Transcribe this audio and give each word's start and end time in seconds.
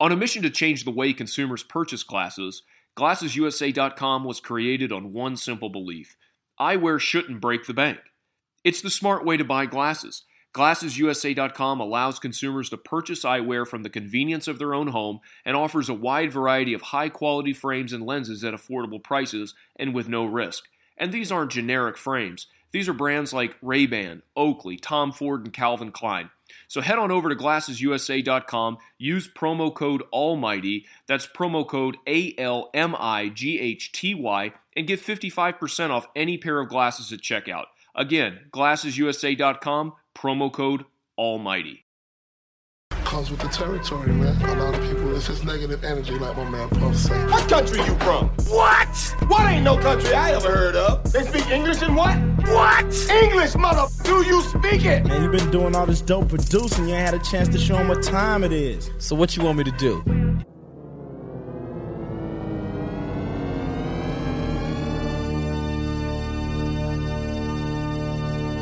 On 0.00 0.12
a 0.12 0.16
mission 0.16 0.42
to 0.42 0.50
change 0.50 0.84
the 0.84 0.92
way 0.92 1.12
consumers 1.12 1.64
purchase 1.64 2.04
glasses, 2.04 2.62
GlassesUSA.com 2.96 4.24
was 4.24 4.40
created 4.40 4.92
on 4.92 5.12
one 5.12 5.36
simple 5.36 5.68
belief 5.68 6.16
eyewear 6.60 6.98
shouldn't 6.98 7.40
break 7.40 7.66
the 7.66 7.74
bank. 7.74 7.98
It's 8.64 8.82
the 8.82 8.90
smart 8.90 9.24
way 9.24 9.36
to 9.36 9.44
buy 9.44 9.66
glasses. 9.66 10.24
GlassesUSA.com 10.54 11.78
allows 11.78 12.18
consumers 12.18 12.70
to 12.70 12.76
purchase 12.76 13.24
eyewear 13.24 13.66
from 13.66 13.84
the 13.84 13.90
convenience 13.90 14.48
of 14.48 14.58
their 14.58 14.74
own 14.74 14.88
home 14.88 15.20
and 15.44 15.56
offers 15.56 15.88
a 15.88 15.94
wide 15.94 16.32
variety 16.32 16.74
of 16.74 16.82
high 16.82 17.08
quality 17.08 17.52
frames 17.52 17.92
and 17.92 18.04
lenses 18.04 18.42
at 18.42 18.54
affordable 18.54 19.02
prices 19.02 19.54
and 19.76 19.94
with 19.94 20.08
no 20.08 20.24
risk. 20.24 20.64
And 20.96 21.12
these 21.12 21.30
aren't 21.30 21.52
generic 21.52 21.96
frames. 21.96 22.48
These 22.72 22.88
are 22.88 22.94
brands 22.94 23.32
like 23.32 23.56
Ray-Ban, 23.62 24.22
Oakley, 24.36 24.76
Tom 24.76 25.12
Ford, 25.12 25.44
and 25.44 25.52
Calvin 25.52 25.92
Klein. 25.92 26.30
So 26.68 26.82
head 26.82 26.98
on 26.98 27.10
over 27.10 27.30
to 27.30 27.34
glassesusa.com, 27.34 28.78
use 28.98 29.26
promo 29.26 29.74
code 29.74 30.02
ALMIGHTY, 30.12 30.84
that's 31.06 31.26
promo 31.26 31.66
code 31.66 31.96
A 32.06 32.34
L 32.36 32.70
M 32.74 32.94
I 32.98 33.30
G 33.30 33.58
H 33.58 33.90
T 33.90 34.14
Y, 34.14 34.52
and 34.76 34.86
get 34.86 35.00
55% 35.00 35.90
off 35.90 36.06
any 36.14 36.36
pair 36.38 36.60
of 36.60 36.68
glasses 36.68 37.12
at 37.12 37.20
checkout. 37.20 37.64
Again, 37.94 38.40
glassesusa.com, 38.52 39.94
promo 40.14 40.52
code 40.52 40.84
ALMIGHTY. 41.18 41.84
Comes 42.90 43.30
with 43.30 43.40
the 43.40 43.48
territory, 43.48 44.12
man. 44.12 44.40
A 44.42 44.62
lot 44.62 44.74
of 44.74 44.82
people, 44.82 44.97
it's 45.18 45.26
just 45.26 45.44
negative 45.44 45.82
energy, 45.82 46.16
like 46.16 46.36
my 46.36 46.48
man 46.48 46.68
Puff 46.70 46.96
say. 46.96 47.26
What 47.26 47.48
country 47.48 47.78
you 47.78 47.98
from? 47.98 48.28
What? 48.46 49.14
What 49.26 49.50
ain't 49.50 49.64
no 49.64 49.76
country 49.76 50.14
I 50.14 50.30
ever 50.30 50.48
heard 50.48 50.76
of? 50.76 51.12
They 51.12 51.24
speak 51.24 51.50
English 51.50 51.82
and 51.82 51.96
what? 51.96 52.16
What? 52.46 53.10
English, 53.10 53.56
mother. 53.56 53.86
Do 54.04 54.24
you 54.24 54.40
speak 54.42 54.84
it? 54.84 55.04
Man, 55.04 55.24
you 55.24 55.30
been 55.30 55.50
doing 55.50 55.74
all 55.74 55.86
this 55.86 56.02
dope 56.02 56.28
producing. 56.28 56.88
You 56.88 56.94
ain't 56.94 57.04
had 57.04 57.14
a 57.14 57.24
chance 57.24 57.48
to 57.48 57.58
show 57.58 57.76
them 57.76 57.88
what 57.88 58.02
time 58.02 58.44
it 58.44 58.52
is. 58.52 58.90
So 58.98 59.16
what 59.16 59.36
you 59.36 59.42
want 59.42 59.58
me 59.58 59.64
to 59.64 59.72
do? 59.72 60.04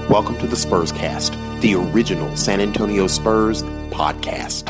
Welcome 0.08 0.38
to 0.38 0.46
the 0.46 0.56
Spurs 0.56 0.90
Cast, 0.90 1.32
the 1.60 1.74
original 1.74 2.34
San 2.34 2.62
Antonio 2.62 3.08
Spurs 3.08 3.62
podcast. 3.90 4.64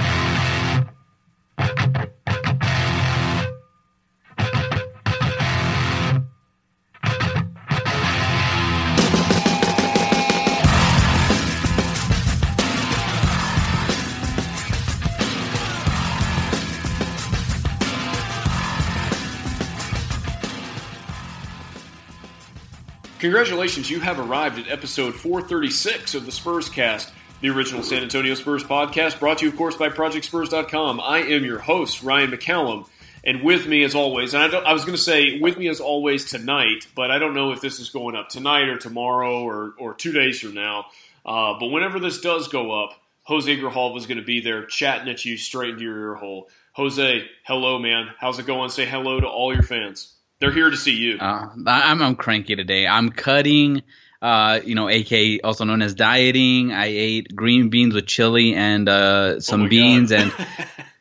Congratulations, 23.27 23.91
you 23.91 23.99
have 23.99 24.21
arrived 24.21 24.57
at 24.59 24.71
episode 24.71 25.13
436 25.13 26.15
of 26.15 26.27
the 26.27 26.31
Spurs 26.31 26.69
Cast, 26.69 27.13
the 27.41 27.51
original 27.51 27.83
San 27.83 28.03
Antonio 28.03 28.35
Spurs 28.35 28.65
podcast, 28.65 29.21
brought 29.21 29.39
to 29.39 29.47
you, 29.47 29.51
of 29.51 29.57
course, 29.57 29.77
by 29.77 29.89
ProjectSpurs.com. 29.89 31.01
I 31.01 31.19
am 31.19 31.45
your 31.45 31.59
host, 31.59 32.03
Ryan 32.03 32.31
McCallum, 32.31 32.89
and 33.25 33.43
with 33.43 33.67
me, 33.67 33.83
as 33.85 33.95
always, 33.95 34.35
and 34.35 34.55
I, 34.55 34.59
I 34.59 34.73
was 34.73 34.85
going 34.85 34.97
to 34.97 35.03
say 35.03 35.39
with 35.39 35.59
me 35.59 35.69
as 35.69 35.81
always 35.81 36.25
tonight, 36.31 36.87
but 36.95 37.11
I 37.11 37.19
don't 37.19 37.35
know 37.35 37.53
if 37.53 37.61
this 37.61 37.79
is 37.79 37.91
going 37.91 38.17
up 38.17 38.29
tonight 38.29 38.69
or 38.69 38.79
tomorrow 38.79 39.43
or, 39.43 39.75
or 39.79 39.95
two 39.95 40.13
days 40.13 40.41
from 40.41 40.55
now. 40.55 40.87
Uh, 41.25 41.59
but 41.59 41.67
whenever 41.67 41.99
this 41.99 42.21
does 42.21 42.49
go 42.49 42.85
up, 42.85 43.01
Jose 43.25 43.55
Grijalva 43.57 43.97
is 43.99 44.07
going 44.07 44.19
to 44.19 44.25
be 44.25 44.41
there 44.41 44.65
chatting 44.65 45.09
at 45.09 45.25
you 45.25 45.37
straight 45.37 45.71
into 45.71 45.83
your 45.83 45.99
ear 45.99 46.15
hole. 46.15 46.49
Jose, 46.73 47.29
hello, 47.45 47.79
man. 47.79 48.11
How's 48.21 48.39
it 48.39 48.47
going? 48.47 48.71
Say 48.71 48.87
hello 48.87 49.19
to 49.19 49.27
all 49.27 49.53
your 49.53 49.65
fans. 49.65 50.15
They're 50.39 50.53
here 50.53 50.71
to 50.71 50.77
see 50.77 50.95
you. 50.95 51.19
Uh, 51.19 51.49
I'm 51.67 52.03
I'm 52.03 52.15
cranky 52.15 52.55
today. 52.55 52.87
I'm 52.87 53.11
cutting, 53.11 53.83
uh, 54.23 54.61
you 54.65 54.75
know, 54.75 54.89
AK 54.89 55.41
also 55.45 55.65
known 55.65 55.83
as 55.83 55.95
dieting. 55.95 56.73
I 56.73 56.87
ate 56.87 57.35
green 57.35 57.69
beans 57.69 57.95
with 57.95 58.07
chili 58.07 58.55
and 58.55 58.89
uh, 58.89 59.41
some 59.41 59.63
my 59.63 59.69
beans, 59.69 60.13
and 60.13 60.33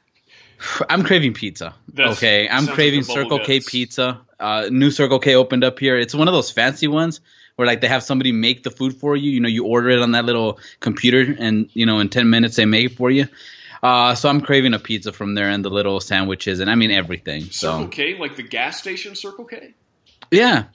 I'm 0.90 1.04
craving 1.04 1.34
pizza. 1.34 1.76
That's- 1.94 2.18
okay, 2.18 2.48
I'm 2.50 2.66
like 2.66 2.76
craving 2.76 3.02
the 3.02 3.06
Circle 3.06 3.40
K 3.40 3.60
pizza. 3.60 4.22
Uh, 4.40 4.68
new 4.70 4.92
Circle 4.92 5.20
K 5.20 5.36
opened 5.36 5.64
up 5.64 5.80
here. 5.80 5.98
It's 5.98 6.14
one 6.14 6.28
of 6.28 6.34
those 6.34 6.52
fancy 6.52 6.88
ones 6.88 7.22
where 7.56 7.66
like 7.66 7.82
they 7.82 7.88
have 7.88 8.04
somebody 8.04 8.32
make 8.32 8.64
the 8.64 8.72
food 8.72 8.96
for 8.98 9.16
you. 9.16 9.32
You 9.32 9.40
know, 9.40 9.50
you 9.50 9.66
order 9.66 9.90
it 9.90 10.02
on 10.02 10.12
that 10.12 10.26
little 10.26 10.60
computer, 10.80 11.36
and 11.40 11.70
you 11.74 11.86
know, 11.86 12.00
in 12.00 12.10
ten 12.10 12.30
minutes 12.30 12.56
they 12.58 12.66
make 12.66 12.92
it 12.92 12.98
for 12.98 13.10
you. 13.10 13.28
Uh, 13.82 14.16
so 14.16 14.30
I'm 14.30 14.42
craving 14.42 14.74
a 14.74 14.80
pizza 14.80 15.14
from 15.14 15.36
there 15.36 15.50
and 15.50 15.64
the 15.64 15.70
little 15.70 16.00
sandwiches, 16.00 16.60
and 16.60 16.70
I 16.70 16.76
mean 16.76 16.92
everything. 16.92 17.44
So 17.44 17.72
Circle 17.72 17.88
K, 17.90 18.18
like 18.18 18.36
the 18.36 18.44
gas 18.44 18.80
station 18.80 19.16
Circle 19.16 19.46
K? 19.46 19.74
yeah, 20.32 20.66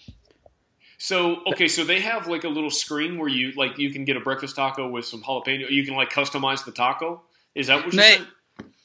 So 1.03 1.41
okay, 1.47 1.67
so 1.67 1.83
they 1.83 2.01
have 2.01 2.29
like 2.29 2.45
a 2.45 2.49
little 2.49 2.69
screen 2.69 3.19
where 3.19 3.29
you 3.29 3.53
like 3.53 3.79
you 3.79 3.91
can 3.91 4.05
get 4.05 4.19
a 4.19 4.21
breakfast 4.21 4.55
taco 4.55 4.87
with 4.87 5.07
some 5.07 5.23
jalapeno. 5.23 5.71
You 5.71 5.83
can 5.83 5.95
like 5.95 6.11
customize 6.13 6.67
the 6.67 6.73
taco. 6.73 7.23
Is 7.55 7.69
that 7.69 7.87
what 7.87 7.95
you 7.95 8.01
said? 8.01 8.27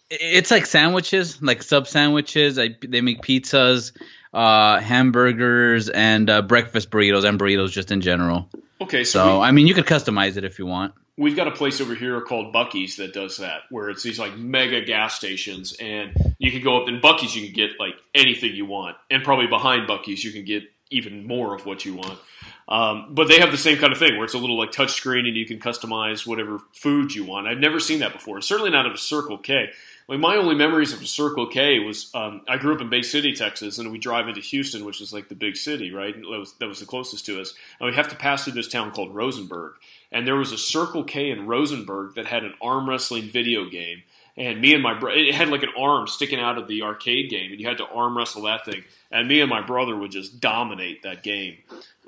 It's 0.09 0.50
like 0.50 0.66
sandwiches, 0.66 1.42
like 1.42 1.62
sub 1.62 1.88
sandwiches. 1.88 2.58
I, 2.58 2.70
they 2.81 3.02
make 3.02 3.22
pizzas, 3.22 3.92
uh, 4.34 4.80
hamburgers, 4.80 5.90
and 5.90 6.30
uh, 6.30 6.42
breakfast 6.42 6.90
burritos 6.90 7.28
and 7.28 7.38
burritos 7.38 7.72
just 7.72 7.92
in 7.92 8.00
general. 8.00 8.50
Okay, 8.80 9.03
so, 9.03 9.20
So 9.20 9.40
we, 9.40 9.46
I 9.47 9.52
mean, 9.52 9.68
you 9.68 9.74
could 9.74 9.86
customize 9.86 10.38
it 10.38 10.46
if 10.46 10.58
you 10.58 10.66
want. 10.66 10.94
we've 11.18 11.36
got 11.36 11.47
a 11.47 11.52
place 11.52 11.82
over 11.82 11.96
here 11.96 12.22
called 12.22 12.53
Buc-ee's 12.53 12.96
that 12.97 13.14
does 13.14 13.38
that, 13.38 13.64
where 13.70 13.90
it's 13.90 14.03
these 14.03 14.20
like 14.20 14.38
mega 14.38 14.82
gas 14.86 15.16
stations, 15.16 15.76
and 15.82 16.14
you 16.38 16.52
can 16.52 16.62
go 16.62 16.82
up 16.82 16.88
in 16.88 17.02
Buc-ee's. 17.02 17.36
You 17.36 17.46
can 17.47 17.53
get 17.53 17.72
like 17.78 17.96
anything 18.14 18.56
you 18.56 18.66
want, 18.66 18.96
and 19.09 19.22
probably 19.22 19.47
behind 19.47 19.90
Buc-ee's 19.90 20.24
you 20.24 20.32
can 20.32 20.46
get 20.46 20.64
even 20.91 21.25
more 21.25 21.56
of 21.56 21.66
what 21.66 21.84
you 21.85 21.96
want. 21.96 22.19
Um, 22.68 23.07
but 23.12 23.28
they 23.28 23.40
have 23.40 23.51
the 23.51 23.57
same 23.57 23.78
kind 23.78 23.91
of 23.91 24.00
thing 24.00 24.16
where 24.16 24.25
it's 24.25 24.34
a 24.34 24.40
little 24.40 24.57
like 24.57 24.72
touch 24.72 24.94
screen 24.94 25.25
and 25.25 25.35
you 25.35 25.46
can 25.46 25.59
customize 25.59 26.25
whatever 26.25 26.59
food 26.73 27.13
you 27.13 27.23
want. 27.23 27.47
I've 27.47 27.59
never 27.59 27.79
seen 27.79 28.00
that 28.00 28.13
before. 28.13 28.41
Certainly 28.41 28.72
not 28.72 28.85
at 28.85 28.94
a 28.94 28.97
Circle 28.97 29.40
K. 29.40 29.69
Like 30.07 30.19
my 30.19 30.35
only 30.35 30.56
memories 30.56 30.94
of 30.94 31.01
a 31.01 31.07
Circle 31.07 31.47
K 31.47 31.79
was 31.79 32.12
um, 32.13 32.41
I 32.47 32.57
grew 32.57 32.75
up 32.75 32.81
in 32.81 32.90
Bay 32.90 33.01
City, 33.01 33.34
Texas, 33.34 33.79
and 33.79 33.91
we 33.91 33.97
drive 33.97 34.28
into 34.28 34.41
Houston, 34.41 34.85
which 34.85 35.01
is 35.01 35.12
like 35.12 35.29
the 35.29 35.35
big 35.35 35.57
city, 35.57 35.91
right? 35.91 36.16
That 36.16 36.28
was, 36.28 36.53
that 36.59 36.68
was 36.68 36.79
the 36.79 36.85
closest 36.85 37.25
to 37.25 37.41
us, 37.41 37.56
and 37.79 37.90
we 37.90 37.96
have 37.96 38.09
to 38.09 38.16
pass 38.16 38.44
through 38.44 38.53
this 38.53 38.67
town 38.67 38.91
called 38.91 39.16
Rosenberg. 39.16 39.73
And 40.12 40.25
there 40.25 40.35
was 40.35 40.52
a 40.52 40.57
Circle 40.57 41.06
K 41.06 41.31
in 41.31 41.47
Rosenberg 41.47 42.16
that 42.16 42.28
had 42.28 42.44
an 42.44 42.53
arm 42.62 42.88
wrestling 42.88 43.23
video 43.23 43.67
game. 43.69 44.03
And 44.38 44.59
me 44.59 44.73
and 44.73 44.84
my 44.84 44.97
brother, 45.00 45.18
it 45.18 45.34
had 45.34 45.47
like 45.47 45.63
an 45.63 45.69
arm 45.78 46.07
sticking 46.07 46.40
out 46.40 46.57
of 46.57 46.68
the 46.68 46.81
arcade 46.81 47.29
game, 47.29 47.51
and 47.51 47.59
you 47.59 47.68
had 47.68 47.78
to 47.78 47.85
arm 47.85 48.18
wrestle 48.18 48.44
that 48.44 48.66
thing. 48.66 48.84
And 49.09 49.28
me 49.29 49.40
and 49.40 49.50
my 49.50 49.62
brother 49.66 49.96
would 49.96 50.12
just 50.12 50.41
dominate 50.41 51.03
that 51.03 51.23
game. 51.23 51.57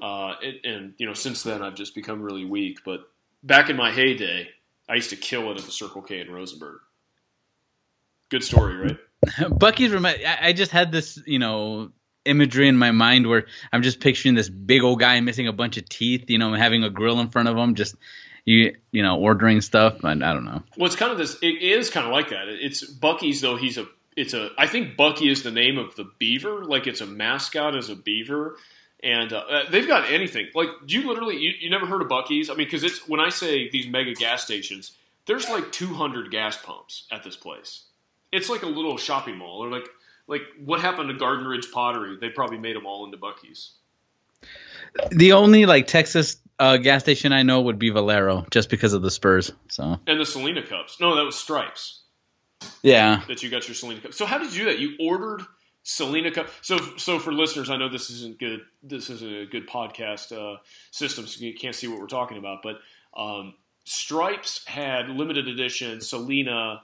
Uh, 0.01 0.33
and, 0.63 0.93
you 0.97 1.05
know, 1.05 1.13
since 1.13 1.43
then 1.43 1.61
I've 1.61 1.75
just 1.75 1.95
become 1.95 2.21
really 2.21 2.43
weak. 2.43 2.79
But 2.83 3.01
back 3.43 3.69
in 3.69 3.77
my 3.77 3.91
heyday, 3.91 4.49
I 4.89 4.95
used 4.95 5.11
to 5.11 5.15
kill 5.15 5.51
it 5.51 5.57
at 5.57 5.63
the 5.63 5.71
Circle 5.71 6.01
K 6.01 6.19
in 6.19 6.29
Rosenberg. 6.29 6.79
Good 8.29 8.43
story, 8.43 8.75
right? 8.75 8.97
Buc-ee's. 9.25 9.93
Remi- 9.93 10.25
I 10.25 10.51
just 10.51 10.71
had 10.71 10.91
this, 10.91 11.17
you 11.25 11.39
know, 11.39 11.91
imagery 12.25 12.67
in 12.67 12.77
my 12.77 12.91
mind 12.91 13.27
where 13.27 13.45
I'm 13.71 13.81
just 13.81 14.01
picturing 14.01 14.35
this 14.35 14.49
big 14.49 14.83
old 14.83 14.99
guy 14.99 15.19
missing 15.21 15.47
a 15.47 15.53
bunch 15.53 15.77
of 15.77 15.87
teeth, 15.87 16.29
you 16.29 16.37
know, 16.37 16.53
having 16.53 16.83
a 16.83 16.89
grill 16.89 17.19
in 17.21 17.29
front 17.29 17.47
of 17.47 17.55
him, 17.55 17.75
just 17.75 17.95
you, 18.47 18.77
you 18.91 19.03
know, 19.03 19.19
ordering 19.19 19.59
stuff. 19.59 20.05
And 20.05 20.23
I 20.23 20.33
don't 20.33 20.45
know. 20.45 20.63
Well, 20.77 20.87
it's 20.87 20.95
kind 20.95 21.11
of 21.11 21.17
this. 21.17 21.37
It 21.41 21.61
is 21.61 21.89
kind 21.89 22.07
of 22.07 22.13
like 22.13 22.29
that. 22.29 22.47
It's 22.47 22.89
Buc-ee's 22.89 23.41
though. 23.41 23.57
He's 23.57 23.77
a. 23.77 23.85
It's 24.15 24.33
a. 24.33 24.49
I 24.57 24.67
think 24.67 24.95
Buc-ee 24.97 25.29
is 25.29 25.43
the 25.43 25.51
name 25.51 25.77
of 25.77 25.95
the 25.95 26.09
beaver. 26.17 26.63
Like 26.63 26.87
it's 26.87 27.01
a 27.01 27.05
mascot 27.05 27.75
as 27.75 27.89
a 27.89 27.95
beaver, 27.95 28.55
and 29.03 29.33
uh, 29.33 29.39
uh, 29.39 29.69
they've 29.69 29.87
got 29.87 30.09
anything. 30.09 30.47
Like 30.55 30.69
do 30.85 30.95
you 30.95 31.07
literally 31.07 31.37
you, 31.37 31.51
you 31.59 31.69
never 31.69 31.85
heard 31.85 32.01
of 32.01 32.07
Buc-ee's? 32.07 32.49
I 32.49 32.53
mean, 32.53 32.65
because 32.65 32.83
it's 32.83 33.05
when 33.07 33.19
I 33.19 33.29
say 33.29 33.69
these 33.69 33.87
mega 33.87 34.13
gas 34.13 34.43
stations, 34.43 34.93
there's 35.25 35.49
like 35.49 35.73
200 35.73 36.31
gas 36.31 36.57
pumps 36.57 37.03
at 37.11 37.23
this 37.23 37.35
place. 37.35 37.83
It's 38.31 38.49
like 38.49 38.63
a 38.63 38.67
little 38.67 38.97
shopping 38.97 39.37
mall, 39.37 39.61
or 39.61 39.69
like 39.69 39.89
like 40.27 40.43
what 40.63 40.79
happened 40.79 41.09
to 41.09 41.15
Garden 41.15 41.45
Ridge 41.45 41.69
Pottery? 41.69 42.17
They 42.19 42.29
probably 42.29 42.59
made 42.59 42.77
them 42.77 42.85
all 42.85 43.03
into 43.03 43.17
Buc-ee's. 43.17 43.73
The 45.11 45.33
only 45.33 45.65
like 45.65 45.87
Texas 45.87 46.37
uh, 46.59 46.77
gas 46.77 47.03
station 47.03 47.33
I 47.33 47.43
know 47.43 47.61
would 47.61 47.79
be 47.79 47.89
Valero, 47.89 48.45
just 48.51 48.69
because 48.69 48.93
of 48.93 49.01
the 49.01 49.11
Spurs. 49.11 49.51
So 49.69 49.99
And 50.07 50.19
the 50.19 50.25
Selena 50.25 50.61
cups. 50.65 50.99
No, 50.99 51.15
that 51.15 51.23
was 51.23 51.35
Stripes. 51.35 52.01
yeah, 52.81 53.21
that 53.27 53.43
you 53.43 53.49
got 53.49 53.67
your 53.67 53.75
Selena 53.75 54.01
cup. 54.01 54.13
So 54.13 54.25
how 54.25 54.37
did 54.37 54.53
you 54.53 54.59
do 54.59 54.65
that? 54.65 54.79
You 54.79 54.95
ordered 54.99 55.43
Selena 55.83 56.31
cup. 56.31 56.47
So 56.61 56.77
so 56.97 57.19
for 57.19 57.31
listeners, 57.31 57.69
I 57.69 57.77
know 57.77 57.89
this 57.89 58.09
isn't 58.09 58.39
good. 58.39 58.61
This 58.83 59.09
isn't 59.09 59.33
a 59.33 59.45
good 59.45 59.67
podcast 59.67 60.31
uh, 60.31 60.57
system, 60.91 61.27
so 61.27 61.43
you 61.43 61.53
can't 61.53 61.75
see 61.75 61.87
what 61.87 61.99
we're 61.99 62.07
talking 62.07 62.37
about. 62.37 62.63
But 62.63 62.79
um, 63.15 63.53
Stripes 63.85 64.65
had 64.65 65.09
limited 65.09 65.47
edition 65.47 66.01
Selena 66.01 66.81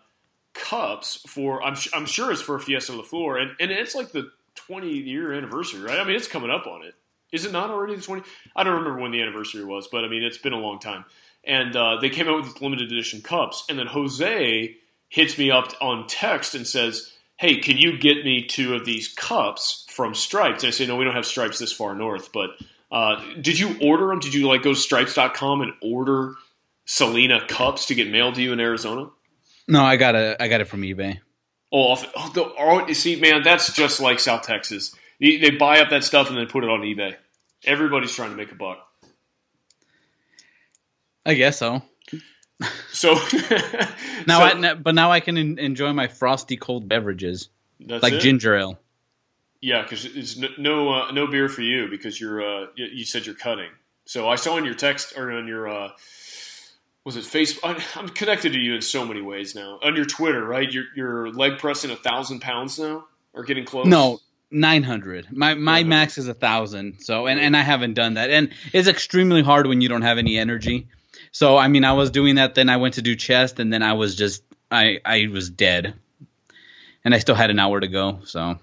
cups 0.54 1.20
for. 1.28 1.64
I'm, 1.64 1.76
I'm 1.94 2.06
sure 2.06 2.32
it's 2.32 2.42
for 2.42 2.60
Fiesta 2.60 2.94
La 2.94 3.04
Flor, 3.04 3.38
and 3.38 3.52
and 3.60 3.72
it's 3.72 3.96
like 3.96 4.12
the 4.12 4.32
20 4.56 4.90
year 4.90 5.34
anniversary, 5.34 5.82
right? 5.82 6.00
I 6.00 6.04
mean, 6.06 6.16
it's 6.16 6.28
coming 6.28 6.50
up 6.52 6.68
on 6.68 6.84
it. 6.84 6.94
Is 7.34 7.46
it 7.46 7.52
not 7.52 7.70
already 7.70 7.96
the 7.96 8.02
20? 8.02 8.24
I 8.56 8.64
don't 8.64 8.76
remember 8.76 9.02
when 9.02 9.12
the 9.12 9.22
anniversary 9.22 9.66
was, 9.66 9.90
but 9.92 10.06
I 10.06 10.08
mean, 10.08 10.24
it's 10.24 10.38
been 10.38 10.54
a 10.54 10.60
long 10.60 10.80
time. 10.80 11.04
And 11.44 11.76
uh, 11.76 11.98
they 12.00 12.10
came 12.10 12.30
out 12.30 12.42
with 12.42 12.62
limited 12.62 12.92
edition 12.92 13.22
cups, 13.22 13.66
and 13.68 13.78
then 13.78 13.88
Jose 13.88 14.76
hits 15.10 15.38
me 15.38 15.52
up 15.52 15.74
on 15.82 16.08
text 16.08 16.56
and 16.56 16.66
says, 16.66 17.12
"Hey, 17.36 17.58
can 17.58 17.78
you 17.78 17.98
get 17.98 18.24
me 18.24 18.46
two 18.46 18.76
of 18.76 18.86
these 18.86 19.10
cups 19.10 19.86
from 19.90 20.14
Stripes?" 20.14 20.64
And 20.64 20.70
I 20.70 20.72
say, 20.72 20.86
"No, 20.86 20.96
we 20.96 21.04
don't 21.04 21.16
have 21.16 21.26
Stripes 21.26 21.60
this 21.60 21.74
far 21.74 21.96
north, 21.96 22.32
but." 22.32 22.52
Uh, 22.92 23.20
did 23.42 23.58
you 23.58 23.76
order 23.82 24.06
them? 24.10 24.20
Did 24.20 24.36
you 24.36 24.48
like 24.48 24.62
go 24.62 24.72
to 24.72 24.80
stripes.com 24.80 25.62
and 25.62 25.74
order 25.82 26.36
Selena 26.86 27.44
cups 27.48 27.88
to 27.88 27.96
get 27.96 28.08
mailed 28.08 28.36
to 28.36 28.42
you 28.44 28.54
in 28.54 28.60
Arizona? 28.60 29.10
No, 29.68 29.84
I 29.84 29.96
got 29.96 30.14
it. 30.14 30.38
I 30.40 30.48
got 30.48 30.62
it 30.62 30.66
from 30.66 30.82
eBay. 30.82 31.20
Oh, 31.72 31.94
off, 31.94 32.06
oh, 32.16 32.32
the, 32.36 32.44
oh, 32.44 32.88
you 32.88 32.94
see, 32.94 33.16
man, 33.16 33.42
that's 33.42 33.74
just 33.74 34.00
like 34.00 34.20
South 34.20 34.44
Texas. 34.44 34.96
They, 35.20 35.38
they 35.38 35.52
buy 35.52 35.80
up 35.80 35.90
that 35.90 36.04
stuff 36.04 36.30
and 36.30 36.38
then 36.38 36.48
put 36.48 36.64
it 36.64 36.70
on 36.70 36.82
eBay. 36.82 37.16
Everybody's 37.66 38.14
trying 38.14 38.32
to 38.32 38.36
make 38.36 38.52
a 38.52 38.56
buck. 38.56 38.80
I 41.26 41.36
guess 41.36 41.58
so. 41.58 41.82
So 42.92 43.14
Now, 44.28 44.40
so 44.40 44.44
I, 44.44 44.74
but 44.76 44.96
now 44.96 45.12
I 45.12 45.20
can 45.20 45.38
en- 45.38 45.60
enjoy 45.60 45.94
my 45.94 46.08
frosty 46.08 46.58
cold 46.58 46.88
beverages 46.88 47.50
like 47.80 48.14
it? 48.14 48.22
ginger 48.22 48.56
ale. 48.56 48.80
Yeah, 49.62 49.82
because 49.84 50.06
it's 50.06 50.38
no 50.38 50.50
no, 50.58 50.94
uh, 50.94 51.12
no 51.12 51.28
beer 51.28 51.48
for 51.48 51.62
you 51.62 51.88
because 51.90 52.20
you're 52.20 52.42
uh, 52.42 52.68
you, 52.76 52.86
you 52.86 53.06
said 53.06 53.26
you're 53.26 53.36
cutting. 53.36 53.70
So 54.06 54.30
I 54.30 54.36
saw 54.36 54.58
in 54.58 54.66
your 54.66 54.74
text 54.74 55.18
or 55.18 55.32
on 55.32 55.48
your 55.48 55.70
uh, 55.70 55.90
was 57.06 57.16
it 57.16 57.24
Facebook? 57.24 57.82
I'm 57.96 58.10
connected 58.10 58.54
to 58.54 58.60
you 58.60 58.76
in 58.76 58.82
so 58.82 59.06
many 59.06 59.22
ways 59.22 59.56
now. 59.56 59.80
On 59.82 59.96
your 59.96 60.06
Twitter, 60.06 60.44
right? 60.44 60.70
You're 60.70 60.86
you're 60.96 61.32
leg 61.32 61.60
pressing 61.60 61.92
a 61.92 61.96
thousand 61.96 62.42
pounds 62.42 62.78
now, 62.78 63.06
or 63.34 63.44
getting 63.44 63.66
close. 63.66 63.88
No, 63.88 64.20
nine 64.54 64.84
hundred. 64.84 65.28
My 65.32 65.56
my 65.56 65.82
900. 65.82 65.88
max 65.90 66.18
is 66.18 66.28
a 66.28 66.34
thousand. 66.34 67.00
So 67.02 67.28
and 67.28 67.40
and 67.40 67.58
I 67.58 67.62
haven't 67.62 67.96
done 67.96 68.14
that, 68.16 68.30
and 68.30 68.52
it's 68.72 68.88
extremely 68.88 69.42
hard 69.42 69.68
when 69.68 69.82
you 69.82 69.90
don't 69.90 70.04
have 70.04 70.18
any 70.18 70.38
energy. 70.38 70.88
So 71.32 71.58
I 71.58 71.68
mean, 71.68 71.84
I 71.84 71.94
was 71.94 72.12
doing 72.12 72.36
that. 72.36 72.56
Then 72.56 72.70
I 72.70 72.78
went 72.78 72.96
to 72.96 73.02
do 73.02 73.16
chest, 73.16 73.60
and 73.60 73.74
then 73.74 73.84
I 73.84 73.94
was 73.94 74.16
just 74.16 74.44
I 74.72 75.00
I 75.04 75.28
was 75.32 75.50
dead, 75.50 75.96
and 77.04 77.14
I 77.14 77.20
still 77.20 77.36
had 77.36 77.50
an 77.50 77.60
hour 77.60 77.80
to 77.80 77.88
go. 77.88 78.20
So, 78.26 78.60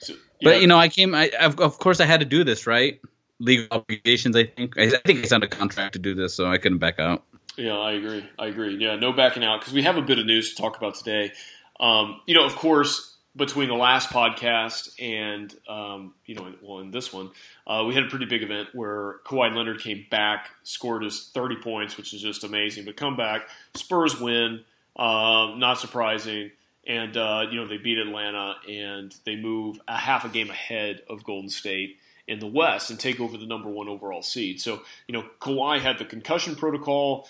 So, 0.00 0.14
but 0.42 0.50
yeah. 0.54 0.60
you 0.60 0.66
know, 0.66 0.78
I 0.78 0.88
came. 0.88 1.14
I 1.14 1.30
of, 1.40 1.60
of 1.60 1.78
course 1.78 2.00
I 2.00 2.06
had 2.06 2.20
to 2.20 2.26
do 2.26 2.44
this, 2.44 2.66
right? 2.66 3.00
Legal 3.40 3.66
obligations. 3.70 4.36
I 4.36 4.44
think. 4.44 4.78
I, 4.78 4.84
I 4.84 5.00
think 5.04 5.20
I 5.20 5.22
signed 5.26 5.44
a 5.44 5.48
contract 5.48 5.94
to 5.94 5.98
do 5.98 6.14
this, 6.14 6.34
so 6.34 6.46
I 6.46 6.58
couldn't 6.58 6.78
back 6.78 6.98
out. 7.00 7.24
Yeah, 7.56 7.76
I 7.76 7.92
agree. 7.92 8.24
I 8.38 8.46
agree. 8.46 8.76
Yeah, 8.76 8.96
no 8.96 9.12
backing 9.12 9.44
out 9.44 9.60
because 9.60 9.74
we 9.74 9.82
have 9.82 9.96
a 9.96 10.02
bit 10.02 10.18
of 10.18 10.26
news 10.26 10.54
to 10.54 10.62
talk 10.62 10.76
about 10.76 10.94
today. 10.94 11.32
Um, 11.80 12.20
you 12.26 12.34
know, 12.34 12.44
of 12.44 12.54
course, 12.56 13.09
between 13.36 13.68
the 13.68 13.74
last 13.74 14.10
podcast 14.10 14.90
and 15.00 15.54
um, 15.68 16.14
you 16.26 16.34
know, 16.34 16.52
well, 16.62 16.80
in 16.80 16.90
this 16.90 17.12
one, 17.12 17.30
uh, 17.66 17.84
we 17.86 17.94
had 17.94 18.04
a 18.04 18.08
pretty 18.08 18.26
big 18.26 18.42
event 18.42 18.68
where 18.72 19.16
Kawhi 19.24 19.54
Leonard 19.54 19.80
came 19.80 20.06
back, 20.10 20.50
scored 20.64 21.04
his 21.04 21.30
30 21.32 21.56
points, 21.56 21.96
which 21.96 22.12
is 22.12 22.20
just 22.20 22.44
amazing. 22.44 22.84
But 22.84 22.96
come 22.96 23.16
back, 23.16 23.48
Spurs 23.74 24.20
win, 24.20 24.64
um, 24.96 25.58
not 25.58 25.78
surprising, 25.78 26.50
and 26.86 27.16
uh, 27.16 27.44
you 27.50 27.60
know 27.60 27.68
they 27.68 27.78
beat 27.78 27.98
Atlanta 27.98 28.56
and 28.68 29.14
they 29.24 29.36
move 29.36 29.80
a 29.86 29.96
half 29.96 30.24
a 30.24 30.28
game 30.28 30.50
ahead 30.50 31.02
of 31.08 31.22
Golden 31.24 31.50
State 31.50 31.98
in 32.30 32.38
the 32.38 32.46
West 32.46 32.90
and 32.90 32.98
take 32.98 33.18
over 33.18 33.36
the 33.36 33.44
number 33.44 33.68
one 33.68 33.88
overall 33.88 34.22
seed. 34.22 34.60
So, 34.60 34.82
you 35.08 35.12
know, 35.12 35.24
Kawhi 35.40 35.80
had 35.80 35.98
the 35.98 36.04
concussion 36.04 36.54
protocol. 36.54 37.28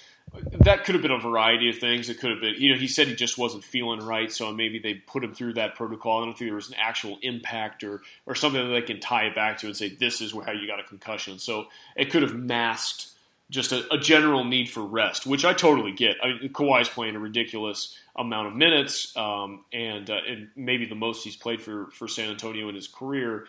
That 0.60 0.84
could 0.84 0.94
have 0.94 1.02
been 1.02 1.10
a 1.10 1.18
variety 1.18 1.70
of 1.70 1.78
things. 1.78 2.08
It 2.08 2.20
could 2.20 2.30
have 2.30 2.40
been, 2.40 2.54
you 2.56 2.72
know, 2.72 2.78
he 2.78 2.86
said 2.86 3.08
he 3.08 3.14
just 3.14 3.38
wasn't 3.38 3.64
feeling 3.64 4.00
right, 4.00 4.30
so 4.30 4.52
maybe 4.52 4.78
they 4.78 4.94
put 4.94 5.24
him 5.24 5.34
through 5.34 5.54
that 5.54 5.74
protocol. 5.74 6.22
I 6.22 6.24
don't 6.26 6.38
think 6.38 6.48
there 6.48 6.54
was 6.54 6.68
an 6.68 6.76
actual 6.78 7.18
impact 7.22 7.82
or, 7.82 8.02
or 8.26 8.34
something 8.34 8.62
that 8.62 8.72
they 8.72 8.82
can 8.82 9.00
tie 9.00 9.24
it 9.24 9.34
back 9.34 9.58
to 9.58 9.66
and 9.66 9.76
say, 9.76 9.88
this 9.88 10.20
is 10.20 10.32
how 10.32 10.52
you 10.52 10.66
got 10.66 10.78
a 10.78 10.84
concussion. 10.84 11.38
So 11.38 11.66
it 11.96 12.10
could 12.10 12.22
have 12.22 12.34
masked 12.34 13.08
just 13.50 13.72
a, 13.72 13.92
a 13.92 13.98
general 13.98 14.44
need 14.44 14.70
for 14.70 14.82
rest, 14.82 15.26
which 15.26 15.44
I 15.44 15.52
totally 15.52 15.92
get. 15.92 16.16
I 16.22 16.28
mean, 16.28 16.52
Kawhi's 16.52 16.88
playing 16.88 17.16
a 17.16 17.18
ridiculous 17.18 17.98
amount 18.14 18.46
of 18.48 18.54
minutes, 18.54 19.16
um, 19.16 19.64
and, 19.72 20.08
uh, 20.08 20.20
and 20.28 20.48
maybe 20.54 20.86
the 20.86 20.94
most 20.94 21.24
he's 21.24 21.36
played 21.36 21.60
for, 21.60 21.86
for 21.92 22.06
San 22.06 22.30
Antonio 22.30 22.68
in 22.68 22.74
his 22.74 22.86
career 22.86 23.46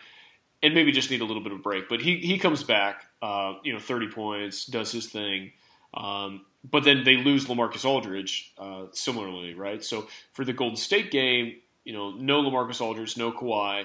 and 0.62 0.74
maybe 0.74 0.92
just 0.92 1.10
need 1.10 1.20
a 1.20 1.24
little 1.24 1.42
bit 1.42 1.52
of 1.52 1.58
a 1.58 1.62
break. 1.62 1.88
But 1.88 2.00
he, 2.00 2.16
he 2.18 2.38
comes 2.38 2.62
back, 2.62 3.06
uh, 3.20 3.54
you 3.62 3.72
know, 3.72 3.78
30 3.78 4.08
points, 4.08 4.66
does 4.66 4.92
his 4.92 5.06
thing. 5.06 5.52
Um, 5.94 6.44
but 6.64 6.84
then 6.84 7.04
they 7.04 7.16
lose 7.16 7.46
Lamarcus 7.46 7.84
Aldridge 7.84 8.52
uh, 8.58 8.86
similarly, 8.92 9.54
right? 9.54 9.82
So 9.82 10.06
for 10.32 10.44
the 10.44 10.52
Golden 10.52 10.76
State 10.76 11.10
game, 11.10 11.56
you 11.84 11.92
know, 11.92 12.12
no 12.12 12.42
Lamarcus 12.42 12.80
Aldridge, 12.80 13.16
no 13.16 13.32
Kawhi, 13.32 13.84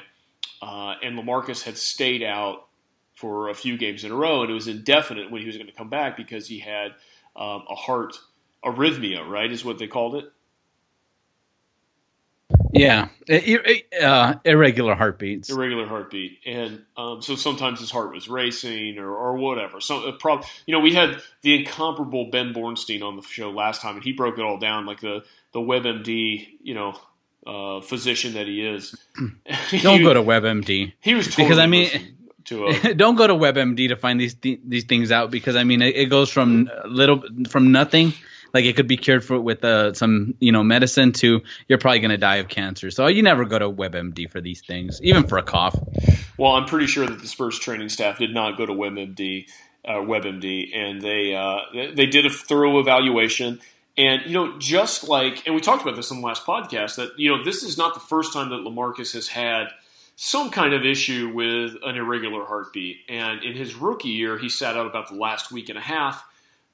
uh, 0.61 0.95
and 1.03 1.17
Lamarcus 1.17 1.63
had 1.63 1.77
stayed 1.77 2.23
out 2.23 2.67
for 3.13 3.49
a 3.49 3.55
few 3.55 3.77
games 3.77 4.03
in 4.03 4.11
a 4.11 4.15
row, 4.15 4.41
and 4.41 4.51
it 4.51 4.53
was 4.53 4.67
indefinite 4.67 5.31
when 5.31 5.41
he 5.41 5.47
was 5.47 5.57
going 5.57 5.67
to 5.67 5.73
come 5.73 5.89
back 5.89 6.15
because 6.15 6.47
he 6.47 6.59
had 6.59 6.91
um, 7.35 7.63
a 7.69 7.75
heart 7.75 8.19
arrhythmia, 8.63 9.27
right? 9.27 9.51
Is 9.51 9.65
what 9.65 9.79
they 9.79 9.87
called 9.87 10.15
it. 10.15 10.31
Yeah, 12.77 13.09
uh, 14.01 14.35
irregular 14.45 14.95
heartbeats. 14.95 15.49
irregular 15.49 15.87
heartbeat, 15.87 16.39
and 16.45 16.83
um, 16.95 17.21
so 17.21 17.35
sometimes 17.35 17.79
his 17.79 17.91
heart 17.91 18.13
was 18.13 18.27
racing 18.27 18.97
or, 18.97 19.09
or 19.09 19.35
whatever. 19.35 19.81
So, 19.81 20.11
prob- 20.13 20.45
you 20.65 20.73
know, 20.73 20.79
we 20.79 20.93
had 20.93 21.21
the 21.41 21.55
incomparable 21.55 22.29
Ben 22.31 22.53
Bornstein 22.53 23.03
on 23.03 23.15
the 23.15 23.21
show 23.21 23.51
last 23.51 23.81
time, 23.81 23.95
and 23.95 24.03
he 24.03 24.13
broke 24.13 24.37
it 24.37 24.43
all 24.43 24.57
down, 24.57 24.85
like 24.85 25.01
the 25.01 25.23
the 25.53 25.59
WebMD, 25.59 26.47
you 26.61 26.73
know, 26.73 26.99
uh, 27.45 27.81
physician 27.81 28.33
that 28.33 28.47
he 28.47 28.65
is. 28.65 28.95
Don't 29.81 30.03
go 30.03 30.13
to 30.13 30.21
WebMD. 30.21 30.93
He 31.01 31.13
was 31.13 31.27
totally 31.27 31.45
because 31.47 31.59
I 31.59 31.67
mean. 31.67 31.89
a, 31.89 32.13
don't 32.95 33.15
go 33.15 33.27
to 33.27 33.33
WebMD 33.33 33.89
to 33.89 33.97
find 33.97 34.21
these 34.21 34.35
th- 34.35 34.61
these 34.65 34.85
things 34.85 35.11
out 35.11 35.29
because 35.31 35.57
I 35.57 35.65
mean 35.65 35.81
it, 35.81 35.97
it 35.97 36.05
goes 36.05 36.29
from 36.29 36.69
little 36.85 37.21
from 37.49 37.73
nothing 37.73 38.13
like 38.53 38.65
it 38.65 38.75
could 38.75 38.87
be 38.87 38.97
cured 38.97 39.23
for 39.23 39.39
with 39.39 39.63
uh, 39.63 39.93
some 39.93 40.35
you 40.39 40.51
know 40.51 40.63
medicine 40.63 41.11
to 41.13 41.41
you're 41.67 41.77
probably 41.77 41.99
going 41.99 42.11
to 42.11 42.17
die 42.17 42.37
of 42.37 42.47
cancer. 42.47 42.91
So 42.91 43.07
you 43.07 43.23
never 43.23 43.45
go 43.45 43.59
to 43.59 43.69
WebMD 43.69 44.29
for 44.29 44.41
these 44.41 44.61
things, 44.61 45.01
even 45.01 45.27
for 45.27 45.37
a 45.37 45.43
cough. 45.43 45.77
Well, 46.37 46.53
I'm 46.53 46.65
pretty 46.65 46.87
sure 46.87 47.05
that 47.05 47.19
the 47.19 47.27
Spurs 47.27 47.57
training 47.59 47.89
staff 47.89 48.19
did 48.19 48.33
not 48.33 48.57
go 48.57 48.65
to 48.65 48.73
WebMD, 48.73 49.47
uh, 49.85 49.93
WebMD, 49.93 50.75
and 50.75 51.01
they 51.01 51.35
uh, 51.35 51.61
they 51.95 52.05
did 52.05 52.25
a 52.25 52.29
thorough 52.29 52.79
evaluation. 52.79 53.59
And 53.97 54.21
you 54.27 54.33
know, 54.33 54.59
just 54.59 55.07
like, 55.07 55.45
and 55.47 55.55
we 55.55 55.61
talked 55.61 55.81
about 55.81 55.95
this 55.95 56.11
in 56.11 56.21
the 56.21 56.25
last 56.25 56.45
podcast, 56.45 56.97
that 56.97 57.17
you 57.17 57.35
know, 57.35 57.43
this 57.43 57.63
is 57.63 57.77
not 57.77 57.95
the 57.95 57.99
first 57.99 58.31
time 58.31 58.49
that 58.49 58.57
Lamarcus 58.57 59.13
has 59.13 59.27
had 59.27 59.69
some 60.15 60.49
kind 60.49 60.73
of 60.73 60.83
issue 60.85 61.31
with 61.33 61.75
an 61.83 61.95
irregular 61.95 62.43
heartbeat. 62.43 62.97
And 63.07 63.43
in 63.43 63.55
his 63.55 63.75
rookie 63.75 64.09
year, 64.09 64.37
he 64.37 64.49
sat 64.49 64.75
out 64.75 64.87
about 64.87 65.09
the 65.09 65.15
last 65.15 65.51
week 65.51 65.69
and 65.69 65.77
a 65.77 65.81
half 65.81 66.23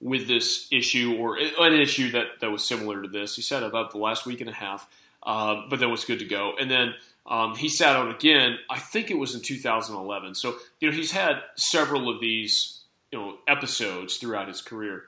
with 0.04 0.28
this 0.28 0.68
issue, 0.70 1.16
or 1.18 1.38
an 1.38 1.74
issue 1.74 2.12
that 2.12 2.42
that 2.42 2.52
was 2.52 2.64
similar 2.64 3.02
to 3.02 3.08
this. 3.08 3.36
He 3.36 3.42
sat 3.42 3.64
about 3.64 3.92
the 3.92 3.98
last 3.98 4.26
week 4.26 4.42
and 4.42 4.50
a 4.50 4.54
half, 4.54 4.88
uh, 5.24 5.62
but 5.70 5.80
then 5.80 5.90
was 5.90 6.04
good 6.04 6.20
to 6.20 6.26
go. 6.26 6.54
And 6.60 6.70
then 6.70 6.94
um, 7.26 7.56
he 7.56 7.70
sat 7.70 7.96
out 7.96 8.14
again. 8.14 8.58
I 8.70 8.80
think 8.80 9.10
it 9.10 9.18
was 9.18 9.34
in 9.34 9.42
2011. 9.42 10.36
So 10.36 10.56
you 10.80 10.90
know 10.90 10.96
he's 10.96 11.12
had 11.12 11.42
several 11.56 12.10
of 12.10 12.20
these 12.20 12.82
you 13.12 13.18
know 13.18 13.38
episodes 13.48 14.18
throughout 14.18 14.50
his 14.50 14.62
career, 14.62 15.04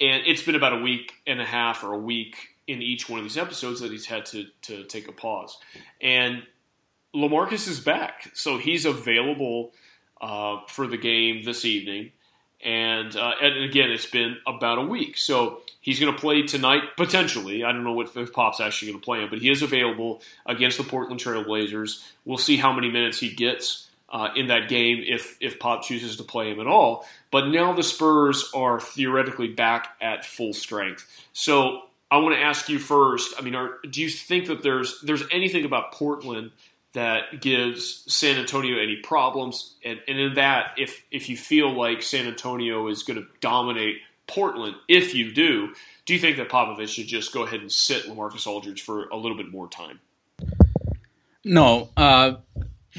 and 0.00 0.22
it's 0.26 0.42
been 0.42 0.54
about 0.54 0.72
a 0.72 0.82
week 0.82 1.12
and 1.26 1.40
a 1.40 1.46
half 1.46 1.84
or 1.84 1.92
a 1.92 1.98
week 1.98 2.36
in 2.66 2.80
each 2.80 3.08
one 3.08 3.18
of 3.18 3.24
these 3.24 3.36
episodes 3.36 3.80
that 3.80 3.90
he's 3.90 4.06
had 4.06 4.24
to 4.26 4.46
to 4.62 4.84
take 4.84 5.06
a 5.06 5.12
pause. 5.12 5.58
And 6.00 6.44
Lamarcus 7.14 7.68
is 7.68 7.78
back, 7.78 8.30
so 8.32 8.56
he's 8.56 8.86
available 8.86 9.72
uh, 10.20 10.60
for 10.66 10.86
the 10.86 10.96
game 10.96 11.44
this 11.44 11.66
evening. 11.66 12.12
And, 12.64 13.16
uh, 13.16 13.32
and 13.40 13.64
again, 13.64 13.90
it's 13.90 14.06
been 14.06 14.36
about 14.46 14.78
a 14.78 14.82
week. 14.82 15.16
So 15.16 15.62
he's 15.80 15.98
going 15.98 16.12
to 16.12 16.18
play 16.18 16.42
tonight, 16.42 16.82
potentially. 16.96 17.64
I 17.64 17.72
don't 17.72 17.84
know 17.84 17.92
what 17.92 18.14
if 18.14 18.32
Pop's 18.32 18.60
actually 18.60 18.92
going 18.92 19.00
to 19.00 19.04
play 19.04 19.20
him, 19.20 19.30
but 19.30 19.38
he 19.38 19.50
is 19.50 19.62
available 19.62 20.22
against 20.44 20.76
the 20.76 20.84
Portland 20.84 21.20
Trail 21.20 21.42
Blazers. 21.44 22.04
We'll 22.24 22.38
see 22.38 22.56
how 22.56 22.72
many 22.72 22.90
minutes 22.90 23.18
he 23.18 23.30
gets 23.30 23.88
uh, 24.10 24.28
in 24.36 24.48
that 24.48 24.68
game 24.68 25.02
if, 25.06 25.36
if 25.40 25.58
Pop 25.58 25.82
chooses 25.82 26.16
to 26.16 26.22
play 26.22 26.50
him 26.50 26.60
at 26.60 26.66
all. 26.66 27.06
But 27.30 27.48
now 27.48 27.72
the 27.72 27.82
Spurs 27.82 28.50
are 28.54 28.80
theoretically 28.80 29.48
back 29.48 29.96
at 30.00 30.24
full 30.24 30.52
strength. 30.52 31.06
So 31.32 31.82
I 32.10 32.18
want 32.18 32.34
to 32.34 32.40
ask 32.40 32.68
you 32.68 32.78
first. 32.78 33.34
I 33.38 33.42
mean, 33.42 33.54
are, 33.54 33.78
do 33.88 34.02
you 34.02 34.08
think 34.10 34.46
that 34.46 34.62
there's 34.62 35.00
there's 35.02 35.22
anything 35.30 35.64
about 35.64 35.92
Portland 35.92 36.50
that 36.92 37.40
gives 37.40 38.04
San 38.12 38.38
Antonio 38.38 38.78
any 38.78 38.96
problems? 38.96 39.74
And, 39.84 40.00
and 40.08 40.18
in 40.18 40.34
that, 40.34 40.74
if 40.76 41.04
if 41.10 41.28
you 41.28 41.36
feel 41.36 41.72
like 41.72 42.02
San 42.02 42.26
Antonio 42.26 42.88
is 42.88 43.02
going 43.02 43.18
to 43.18 43.26
dominate 43.40 43.98
Portland, 44.26 44.76
if 44.88 45.14
you 45.14 45.32
do, 45.32 45.74
do 46.04 46.14
you 46.14 46.20
think 46.20 46.36
that 46.36 46.48
Popovich 46.48 46.88
should 46.88 47.06
just 47.06 47.32
go 47.32 47.42
ahead 47.42 47.60
and 47.60 47.70
sit 47.70 48.04
Lamarcus 48.04 48.46
Aldridge 48.46 48.82
for 48.82 49.08
a 49.08 49.16
little 49.16 49.36
bit 49.36 49.50
more 49.50 49.68
time? 49.68 50.00
No, 51.44 51.88
uh, 51.96 52.34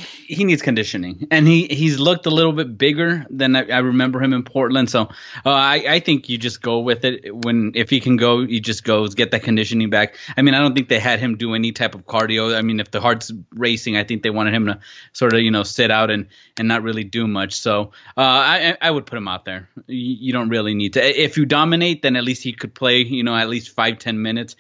he 0.02 0.44
needs 0.44 0.62
conditioning, 0.62 1.28
and 1.32 1.48
he 1.48 1.68
he's 1.68 2.00
looked 2.00 2.26
a 2.26 2.30
little 2.30 2.54
bit 2.54 2.78
bigger 2.78 3.26
than 3.30 3.56
I, 3.56 3.68
I 3.68 3.78
remember 3.80 4.22
him 4.22 4.34
in 4.34 4.44
Portland. 4.44 4.90
So 4.90 5.02
uh, 5.02 5.10
I 5.46 5.84
I 5.88 6.00
think 6.00 6.30
you 6.30 6.38
just 6.38 6.62
go 6.62 6.80
with 6.80 7.06
it 7.06 7.36
when 7.36 7.72
if 7.76 7.90
he 7.90 8.00
can 8.00 8.18
go, 8.18 8.46
he 8.46 8.60
just 8.60 8.84
goes 8.84 9.16
get 9.16 9.32
that 9.32 9.44
conditioning 9.44 9.90
back. 9.90 10.16
I 10.36 10.42
mean, 10.42 10.54
I 10.54 10.60
don't 10.60 10.76
think 10.76 10.90
they 10.90 11.00
had 11.00 11.20
him 11.20 11.38
do 11.38 11.54
any 11.54 11.72
type 11.72 11.96
of 11.96 12.06
cardio. 12.06 12.56
I 12.56 12.62
mean, 12.62 12.80
if 12.80 12.92
the 12.92 13.02
heart's 13.02 13.32
racing, 13.52 13.98
I 13.98 14.04
think 14.04 14.24
they 14.24 14.30
wanted 14.30 14.54
him 14.54 14.66
to 14.68 14.80
sort 15.14 15.34
of 15.34 15.42
you 15.42 15.52
know 15.52 15.64
sit 15.64 15.92
out 15.92 16.12
and 16.12 16.28
and 16.58 16.68
not 16.68 16.84
really 16.84 17.04
do 17.04 17.28
much. 17.28 17.54
So 17.54 17.92
uh, 18.18 18.22
I 18.22 18.78
I 18.82 18.92
would 18.92 19.06
put 19.06 19.18
him 19.18 19.28
out 19.28 19.46
there. 19.46 19.70
You, 19.88 20.16
you 20.28 20.34
don't 20.34 20.50
really 20.50 20.76
need 20.76 20.94
to. 20.94 21.02
If 21.04 21.38
you 21.38 21.46
dominate, 21.46 22.02
then 22.02 22.16
at 22.16 22.24
least 22.24 22.44
he 22.44 22.54
could 22.54 22.74
play 22.74 23.00
you 23.00 23.24
know 23.24 23.36
at 23.36 23.50
least 23.50 23.76
five 23.76 24.00
ten 24.00 24.22
minutes 24.22 24.56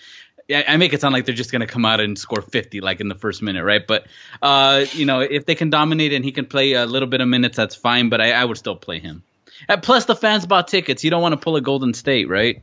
I 0.53 0.77
make 0.77 0.93
it 0.93 1.01
sound 1.01 1.13
like 1.13 1.25
they're 1.25 1.36
just 1.36 1.51
going 1.51 1.62
to 1.62 1.67
come 1.67 1.86
out 1.86 2.00
and 2.00 2.17
score 2.17 2.41
50 2.41 2.81
like 2.81 3.00
in 3.00 3.08
the 3.08 3.15
first 3.15 3.41
minute, 3.41 3.63
right? 3.63 3.86
But 3.86 4.08
uh, 4.41 4.86
you 4.93 5.05
know, 5.05 5.20
if 5.22 5.46
they 5.46 5.55
can 5.55 5.70
dominate 5.70 6.13
and 6.13 6.24
he 6.24 6.31
can 6.31 6.46
play 6.46 6.74
a 6.74 6.86
little 6.86 7.08
bit 7.08 7.22
of 7.22 7.27
minutes, 7.27 7.58
that's 7.58 7.75
fine. 7.75 8.10
But 8.10 8.22
I, 8.22 8.31
I 8.31 8.46
would 8.46 8.58
still 8.58 8.75
play 8.75 9.00
him. 9.00 9.24
And 9.67 9.81
plus, 9.81 10.05
the 10.05 10.15
fans 10.15 10.46
bought 10.46 10.67
tickets. 10.67 11.03
You 11.03 11.12
don't 11.12 11.22
want 11.22 11.34
to 11.34 11.38
pull 11.38 11.55
a 11.55 11.62
Golden 11.62 11.93
State, 11.93 12.29
right? 12.29 12.62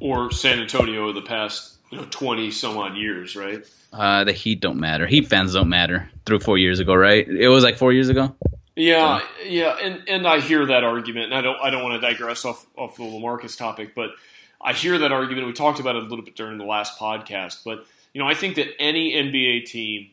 Or 0.00 0.30
San 0.30 0.60
Antonio 0.60 1.12
the 1.12 1.22
past 1.22 1.76
you 1.90 1.98
know 1.98 2.06
twenty 2.10 2.50
some 2.50 2.76
odd 2.76 2.96
years, 2.96 3.36
right? 3.36 3.62
Uh, 3.92 4.24
the 4.24 4.32
Heat 4.32 4.60
don't 4.60 4.78
matter. 4.78 5.06
Heat 5.06 5.28
fans 5.28 5.54
don't 5.54 5.68
matter. 5.68 6.10
Through 6.26 6.40
four 6.40 6.58
years 6.58 6.78
ago, 6.78 6.94
right? 6.94 7.26
It 7.26 7.48
was 7.48 7.64
like 7.64 7.78
four 7.78 7.92
years 7.92 8.08
ago. 8.08 8.34
Yeah, 8.76 9.22
yeah, 9.44 9.76
and, 9.82 10.08
and 10.08 10.28
I 10.28 10.38
hear 10.38 10.64
that 10.66 10.84
argument, 10.84 11.26
and 11.26 11.34
I 11.34 11.40
don't 11.40 11.58
I 11.60 11.70
don't 11.70 11.82
want 11.82 12.00
to 12.00 12.08
digress 12.08 12.44
off 12.44 12.64
off 12.76 12.96
the 12.96 13.02
Lamarcus 13.02 13.58
topic, 13.58 13.92
but 13.92 14.10
I 14.60 14.72
hear 14.72 14.98
that 14.98 15.12
argument. 15.12 15.46
We 15.46 15.52
talked 15.52 15.80
about 15.80 15.96
it 15.96 16.02
a 16.02 16.06
little 16.06 16.24
bit 16.24 16.36
during 16.36 16.58
the 16.58 16.64
last 16.64 16.98
podcast, 16.98 17.64
but 17.64 17.86
you 18.12 18.20
know 18.20 18.28
I 18.28 18.34
think 18.34 18.56
that 18.56 18.68
any 18.80 19.12
NBA 19.12 19.66
team 19.66 20.10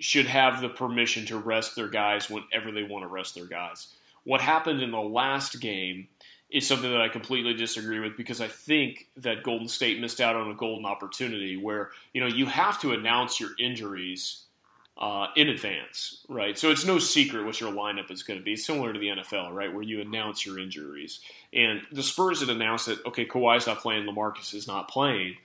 should 0.00 0.26
have 0.26 0.60
the 0.60 0.68
permission 0.68 1.26
to 1.26 1.38
rest 1.38 1.76
their 1.76 1.88
guys 1.88 2.28
whenever 2.28 2.72
they 2.72 2.82
want 2.82 3.04
to 3.04 3.08
rest 3.08 3.34
their 3.34 3.46
guys. 3.46 3.88
What 4.24 4.40
happened 4.40 4.82
in 4.82 4.90
the 4.90 5.00
last 5.00 5.60
game 5.60 6.08
is 6.50 6.66
something 6.66 6.90
that 6.90 7.00
I 7.00 7.08
completely 7.08 7.54
disagree 7.54 8.00
with 8.00 8.16
because 8.16 8.40
I 8.40 8.48
think 8.48 9.08
that 9.18 9.42
Golden 9.42 9.68
State 9.68 10.00
missed 10.00 10.20
out 10.20 10.36
on 10.36 10.50
a 10.50 10.54
golden 10.54 10.86
opportunity 10.86 11.56
where 11.56 11.90
you 12.12 12.20
know 12.20 12.26
you 12.26 12.46
have 12.46 12.80
to 12.82 12.92
announce 12.92 13.40
your 13.40 13.50
injuries 13.58 14.43
uh, 14.96 15.26
in 15.36 15.48
advance, 15.48 16.24
right? 16.28 16.56
So 16.56 16.70
it's 16.70 16.84
no 16.84 16.98
secret 16.98 17.44
what 17.44 17.60
your 17.60 17.72
lineup 17.72 18.10
is 18.10 18.22
going 18.22 18.38
to 18.38 18.44
be, 18.44 18.56
similar 18.56 18.92
to 18.92 18.98
the 18.98 19.08
NFL, 19.08 19.52
right, 19.52 19.72
where 19.72 19.82
you 19.82 20.00
announce 20.00 20.46
your 20.46 20.58
injuries. 20.58 21.20
And 21.52 21.82
the 21.90 22.02
Spurs 22.02 22.40
had 22.40 22.48
announced 22.48 22.86
that 22.86 23.04
okay, 23.06 23.26
Kawhi's 23.26 23.66
not 23.66 23.80
playing, 23.80 24.06
Lamarcus 24.06 24.54
is 24.54 24.66
not 24.66 24.88
playing. 24.88 25.36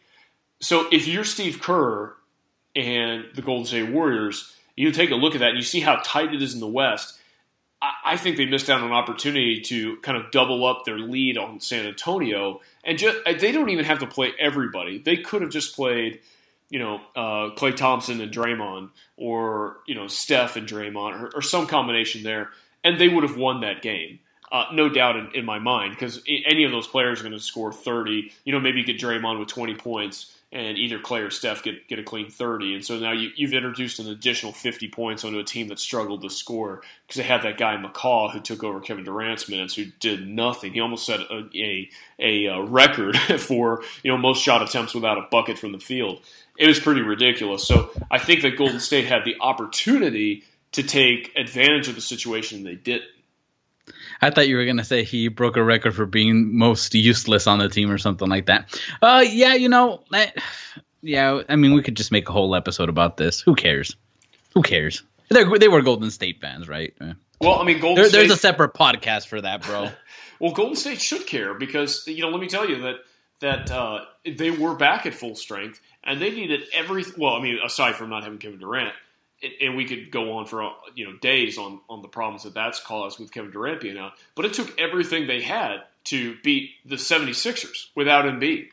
So 0.60 0.88
if 0.92 1.08
you're 1.08 1.24
Steve 1.24 1.62
Kerr 1.62 2.14
and 2.76 3.26
the 3.34 3.42
Golden 3.42 3.66
State 3.66 3.90
Warriors, 3.90 4.56
you 4.76 4.92
take 4.92 5.12
a 5.12 5.16
look 5.16 5.34
at 5.36 5.40
that 5.40 5.50
and 5.50 5.58
you 5.58 5.64
see 5.64 5.80
how 5.80 6.02
tight 6.04 6.34
it 6.34 6.42
is 6.42 6.54
in 6.54 6.60
the 6.60 6.68
West. 6.68 7.18
I 7.82 8.18
think 8.18 8.36
they 8.36 8.46
missed 8.46 8.70
out 8.70 8.82
on 8.82 8.88
an 8.88 8.94
opportunity 8.94 9.62
to 9.62 9.96
kind 9.98 10.18
of 10.18 10.32
double 10.32 10.66
up 10.66 10.84
their 10.84 11.00
lead 11.00 11.38
on 11.38 11.62
San 11.62 11.86
Antonio, 11.86 12.60
and 12.84 12.98
just 12.98 13.18
they 13.40 13.54
don't 13.54 13.70
even 13.70 13.86
have 13.86 14.00
to 14.00 14.08
play 14.08 14.34
everybody. 14.38 14.98
They 14.98 15.16
could 15.16 15.42
have 15.42 15.52
just 15.52 15.78
played, 15.78 16.20
you 16.70 16.80
know, 16.80 17.02
uh, 17.16 17.56
Klay 17.56 17.76
Thompson 17.76 18.22
and 18.22 18.32
Draymond, 18.32 18.90
or 19.18 19.78
you 19.88 19.96
know, 19.96 20.08
Steph 20.08 20.56
and 20.56 20.68
Draymond, 20.68 21.22
or, 21.22 21.32
or 21.36 21.42
some 21.42 21.68
combination 21.68 22.24
there, 22.24 22.50
and 22.84 23.00
they 23.00 23.10
would 23.10 23.24
have 23.24 23.38
won 23.38 23.62
that 23.62 23.82
game. 23.82 24.20
Uh, 24.52 24.66
no 24.74 24.90
doubt 24.90 25.16
in, 25.16 25.30
in 25.36 25.46
my 25.46 25.60
mind, 25.60 25.92
because 25.92 26.24
any 26.28 26.64
of 26.64 26.72
those 26.72 26.88
players 26.88 27.20
are 27.20 27.24
going 27.24 27.34
to 27.34 27.40
score 27.40 27.72
30. 27.72 28.32
You 28.46 28.54
know, 28.54 28.60
maybe 28.60 28.84
get 28.84 28.98
Draymond 28.98 29.38
with 29.38 29.48
20 29.48 29.76
points, 29.76 30.34
and 30.52 30.78
either 30.80 30.98
Klay 30.98 31.26
or 31.26 31.30
Steph 31.30 31.62
get, 31.62 31.88
get 31.88 32.00
a 32.00 32.04
clean 32.04 32.30
30. 32.30 32.76
And 32.76 32.86
so 32.86 32.98
now 32.98 33.12
you, 33.12 33.30
have 33.46 33.54
introduced 33.54 34.00
an 34.00 34.08
additional 34.10 34.52
50 34.52 34.88
points 34.90 35.24
onto 35.24 35.38
a 35.38 35.44
team 35.44 35.68
that 35.68 35.78
struggled 35.78 36.24
to 36.24 36.30
score 36.30 36.82
because 37.06 37.22
they 37.22 37.28
had 37.28 37.44
that 37.44 37.60
guy 37.60 37.78
McCaw 37.78 38.32
who 38.32 38.40
took 38.40 38.64
over 38.64 38.80
Kevin 38.80 39.04
Durant's 39.04 39.48
minutes 39.48 39.76
who 39.76 39.86
did 40.00 40.28
nothing. 40.28 40.74
He 40.74 40.80
almost 40.80 41.06
set 41.06 41.20
a, 41.20 41.48
a, 41.54 41.90
a, 42.18 42.46
a 42.46 42.64
record 42.64 43.16
for 43.40 43.84
you 44.04 44.12
know 44.12 44.18
most 44.18 44.42
shot 44.42 44.64
attempts 44.64 44.96
without 44.96 45.20
a 45.20 45.28
bucket 45.30 45.60
from 45.60 45.72
the 45.72 45.80
field. 45.80 46.22
It 46.60 46.68
was 46.68 46.80
pretty 46.80 47.02
ridiculous. 47.02 47.66
So 47.66 47.90
I 48.12 48.20
think 48.20 48.42
that 48.42 48.58
Golden 48.58 48.82
State 48.82 49.06
had 49.06 49.24
the 49.24 49.38
opportunity 49.40 50.44
to 50.74 50.84
take 50.84 51.32
advantage 51.36 51.88
of 51.88 51.96
the 51.96 52.02
situation 52.02 52.64
they 52.64 52.76
didn't. 52.76 53.10
I 54.22 54.30
thought 54.30 54.50
you 54.50 54.58
were 54.58 54.66
gonna 54.66 54.84
say 54.84 55.04
he 55.04 55.30
broke 55.30 55.56
a 55.56 55.64
record 55.64 55.96
for 55.96 56.06
being 56.06 56.56
most 56.56 56.94
useless 56.94 57.48
on 57.48 57.60
the 57.60 57.70
team 57.70 57.90
or 57.90 57.98
something 57.98 58.28
like 58.28 58.48
that. 58.48 58.78
Uh, 59.02 59.26
yeah, 59.28 59.56
you 59.56 59.70
know, 59.70 60.04
I, 60.12 60.34
yeah. 61.02 61.42
I 61.48 61.56
mean, 61.56 61.74
we 61.74 61.82
could 61.82 61.96
just 61.96 62.12
make 62.12 62.28
a 62.28 62.34
whole 62.34 62.54
episode 62.54 62.90
about 62.90 63.18
this. 63.18 63.40
Who 63.40 63.56
cares? 63.56 63.96
Who 64.54 64.62
cares? 64.62 65.02
They're, 65.30 65.58
they 65.58 65.70
were 65.70 65.82
Golden 65.82 66.12
State 66.12 66.42
fans, 66.42 66.68
right? 66.68 66.94
Well, 67.40 67.60
I 67.60 67.64
mean, 67.64 67.80
Golden 67.80 67.96
there, 67.96 68.10
State. 68.10 68.28
There's 68.28 68.32
a 68.32 68.38
separate 68.38 68.74
podcast 68.74 69.28
for 69.28 69.40
that, 69.40 69.64
bro. 69.64 69.90
well, 70.40 70.52
Golden 70.52 70.76
State 70.76 71.02
should 71.02 71.26
care 71.26 71.54
because 71.54 72.06
you 72.06 72.22
know, 72.22 72.30
let 72.30 72.42
me 72.42 72.48
tell 72.48 72.70
you 72.70 72.82
that 72.82 72.96
that 73.40 73.72
uh, 73.72 74.02
they 74.26 74.52
were 74.52 74.76
back 74.76 75.06
at 75.06 75.14
full 75.14 75.36
strength 75.36 75.80
and 76.04 76.22
they 76.22 76.32
needed 76.32 76.64
every. 76.74 77.04
Well, 77.18 77.34
I 77.34 77.42
mean, 77.42 77.60
aside 77.64 77.96
from 77.96 78.10
not 78.10 78.24
having 78.24 78.40
Kevin 78.40 78.60
Durant, 78.60 78.94
and 79.62 79.76
we 79.76 79.86
could 79.86 80.12
go 80.12 80.38
on 80.38 80.46
for 80.46 80.72
you 80.96 81.06
know 81.06 81.18
days 81.18 81.58
on 81.58 81.80
on 81.90 82.02
the 82.02 82.08
problems 82.08 82.44
that 82.44 82.54
that's 82.54 82.80
caused 82.80 83.20
with 83.20 83.32
Kevin 83.32 83.52
Durant 83.52 83.82
being 83.82 83.98
out. 83.98 84.14
But 84.36 84.46
it 84.46 84.54
took 84.54 84.80
everything 84.80 85.28
they 85.28 85.42
had 85.42 85.84
to 86.06 86.38
beat 86.44 86.72
the 86.86 86.96
76ers 86.96 87.88
without 87.96 88.26
Embiid, 88.26 88.70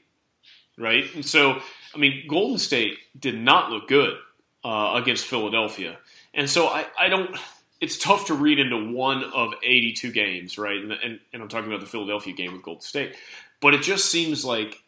right? 0.79 1.05
And 1.15 1.27
so, 1.27 1.61
I 1.95 1.99
mean, 1.99 2.25
Golden 2.29 2.59
State 2.59 2.99
did 3.19 3.37
not 3.37 3.71
look 3.71 3.89
good 3.89 4.17
uh, 4.65 4.93
against 4.95 5.27
Philadelphia, 5.27 5.99
and 6.35 6.49
so 6.49 6.69
I, 6.69 6.87
I 6.99 7.09
don't. 7.09 7.37
It's 7.79 7.99
tough 7.99 8.29
to 8.29 8.35
read 8.35 8.59
into 8.59 8.91
one 8.91 9.23
of 9.23 9.53
82 9.63 10.11
games, 10.11 10.57
right? 10.57 10.79
And, 10.79 10.93
and, 10.93 11.21
and 11.31 11.43
I'm 11.43 11.49
talking 11.49 11.69
about 11.69 11.81
the 11.81 11.87
Philadelphia 11.87 12.33
game 12.33 12.55
with 12.55 12.63
Golden 12.63 12.81
State, 12.81 13.17
but 13.61 13.75
it 13.75 13.83
just 13.83 14.07
seems 14.07 14.47
like 14.47 14.83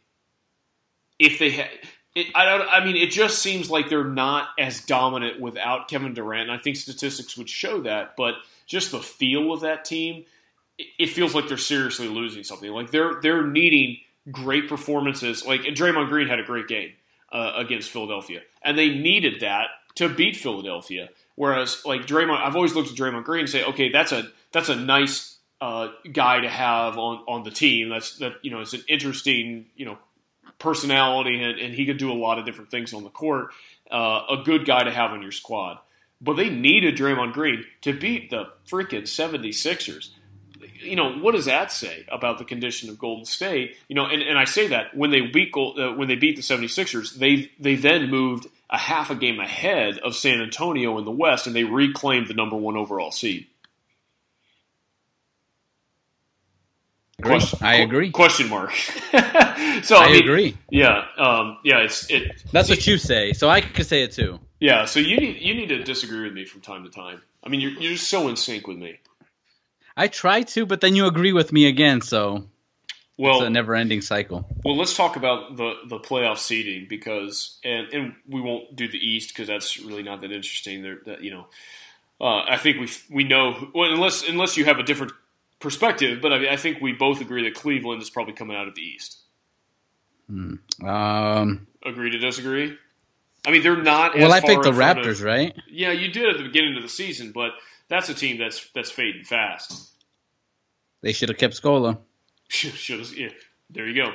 if 1.18 1.38
they 1.38 1.50
had 1.50 1.68
it, 2.18 2.26
I 2.34 2.44
don't. 2.44 2.68
I 2.68 2.84
mean, 2.84 2.96
it 2.96 3.10
just 3.10 3.38
seems 3.40 3.70
like 3.70 3.88
they're 3.88 4.04
not 4.04 4.48
as 4.58 4.80
dominant 4.80 5.40
without 5.40 5.88
Kevin 5.88 6.14
Durant. 6.14 6.50
I 6.50 6.58
think 6.58 6.76
statistics 6.76 7.36
would 7.36 7.48
show 7.48 7.82
that, 7.82 8.16
but 8.16 8.34
just 8.66 8.90
the 8.90 9.00
feel 9.00 9.52
of 9.52 9.60
that 9.60 9.84
team, 9.84 10.24
it, 10.78 10.86
it 10.98 11.06
feels 11.10 11.34
like 11.34 11.48
they're 11.48 11.56
seriously 11.56 12.08
losing 12.08 12.44
something. 12.44 12.70
Like 12.70 12.90
they're 12.90 13.20
they're 13.20 13.46
needing 13.46 13.98
great 14.30 14.68
performances. 14.68 15.46
Like 15.46 15.64
and 15.64 15.76
Draymond 15.76 16.08
Green 16.08 16.28
had 16.28 16.40
a 16.40 16.44
great 16.44 16.68
game 16.68 16.92
uh, 17.32 17.52
against 17.56 17.90
Philadelphia, 17.90 18.40
and 18.62 18.78
they 18.78 18.90
needed 18.90 19.40
that 19.40 19.68
to 19.96 20.08
beat 20.08 20.36
Philadelphia. 20.36 21.08
Whereas 21.36 21.82
like 21.84 22.06
Draymond, 22.06 22.40
I've 22.40 22.56
always 22.56 22.74
looked 22.74 22.90
at 22.90 22.96
Draymond 22.96 23.24
Green 23.24 23.40
and 23.40 23.50
say, 23.50 23.64
okay, 23.64 23.90
that's 23.90 24.12
a 24.12 24.28
that's 24.52 24.68
a 24.68 24.76
nice 24.76 25.36
uh, 25.60 25.88
guy 26.12 26.40
to 26.40 26.48
have 26.48 26.98
on, 26.98 27.24
on 27.28 27.42
the 27.42 27.50
team. 27.50 27.88
That's 27.90 28.18
that 28.18 28.34
you 28.42 28.50
know 28.50 28.60
it's 28.60 28.74
an 28.74 28.82
interesting 28.88 29.66
you 29.76 29.86
know 29.86 29.98
personality, 30.58 31.42
and, 31.42 31.58
and 31.58 31.74
he 31.74 31.86
could 31.86 31.98
do 31.98 32.10
a 32.10 32.14
lot 32.14 32.38
of 32.38 32.44
different 32.44 32.70
things 32.70 32.92
on 32.92 33.04
the 33.04 33.10
court. 33.10 33.50
Uh, 33.90 34.22
a 34.30 34.42
good 34.44 34.66
guy 34.66 34.82
to 34.82 34.90
have 34.90 35.12
on 35.12 35.22
your 35.22 35.32
squad. 35.32 35.78
But 36.20 36.34
they 36.34 36.50
needed 36.50 36.96
Draymond 36.96 37.32
Green 37.32 37.64
to 37.82 37.92
beat 37.92 38.30
the 38.30 38.50
freaking 38.68 39.02
76ers. 39.02 40.10
You 40.80 40.96
know, 40.96 41.12
what 41.12 41.32
does 41.32 41.46
that 41.46 41.72
say 41.72 42.04
about 42.10 42.38
the 42.38 42.44
condition 42.44 42.90
of 42.90 42.98
Golden 42.98 43.24
State? 43.24 43.76
You 43.88 43.94
know, 43.94 44.06
and, 44.06 44.22
and 44.22 44.38
I 44.38 44.44
say 44.44 44.68
that 44.68 44.96
when 44.96 45.10
they 45.10 45.20
beat 45.22 45.52
uh, 45.56 45.92
when 45.92 46.08
they 46.08 46.16
beat 46.16 46.36
the 46.36 46.42
76ers, 46.42 47.14
they 47.14 47.50
they 47.58 47.76
then 47.76 48.10
moved 48.10 48.46
a 48.70 48.78
half 48.78 49.10
a 49.10 49.14
game 49.14 49.40
ahead 49.40 49.98
of 49.98 50.14
San 50.14 50.40
Antonio 50.40 50.98
in 50.98 51.04
the 51.04 51.10
West 51.10 51.46
and 51.46 51.56
they 51.56 51.64
reclaimed 51.64 52.28
the 52.28 52.34
number 52.34 52.56
1 52.56 52.76
overall 52.76 53.10
seed. 53.10 53.46
Question, 57.22 57.58
I 57.62 57.76
agree. 57.76 58.10
Question 58.10 58.48
mark. 58.48 58.72
so 59.82 59.96
I, 59.96 60.04
I 60.04 60.12
mean, 60.12 60.22
agree. 60.22 60.56
Yeah, 60.70 61.04
um, 61.16 61.58
yeah. 61.64 61.78
It's 61.78 62.08
it. 62.08 62.44
That's 62.52 62.68
what 62.68 62.86
you 62.86 62.96
say, 62.96 63.32
so 63.32 63.48
I 63.48 63.60
could 63.60 63.86
say 63.86 64.02
it 64.02 64.12
too. 64.12 64.38
Yeah. 64.60 64.84
So 64.84 65.00
you 65.00 65.16
need 65.16 65.40
you 65.40 65.54
need 65.54 65.68
to 65.70 65.82
disagree 65.82 66.22
with 66.22 66.32
me 66.32 66.44
from 66.44 66.60
time 66.60 66.84
to 66.84 66.90
time. 66.90 67.20
I 67.42 67.48
mean, 67.48 67.60
you're 67.60 67.72
you're 67.72 67.92
just 67.92 68.08
so 68.08 68.28
in 68.28 68.36
sync 68.36 68.68
with 68.68 68.78
me. 68.78 69.00
I 69.96 70.06
try 70.06 70.42
to, 70.42 70.64
but 70.64 70.80
then 70.80 70.94
you 70.94 71.06
agree 71.06 71.32
with 71.32 71.52
me 71.52 71.66
again. 71.66 72.02
So 72.02 72.44
well, 73.16 73.38
it's 73.38 73.46
a 73.46 73.50
never-ending 73.50 74.02
cycle. 74.02 74.48
Well, 74.64 74.76
let's 74.76 74.96
talk 74.96 75.16
about 75.16 75.56
the 75.56 75.74
the 75.88 75.98
playoff 75.98 76.38
seeding 76.38 76.86
because, 76.88 77.58
and 77.64 77.88
and 77.92 78.14
we 78.28 78.40
won't 78.40 78.76
do 78.76 78.86
the 78.86 78.96
East 78.96 79.30
because 79.30 79.48
that's 79.48 79.80
really 79.80 80.04
not 80.04 80.20
that 80.20 80.30
interesting. 80.30 80.82
There, 80.82 80.98
that 81.06 81.22
you 81.22 81.32
know, 81.32 81.46
uh, 82.20 82.44
I 82.48 82.58
think 82.58 82.78
we 82.78 82.88
we 83.10 83.24
know 83.24 83.70
well, 83.74 83.92
unless 83.92 84.26
unless 84.28 84.56
you 84.56 84.66
have 84.66 84.78
a 84.78 84.84
different 84.84 85.12
perspective, 85.60 86.20
but 86.20 86.32
I, 86.32 86.38
mean, 86.38 86.48
I 86.48 86.56
think 86.56 86.80
we 86.80 86.92
both 86.92 87.20
agree 87.20 87.44
that 87.44 87.54
Cleveland 87.54 88.02
is 88.02 88.10
probably 88.10 88.34
coming 88.34 88.56
out 88.56 88.68
of 88.68 88.74
the 88.74 88.82
East. 88.82 89.18
Hmm. 90.28 90.54
Um, 90.86 91.66
agree 91.84 92.10
to 92.10 92.18
disagree? 92.18 92.76
I 93.46 93.50
mean, 93.50 93.62
they're 93.62 93.82
not. 93.82 94.16
well, 94.16 94.32
I 94.32 94.40
picked 94.40 94.64
the 94.64 94.72
Raptors, 94.72 95.20
of, 95.20 95.22
right? 95.22 95.56
Yeah, 95.70 95.92
you 95.92 96.08
did 96.08 96.28
at 96.28 96.36
the 96.36 96.42
beginning 96.42 96.76
of 96.76 96.82
the 96.82 96.88
season, 96.88 97.32
but 97.32 97.52
that's 97.88 98.08
a 98.08 98.14
team 98.14 98.38
that's 98.38 98.70
that's 98.74 98.90
fading 98.90 99.24
fast. 99.24 99.90
They 101.00 101.12
should 101.12 101.28
have 101.28 101.38
kept 101.38 101.60
Scola. 101.60 101.98
should 102.48 102.98
have. 102.98 103.16
Yeah, 103.16 103.30
there 103.70 103.86
you 103.86 104.04
go. 104.04 104.12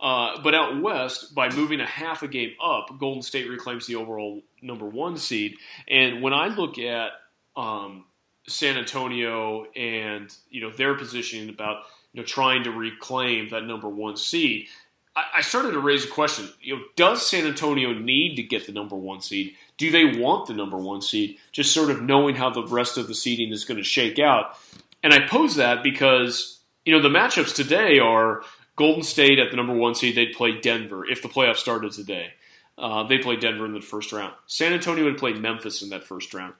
Uh, 0.00 0.40
but 0.42 0.52
out 0.52 0.82
west, 0.82 1.32
by 1.32 1.48
moving 1.50 1.80
a 1.80 1.86
half 1.86 2.24
a 2.24 2.28
game 2.28 2.52
up, 2.60 2.98
Golden 2.98 3.22
State 3.22 3.48
reclaims 3.48 3.86
the 3.86 3.94
overall 3.94 4.42
number 4.60 4.86
one 4.86 5.16
seed. 5.16 5.56
And 5.86 6.22
when 6.22 6.32
I 6.32 6.48
look 6.48 6.76
at 6.78 7.12
um, 7.54 8.06
San 8.46 8.76
Antonio 8.76 9.66
and 9.76 10.34
you 10.50 10.60
know 10.60 10.70
their 10.70 10.94
positioning 10.94 11.48
about 11.48 11.84
you 12.12 12.20
know 12.20 12.26
trying 12.26 12.64
to 12.64 12.70
reclaim 12.70 13.48
that 13.50 13.64
number 13.64 13.88
one 13.88 14.16
seed. 14.16 14.68
I, 15.14 15.42
started 15.42 15.72
to 15.72 15.78
raise 15.78 16.06
a 16.06 16.08
question. 16.08 16.48
You 16.62 16.76
know, 16.76 16.82
does 16.96 17.26
San 17.26 17.46
Antonio 17.46 17.92
need 17.92 18.36
to 18.36 18.42
get 18.42 18.64
the 18.64 18.72
number 18.72 18.96
one 18.96 19.20
seed? 19.20 19.54
Do 19.76 19.90
they 19.90 20.06
want 20.18 20.46
the 20.46 20.54
number 20.54 20.78
one 20.78 21.02
seed? 21.02 21.36
Just 21.52 21.74
sort 21.74 21.90
of 21.90 22.00
knowing 22.00 22.34
how 22.34 22.48
the 22.48 22.66
rest 22.66 22.96
of 22.96 23.08
the 23.08 23.14
seeding 23.14 23.52
is 23.52 23.66
going 23.66 23.76
to 23.76 23.84
shake 23.84 24.18
out. 24.18 24.58
And 25.02 25.12
I 25.12 25.26
pose 25.26 25.56
that 25.56 25.82
because 25.82 26.60
you 26.86 26.94
know 26.94 27.02
the 27.02 27.10
matchups 27.10 27.54
today 27.54 27.98
are 27.98 28.42
Golden 28.76 29.02
State 29.02 29.38
at 29.38 29.50
the 29.50 29.56
number 29.56 29.74
one 29.74 29.94
seed. 29.94 30.16
They'd 30.16 30.32
play 30.32 30.58
Denver 30.58 31.04
if 31.04 31.20
the 31.20 31.28
playoffs 31.28 31.56
started 31.56 31.92
today. 31.92 32.32
Uh, 32.78 33.02
they 33.02 33.18
play 33.18 33.36
Denver 33.36 33.66
in 33.66 33.74
the 33.74 33.80
first 33.80 34.12
round. 34.12 34.32
San 34.46 34.72
Antonio 34.72 35.04
would 35.04 35.18
play 35.18 35.34
Memphis 35.34 35.82
in 35.82 35.90
that 35.90 36.04
first 36.04 36.32
round. 36.32 36.54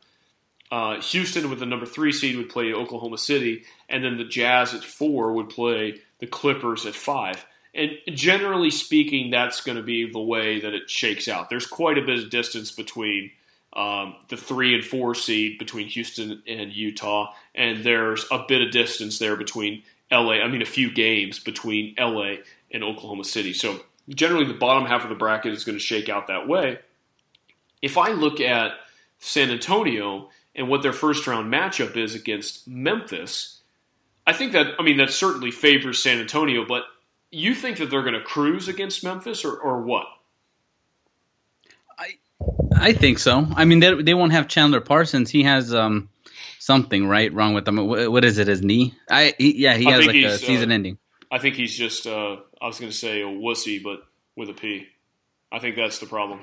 Uh, 0.73 0.99
Houston, 1.03 1.51
with 1.51 1.59
the 1.59 1.67
number 1.67 1.85
three 1.85 2.13
seed, 2.13 2.35
would 2.39 2.49
play 2.49 2.73
Oklahoma 2.73 3.19
City, 3.19 3.65
and 3.91 4.03
then 4.03 4.17
the 4.17 4.25
Jazz 4.25 4.73
at 4.73 4.83
four 4.83 5.35
would 5.35 5.51
play 5.51 6.01
the 6.19 6.27
Clippers 6.27 6.87
at 6.87 6.95
five. 6.95 7.45
And 7.75 7.91
generally 8.07 8.71
speaking, 8.71 9.31
that's 9.31 9.61
going 9.61 9.77
to 9.77 9.83
be 9.83 10.11
the 10.11 10.19
way 10.19 10.61
that 10.61 10.73
it 10.73 10.89
shakes 10.89 11.29
out. 11.29 11.51
There's 11.51 11.67
quite 11.67 11.99
a 11.99 12.03
bit 12.03 12.25
of 12.25 12.31
distance 12.31 12.73
between 12.73 13.33
um, 13.75 14.17
the 14.31 14.39
three 14.39 14.75
and 14.75 14.83
four 14.83 15.15
seed 15.15 15.59
between 15.59 15.89
Houston 15.89 16.43
and 16.47 16.73
Utah, 16.73 17.35
and 17.55 17.85
there's 17.85 18.25
a 18.31 18.43
bit 18.49 18.63
of 18.63 18.71
distance 18.71 19.19
there 19.19 19.37
between 19.37 19.83
LA. 20.11 20.37
I 20.37 20.49
mean, 20.49 20.63
a 20.63 20.67
few 20.67 20.91
games 20.91 21.39
between 21.39 21.95
LA 21.99 22.37
and 22.71 22.83
Oklahoma 22.83 23.25
City. 23.25 23.53
So 23.53 23.81
generally, 24.09 24.47
the 24.47 24.55
bottom 24.55 24.87
half 24.87 25.03
of 25.03 25.11
the 25.11 25.17
bracket 25.17 25.53
is 25.53 25.65
going 25.65 25.77
to 25.77 25.85
shake 25.85 26.09
out 26.09 26.29
that 26.29 26.49
way. 26.49 26.79
If 27.83 27.99
I 27.99 28.13
look 28.13 28.41
at 28.41 28.73
San 29.19 29.51
Antonio 29.51 30.31
and 30.55 30.69
what 30.69 30.83
their 30.83 30.93
first 30.93 31.27
round 31.27 31.53
matchup 31.53 31.97
is 31.97 32.15
against 32.15 32.69
Memphis, 32.69 33.61
I 34.27 34.33
think 34.33 34.53
that 34.53 34.75
I 34.79 34.83
mean 34.83 34.99
that 34.99 35.11
certainly 35.11 35.51
favors 35.51 36.03
San 36.03 36.19
Antonio, 36.19 36.65
but 36.67 36.85
you 37.31 37.55
think 37.55 37.79
that 37.79 37.91
they're 37.91 38.03
going 38.03 38.15
to 38.15 38.21
cruise 38.21 38.69
against 38.69 39.03
Memphis 39.03 39.45
or, 39.45 39.57
or 39.57 39.83
what? 39.83 40.07
I 41.99 42.17
I 42.77 42.93
think 42.93 43.19
so. 43.19 43.47
I 43.55 43.65
mean, 43.65 43.81
they 43.81 44.03
they 44.03 44.15
won't 44.15 44.33
have 44.33 44.49
Chandler 44.49 44.81
Parsons. 44.81 45.31
He 45.31 45.43
has 45.45 45.75
um 45.75 46.09
something 46.59 47.07
right 47.07 47.33
wrong 47.33 47.55
with 47.55 47.67
him. 47.67 47.77
What 47.87 48.25
is 48.25 48.39
it? 48.39 48.47
His 48.47 48.63
knee? 48.63 48.95
I 49.11 49.35
he, 49.39 49.63
yeah, 49.63 49.77
he 49.77 49.87
I 49.87 49.93
has 49.93 50.07
like 50.07 50.17
a 50.17 50.27
uh, 50.27 50.37
season 50.37 50.71
ending. 50.71 50.99
I 51.31 51.39
think 51.39 51.57
he's 51.57 51.75
just 51.75 52.07
uh, 52.07 52.37
I 52.61 52.67
was 52.67 52.79
going 52.79 52.93
to 52.93 52.97
say 52.97 53.23
a 53.23 53.27
wussy, 53.27 53.83
but 53.83 54.03
with 54.37 54.51
a 54.51 54.53
P. 54.53 54.87
I 55.51 55.59
think 55.59 55.77
that's 55.77 55.99
the 55.99 56.07
problem. 56.07 56.41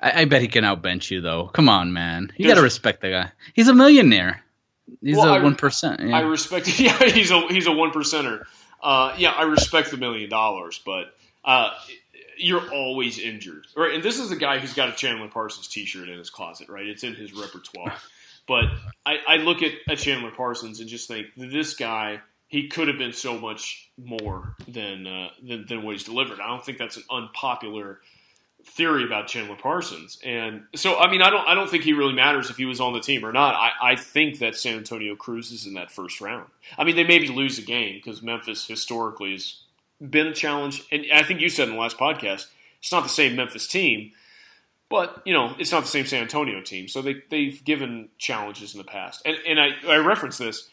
I, 0.00 0.22
I 0.22 0.24
bet 0.26 0.42
he 0.42 0.48
can 0.48 0.64
outbench 0.64 1.10
you 1.10 1.20
though. 1.20 1.46
Come 1.46 1.68
on, 1.68 1.92
man. 1.92 2.30
You 2.36 2.44
Does- 2.44 2.54
got 2.54 2.56
to 2.60 2.62
respect 2.64 3.00
the 3.02 3.10
guy. 3.10 3.32
He's 3.54 3.68
a 3.68 3.74
millionaire. 3.74 4.42
He's 5.02 5.16
Well, 5.16 5.34
a 5.34 5.42
one 5.42 5.54
percent. 5.54 6.00
I 6.00 6.20
respect. 6.20 6.66
Yeah, 6.80 6.98
he's 7.04 7.30
a 7.30 7.40
he's 7.48 7.66
a 7.66 7.72
one 7.72 7.90
percenter. 7.90 8.44
Uh, 8.82 9.14
yeah, 9.18 9.30
I 9.30 9.42
respect 9.42 9.90
the 9.90 9.96
million 9.96 10.30
dollars, 10.30 10.80
but 10.86 11.14
uh, 11.44 11.70
you're 12.38 12.70
always 12.72 13.18
injured, 13.18 13.66
right? 13.76 13.94
And 13.94 14.02
this 14.02 14.18
is 14.18 14.30
a 14.30 14.36
guy 14.36 14.58
who's 14.60 14.72
got 14.74 14.88
a 14.88 14.92
Chandler 14.92 15.28
Parsons 15.28 15.66
T-shirt 15.68 16.08
in 16.08 16.16
his 16.16 16.30
closet, 16.30 16.68
right? 16.68 16.86
It's 16.86 17.02
in 17.02 17.14
his 17.14 17.32
repertoire. 17.34 17.94
But 18.46 18.64
I, 19.04 19.18
I 19.28 19.36
look 19.38 19.62
at, 19.62 19.72
at 19.88 19.98
Chandler 19.98 20.30
Parsons 20.30 20.80
and 20.80 20.88
just 20.88 21.06
think 21.08 21.26
this 21.36 21.74
guy, 21.74 22.20
he 22.46 22.68
could 22.68 22.88
have 22.88 22.96
been 22.96 23.12
so 23.12 23.36
much 23.38 23.90
more 24.02 24.54
than, 24.66 25.06
uh, 25.06 25.28
than 25.46 25.66
than 25.68 25.82
what 25.82 25.92
he's 25.92 26.04
delivered. 26.04 26.40
I 26.40 26.46
don't 26.46 26.64
think 26.64 26.78
that's 26.78 26.96
an 26.96 27.02
unpopular 27.10 28.00
theory 28.64 29.04
about 29.04 29.28
Chandler 29.28 29.56
Parsons. 29.56 30.18
And 30.24 30.64
so, 30.74 30.98
I 30.98 31.10
mean, 31.10 31.22
I 31.22 31.30
don't, 31.30 31.46
I 31.46 31.54
don't 31.54 31.70
think 31.70 31.84
he 31.84 31.92
really 31.92 32.12
matters 32.12 32.50
if 32.50 32.56
he 32.56 32.64
was 32.64 32.80
on 32.80 32.92
the 32.92 33.00
team 33.00 33.24
or 33.24 33.32
not. 33.32 33.54
I, 33.54 33.92
I 33.92 33.96
think 33.96 34.38
that 34.40 34.56
San 34.56 34.76
Antonio 34.76 35.16
cruises 35.16 35.66
in 35.66 35.74
that 35.74 35.90
first 35.90 36.20
round. 36.20 36.46
I 36.76 36.84
mean, 36.84 36.96
they 36.96 37.04
maybe 37.04 37.28
lose 37.28 37.58
a 37.58 37.62
game 37.62 37.96
because 37.96 38.22
Memphis 38.22 38.66
historically 38.66 39.32
has 39.32 39.60
been 40.00 40.26
a 40.26 40.34
challenge. 40.34 40.82
And 40.92 41.06
I 41.12 41.22
think 41.22 41.40
you 41.40 41.48
said 41.48 41.68
in 41.68 41.74
the 41.74 41.80
last 41.80 41.98
podcast, 41.98 42.46
it's 42.80 42.92
not 42.92 43.02
the 43.02 43.08
same 43.08 43.36
Memphis 43.36 43.66
team, 43.66 44.12
but 44.88 45.22
you 45.24 45.32
know, 45.32 45.54
it's 45.58 45.72
not 45.72 45.82
the 45.82 45.88
same 45.88 46.06
San 46.06 46.22
Antonio 46.22 46.60
team. 46.60 46.88
So 46.88 47.02
they, 47.02 47.22
they've 47.30 47.62
given 47.64 48.08
challenges 48.18 48.74
in 48.74 48.78
the 48.78 48.84
past. 48.84 49.22
And, 49.24 49.36
and 49.46 49.60
I, 49.60 49.70
I 49.88 49.96
reference 49.98 50.38
this 50.38 50.68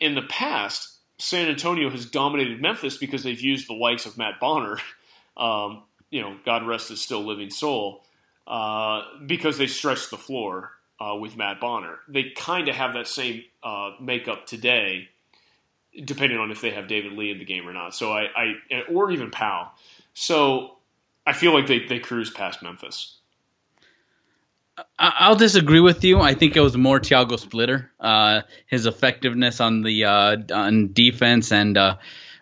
in 0.00 0.14
the 0.14 0.22
past. 0.22 0.96
San 1.18 1.48
Antonio 1.48 1.90
has 1.90 2.06
dominated 2.06 2.60
Memphis 2.62 2.96
because 2.96 3.22
they've 3.22 3.40
used 3.40 3.68
the 3.68 3.74
likes 3.74 4.06
of 4.06 4.18
Matt 4.18 4.40
Bonner. 4.40 4.78
Um, 5.36 5.84
you 6.10 6.20
know, 6.20 6.36
God 6.44 6.66
rest 6.66 6.88
his 6.88 7.00
still 7.00 7.24
living 7.24 7.50
soul, 7.50 8.04
uh, 8.46 9.02
because 9.26 9.58
they 9.58 9.66
stretched 9.66 10.10
the 10.10 10.16
floor 10.16 10.72
uh, 11.00 11.14
with 11.14 11.36
Matt 11.36 11.60
Bonner. 11.60 11.98
They 12.08 12.30
kind 12.36 12.68
of 12.68 12.74
have 12.74 12.94
that 12.94 13.06
same 13.06 13.44
uh, 13.62 13.92
makeup 14.00 14.46
today, 14.46 15.08
depending 16.04 16.38
on 16.38 16.50
if 16.50 16.60
they 16.60 16.70
have 16.70 16.88
David 16.88 17.12
Lee 17.12 17.30
in 17.30 17.38
the 17.38 17.44
game 17.44 17.68
or 17.68 17.72
not. 17.72 17.94
So 17.94 18.12
I, 18.12 18.26
I 18.36 18.82
or 18.92 19.10
even 19.10 19.30
Pau. 19.30 19.70
So 20.14 20.76
I 21.26 21.32
feel 21.32 21.54
like 21.54 21.66
they, 21.66 21.86
they 21.86 21.98
cruise 21.98 22.30
past 22.30 22.62
Memphis. 22.62 23.16
I'll 24.98 25.36
disagree 25.36 25.80
with 25.80 26.04
you. 26.04 26.20
I 26.20 26.34
think 26.34 26.56
it 26.56 26.60
was 26.60 26.76
more 26.76 27.00
Thiago 27.00 27.38
Splitter. 27.38 27.90
Uh, 28.00 28.42
his 28.66 28.86
effectiveness 28.86 29.60
on 29.60 29.82
the 29.82 30.04
uh, 30.04 30.36
on 30.52 30.92
defense 30.92 31.52
and 31.52 31.76
uh, 31.76 31.96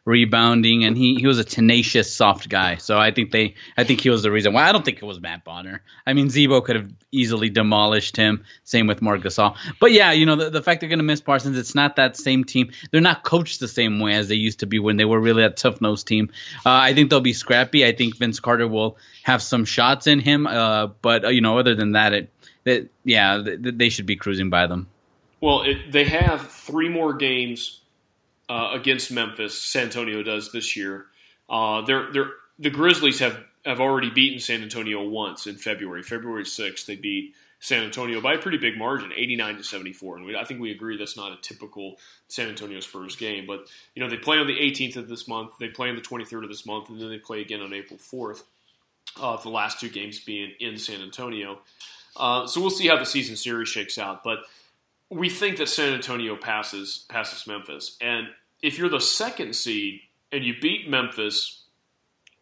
rebounding, 0.08 0.84
and 0.84 0.96
he, 0.96 1.16
he 1.16 1.26
was 1.26 1.38
a 1.38 1.44
tenacious, 1.44 2.10
soft 2.10 2.48
guy. 2.48 2.76
So 2.76 2.98
I 2.98 3.10
think 3.10 3.30
they, 3.30 3.56
I 3.76 3.84
think 3.84 4.00
he 4.00 4.08
was 4.08 4.22
the 4.22 4.30
reason 4.30 4.54
why. 4.54 4.66
I 4.66 4.72
don't 4.72 4.82
think 4.82 4.96
it 4.96 5.04
was 5.04 5.20
Matt 5.20 5.44
Bonner. 5.44 5.82
I 6.06 6.14
mean, 6.14 6.30
Z-Bo 6.30 6.62
could 6.62 6.76
have 6.76 6.90
easily 7.12 7.50
demolished 7.50 8.16
him. 8.16 8.44
Same 8.64 8.86
with 8.86 9.02
Marc 9.02 9.20
Gasol. 9.20 9.56
But 9.78 9.92
yeah, 9.92 10.12
you 10.12 10.24
know, 10.24 10.36
the, 10.36 10.48
the 10.48 10.62
fact 10.62 10.80
they're 10.80 10.88
going 10.88 10.98
to 10.98 11.04
miss 11.04 11.20
Parsons, 11.20 11.58
it's 11.58 11.74
not 11.74 11.96
that 11.96 12.16
same 12.16 12.44
team. 12.44 12.70
They're 12.90 13.02
not 13.02 13.22
coached 13.22 13.60
the 13.60 13.68
same 13.68 14.00
way 14.00 14.14
as 14.14 14.28
they 14.28 14.36
used 14.36 14.60
to 14.60 14.66
be 14.66 14.78
when 14.78 14.96
they 14.96 15.04
were 15.04 15.20
really 15.20 15.44
a 15.44 15.50
tough 15.50 15.82
nosed 15.82 16.06
team. 16.06 16.30
Uh, 16.64 16.70
I 16.70 16.94
think 16.94 17.10
they'll 17.10 17.20
be 17.20 17.34
scrappy. 17.34 17.84
I 17.84 17.92
think 17.92 18.16
Vince 18.16 18.40
Carter 18.40 18.66
will 18.66 18.96
have 19.24 19.42
some 19.42 19.66
shots 19.66 20.06
in 20.06 20.20
him. 20.20 20.46
Uh, 20.46 20.86
but 20.86 21.26
uh, 21.26 21.28
you 21.28 21.42
know, 21.42 21.58
other 21.58 21.74
than 21.74 21.92
that, 21.92 22.14
it, 22.14 22.32
that 22.64 22.88
yeah, 23.04 23.42
th- 23.44 23.58
they 23.60 23.90
should 23.90 24.06
be 24.06 24.16
cruising 24.16 24.48
by 24.48 24.68
them. 24.68 24.88
Well, 25.42 25.64
it, 25.64 25.92
they 25.92 26.04
have 26.04 26.50
three 26.50 26.88
more 26.88 27.12
games 27.12 27.82
uh, 28.48 28.70
against 28.72 29.10
Memphis. 29.10 29.60
San 29.60 29.84
Antonio 29.84 30.22
does 30.22 30.52
this 30.52 30.76
year. 30.76 31.06
Uh, 31.48 31.82
they're, 31.82 32.10
they're, 32.12 32.30
the 32.58 32.70
Grizzlies 32.70 33.18
have, 33.20 33.38
have 33.64 33.80
already 33.80 34.10
beaten 34.10 34.40
San 34.40 34.62
Antonio 34.62 35.06
once 35.06 35.46
in 35.46 35.56
February. 35.56 36.02
February 36.02 36.44
6th, 36.44 36.86
they 36.86 36.96
beat 36.96 37.34
San 37.60 37.82
Antonio 37.82 38.20
by 38.20 38.34
a 38.34 38.38
pretty 38.38 38.58
big 38.58 38.76
margin, 38.76 39.12
89 39.14 39.56
to 39.56 39.64
74. 39.64 40.16
And 40.16 40.26
we, 40.26 40.36
I 40.36 40.44
think 40.44 40.60
we 40.60 40.70
agree 40.70 40.96
that's 40.96 41.16
not 41.16 41.32
a 41.32 41.40
typical 41.40 41.96
San 42.28 42.48
Antonio 42.48 42.80
Spurs 42.80 43.16
game. 43.16 43.46
But, 43.46 43.66
you 43.94 44.02
know, 44.02 44.08
they 44.08 44.16
play 44.16 44.38
on 44.38 44.46
the 44.46 44.56
18th 44.56 44.96
of 44.96 45.08
this 45.08 45.26
month, 45.26 45.52
they 45.58 45.68
play 45.68 45.88
on 45.88 45.96
the 45.96 46.02
23rd 46.02 46.44
of 46.44 46.48
this 46.48 46.66
month, 46.66 46.88
and 46.88 47.00
then 47.00 47.08
they 47.08 47.18
play 47.18 47.40
again 47.40 47.60
on 47.60 47.72
April 47.72 47.98
4th. 47.98 48.42
Uh, 49.20 49.36
the 49.36 49.48
last 49.48 49.80
two 49.80 49.88
games 49.88 50.20
being 50.20 50.52
in 50.60 50.78
San 50.78 51.00
Antonio. 51.00 51.58
Uh, 52.16 52.46
so 52.46 52.60
we'll 52.60 52.70
see 52.70 52.86
how 52.86 52.96
the 52.96 53.06
season 53.06 53.36
series 53.36 53.68
shakes 53.68 53.98
out. 53.98 54.22
But 54.22 54.40
we 55.10 55.30
think 55.30 55.58
that 55.58 55.68
San 55.68 55.94
Antonio 55.94 56.36
passes 56.36 57.06
passes 57.08 57.46
Memphis, 57.46 57.96
and 58.00 58.28
if 58.62 58.78
you're 58.78 58.88
the 58.88 59.00
second 59.00 59.54
seed 59.54 60.00
and 60.32 60.44
you 60.44 60.54
beat 60.60 60.88
Memphis, 60.88 61.64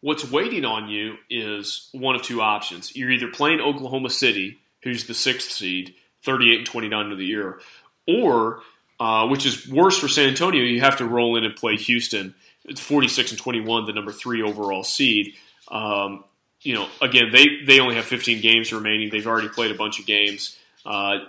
what's 0.01 0.29
waiting 0.29 0.65
on 0.65 0.89
you 0.89 1.15
is 1.29 1.89
one 1.93 2.15
of 2.15 2.23
two 2.23 2.41
options. 2.41 2.95
You're 2.95 3.11
either 3.11 3.29
playing 3.29 3.61
Oklahoma 3.61 4.09
City, 4.09 4.57
who's 4.83 5.07
the 5.07 5.13
sixth 5.13 5.51
seed, 5.51 5.95
38 6.23 6.57
and 6.59 6.67
29 6.67 7.11
of 7.11 7.17
the 7.17 7.25
year, 7.25 7.61
or 8.07 8.61
uh, 8.99 9.27
which 9.27 9.45
is 9.45 9.69
worse 9.69 9.97
for 9.97 10.07
San 10.07 10.29
Antonio, 10.29 10.63
you 10.63 10.81
have 10.81 10.97
to 10.97 11.05
roll 11.05 11.37
in 11.37 11.45
and 11.45 11.55
play 11.55 11.75
Houston. 11.75 12.33
It's 12.65 12.81
46 12.81 13.31
and 13.31 13.39
21, 13.39 13.85
the 13.85 13.93
number 13.93 14.11
three 14.11 14.41
overall 14.41 14.83
seed. 14.83 15.35
Um, 15.69 16.23
you 16.61 16.73
know, 16.73 16.87
again, 17.01 17.29
they 17.31 17.61
they 17.65 17.79
only 17.79 17.95
have 17.95 18.05
15 18.05 18.41
games 18.41 18.73
remaining. 18.73 19.09
They've 19.09 19.27
already 19.27 19.49
played 19.49 19.71
a 19.71 19.75
bunch 19.75 19.99
of 19.99 20.05
games. 20.05 20.57
Uh, 20.87 21.19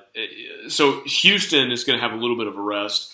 so 0.68 1.02
Houston 1.04 1.72
is 1.72 1.82
going 1.82 1.98
to 1.98 2.02
have 2.02 2.16
a 2.16 2.20
little 2.20 2.36
bit 2.36 2.46
of 2.46 2.56
a 2.56 2.60
rest. 2.60 3.12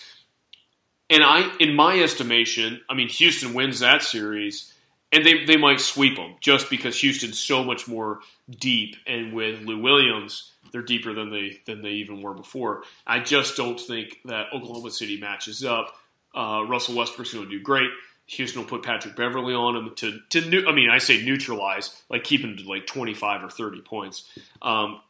And 1.09 1.23
I, 1.23 1.51
in 1.59 1.75
my 1.75 1.99
estimation, 1.99 2.81
I 2.87 2.93
mean, 2.93 3.09
Houston 3.09 3.55
wins 3.55 3.79
that 3.79 4.03
series, 4.03 4.71
and 5.11 5.25
they 5.25 5.45
they 5.45 5.57
might 5.57 5.79
sweep 5.79 6.17
them 6.17 6.35
just 6.41 6.69
because 6.69 6.99
Houston's 6.99 7.39
so 7.39 7.63
much 7.63 7.87
more 7.87 8.19
deep, 8.49 8.95
and 9.07 9.33
with 9.33 9.61
Lou 9.61 9.79
Williams, 9.79 10.51
they're 10.71 10.81
deeper 10.81 11.13
than 11.13 11.31
they 11.31 11.61
than 11.65 11.81
they 11.81 11.91
even 11.91 12.21
were 12.21 12.33
before. 12.33 12.83
I 13.05 13.19
just 13.19 13.57
don't 13.57 13.79
think 13.79 14.19
that 14.25 14.47
Oklahoma 14.53 14.91
City 14.91 15.19
matches 15.19 15.63
up. 15.63 15.95
Uh, 16.33 16.63
Russell 16.67 16.95
Westbrook's 16.95 17.33
going 17.33 17.45
to 17.45 17.51
do 17.51 17.61
great. 17.61 17.89
Houston 18.27 18.61
will 18.61 18.69
put 18.69 18.83
Patrick 18.83 19.15
Beverley 19.15 19.53
on 19.53 19.75
him 19.75 19.95
to 19.95 20.19
to 20.29 20.41
new, 20.49 20.67
I 20.67 20.73
mean 20.73 20.89
I 20.89 20.97
say 20.97 21.23
neutralize 21.23 22.03
like 22.09 22.23
keep 22.23 22.41
him 22.41 22.57
to 22.57 22.67
like 22.67 22.87
25 22.87 23.43
or 23.43 23.49
30 23.49 23.81
points. 23.81 24.29
Um, 24.61 25.01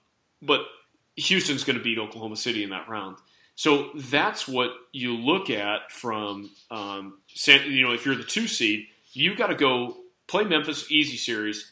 but 0.42 0.62
Houston's 1.16 1.64
going 1.64 1.78
to 1.78 1.84
beat 1.84 1.98
Oklahoma 1.98 2.36
City 2.36 2.64
in 2.64 2.70
that 2.72 2.90
round. 2.90 3.18
So 3.56 3.92
that's 3.96 4.48
what 4.48 4.72
you 4.92 5.16
look 5.16 5.50
at 5.50 5.92
from 5.92 6.52
um, 6.70 7.20
San, 7.34 7.72
you 7.72 7.84
know 7.84 7.94
if 7.94 8.06
you're 8.06 8.16
the 8.16 8.24
two 8.24 8.48
seed, 8.48 8.88
you 9.14 9.36
got 9.36 9.48
to 9.48 9.56
go 9.56 9.98
play 10.28 10.44
Memphis 10.44 10.92
easy 10.92 11.18
series, 11.18 11.72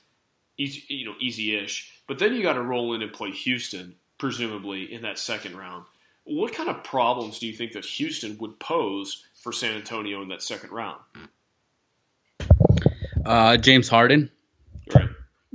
easy 0.58 0.84
you 0.88 1.06
know 1.06 1.16
easy-ish, 1.20 1.92
but 2.08 2.20
then 2.20 2.34
you 2.34 2.42
got 2.42 2.54
to 2.54 2.62
roll 2.62 2.94
in 2.94 3.02
and 3.02 3.12
play 3.12 3.32
Houston 3.32 3.96
presumably 4.18 4.94
in 4.94 5.02
that 5.02 5.20
second 5.20 5.58
round. 5.58 5.84
What 6.24 6.54
kind 6.54 6.70
of 6.70 6.86
problems 6.86 7.40
do 7.40 7.48
you 7.48 7.54
think 7.54 7.74
that 7.74 7.84
Houston 7.84 8.38
would 8.38 8.58
pose 8.60 9.26
for 9.34 9.52
San 9.52 9.76
Antonio 9.76 10.22
in 10.22 10.30
that 10.30 10.42
second 10.42 10.72
round? 10.72 11.02
Uh, 13.26 13.58
James 13.58 13.90
Harden. 13.90 14.32
Right. 14.94 15.10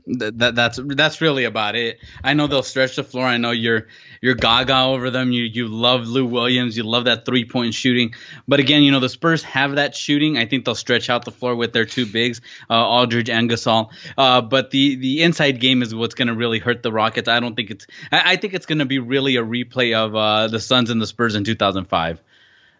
Th- 0.08 0.32
that 0.36 0.54
that's 0.54 0.80
that's 0.82 1.20
really 1.20 1.44
about 1.44 1.76
it. 1.76 1.98
I 2.24 2.34
know 2.34 2.46
they'll 2.46 2.62
stretch 2.62 2.96
the 2.96 3.04
floor. 3.04 3.26
I 3.26 3.36
know 3.36 3.50
you're 3.50 3.88
you're 4.22 4.34
gaga 4.34 4.80
over 4.80 5.10
them. 5.10 5.32
You 5.32 5.42
you 5.42 5.68
love 5.68 6.06
Lou 6.06 6.24
Williams. 6.24 6.76
You 6.76 6.84
love 6.84 7.04
that 7.04 7.26
three 7.26 7.44
point 7.44 7.74
shooting. 7.74 8.14
But 8.46 8.60
again, 8.60 8.82
you 8.82 8.90
know 8.90 9.00
the 9.00 9.08
Spurs 9.08 9.42
have 9.42 9.76
that 9.76 9.94
shooting. 9.94 10.38
I 10.38 10.46
think 10.46 10.64
they'll 10.64 10.74
stretch 10.74 11.10
out 11.10 11.24
the 11.24 11.30
floor 11.30 11.54
with 11.56 11.72
their 11.72 11.84
two 11.84 12.06
bigs, 12.06 12.40
uh, 12.70 12.74
Aldridge 12.74 13.28
and 13.28 13.50
Gasol. 13.50 13.90
Uh, 14.16 14.40
but 14.40 14.70
the 14.70 14.96
the 14.96 15.22
inside 15.22 15.60
game 15.60 15.82
is 15.82 15.94
what's 15.94 16.14
going 16.14 16.28
to 16.28 16.34
really 16.34 16.58
hurt 16.58 16.82
the 16.82 16.92
Rockets. 16.92 17.28
I 17.28 17.40
don't 17.40 17.54
think 17.54 17.70
it's. 17.70 17.86
I, 18.10 18.32
I 18.32 18.36
think 18.36 18.54
it's 18.54 18.66
going 18.66 18.78
to 18.78 18.86
be 18.86 18.98
really 18.98 19.36
a 19.36 19.42
replay 19.42 19.94
of 19.94 20.14
uh, 20.14 20.48
the 20.48 20.60
Suns 20.60 20.90
and 20.90 21.02
the 21.02 21.06
Spurs 21.06 21.34
in 21.34 21.44
2005. 21.44 22.22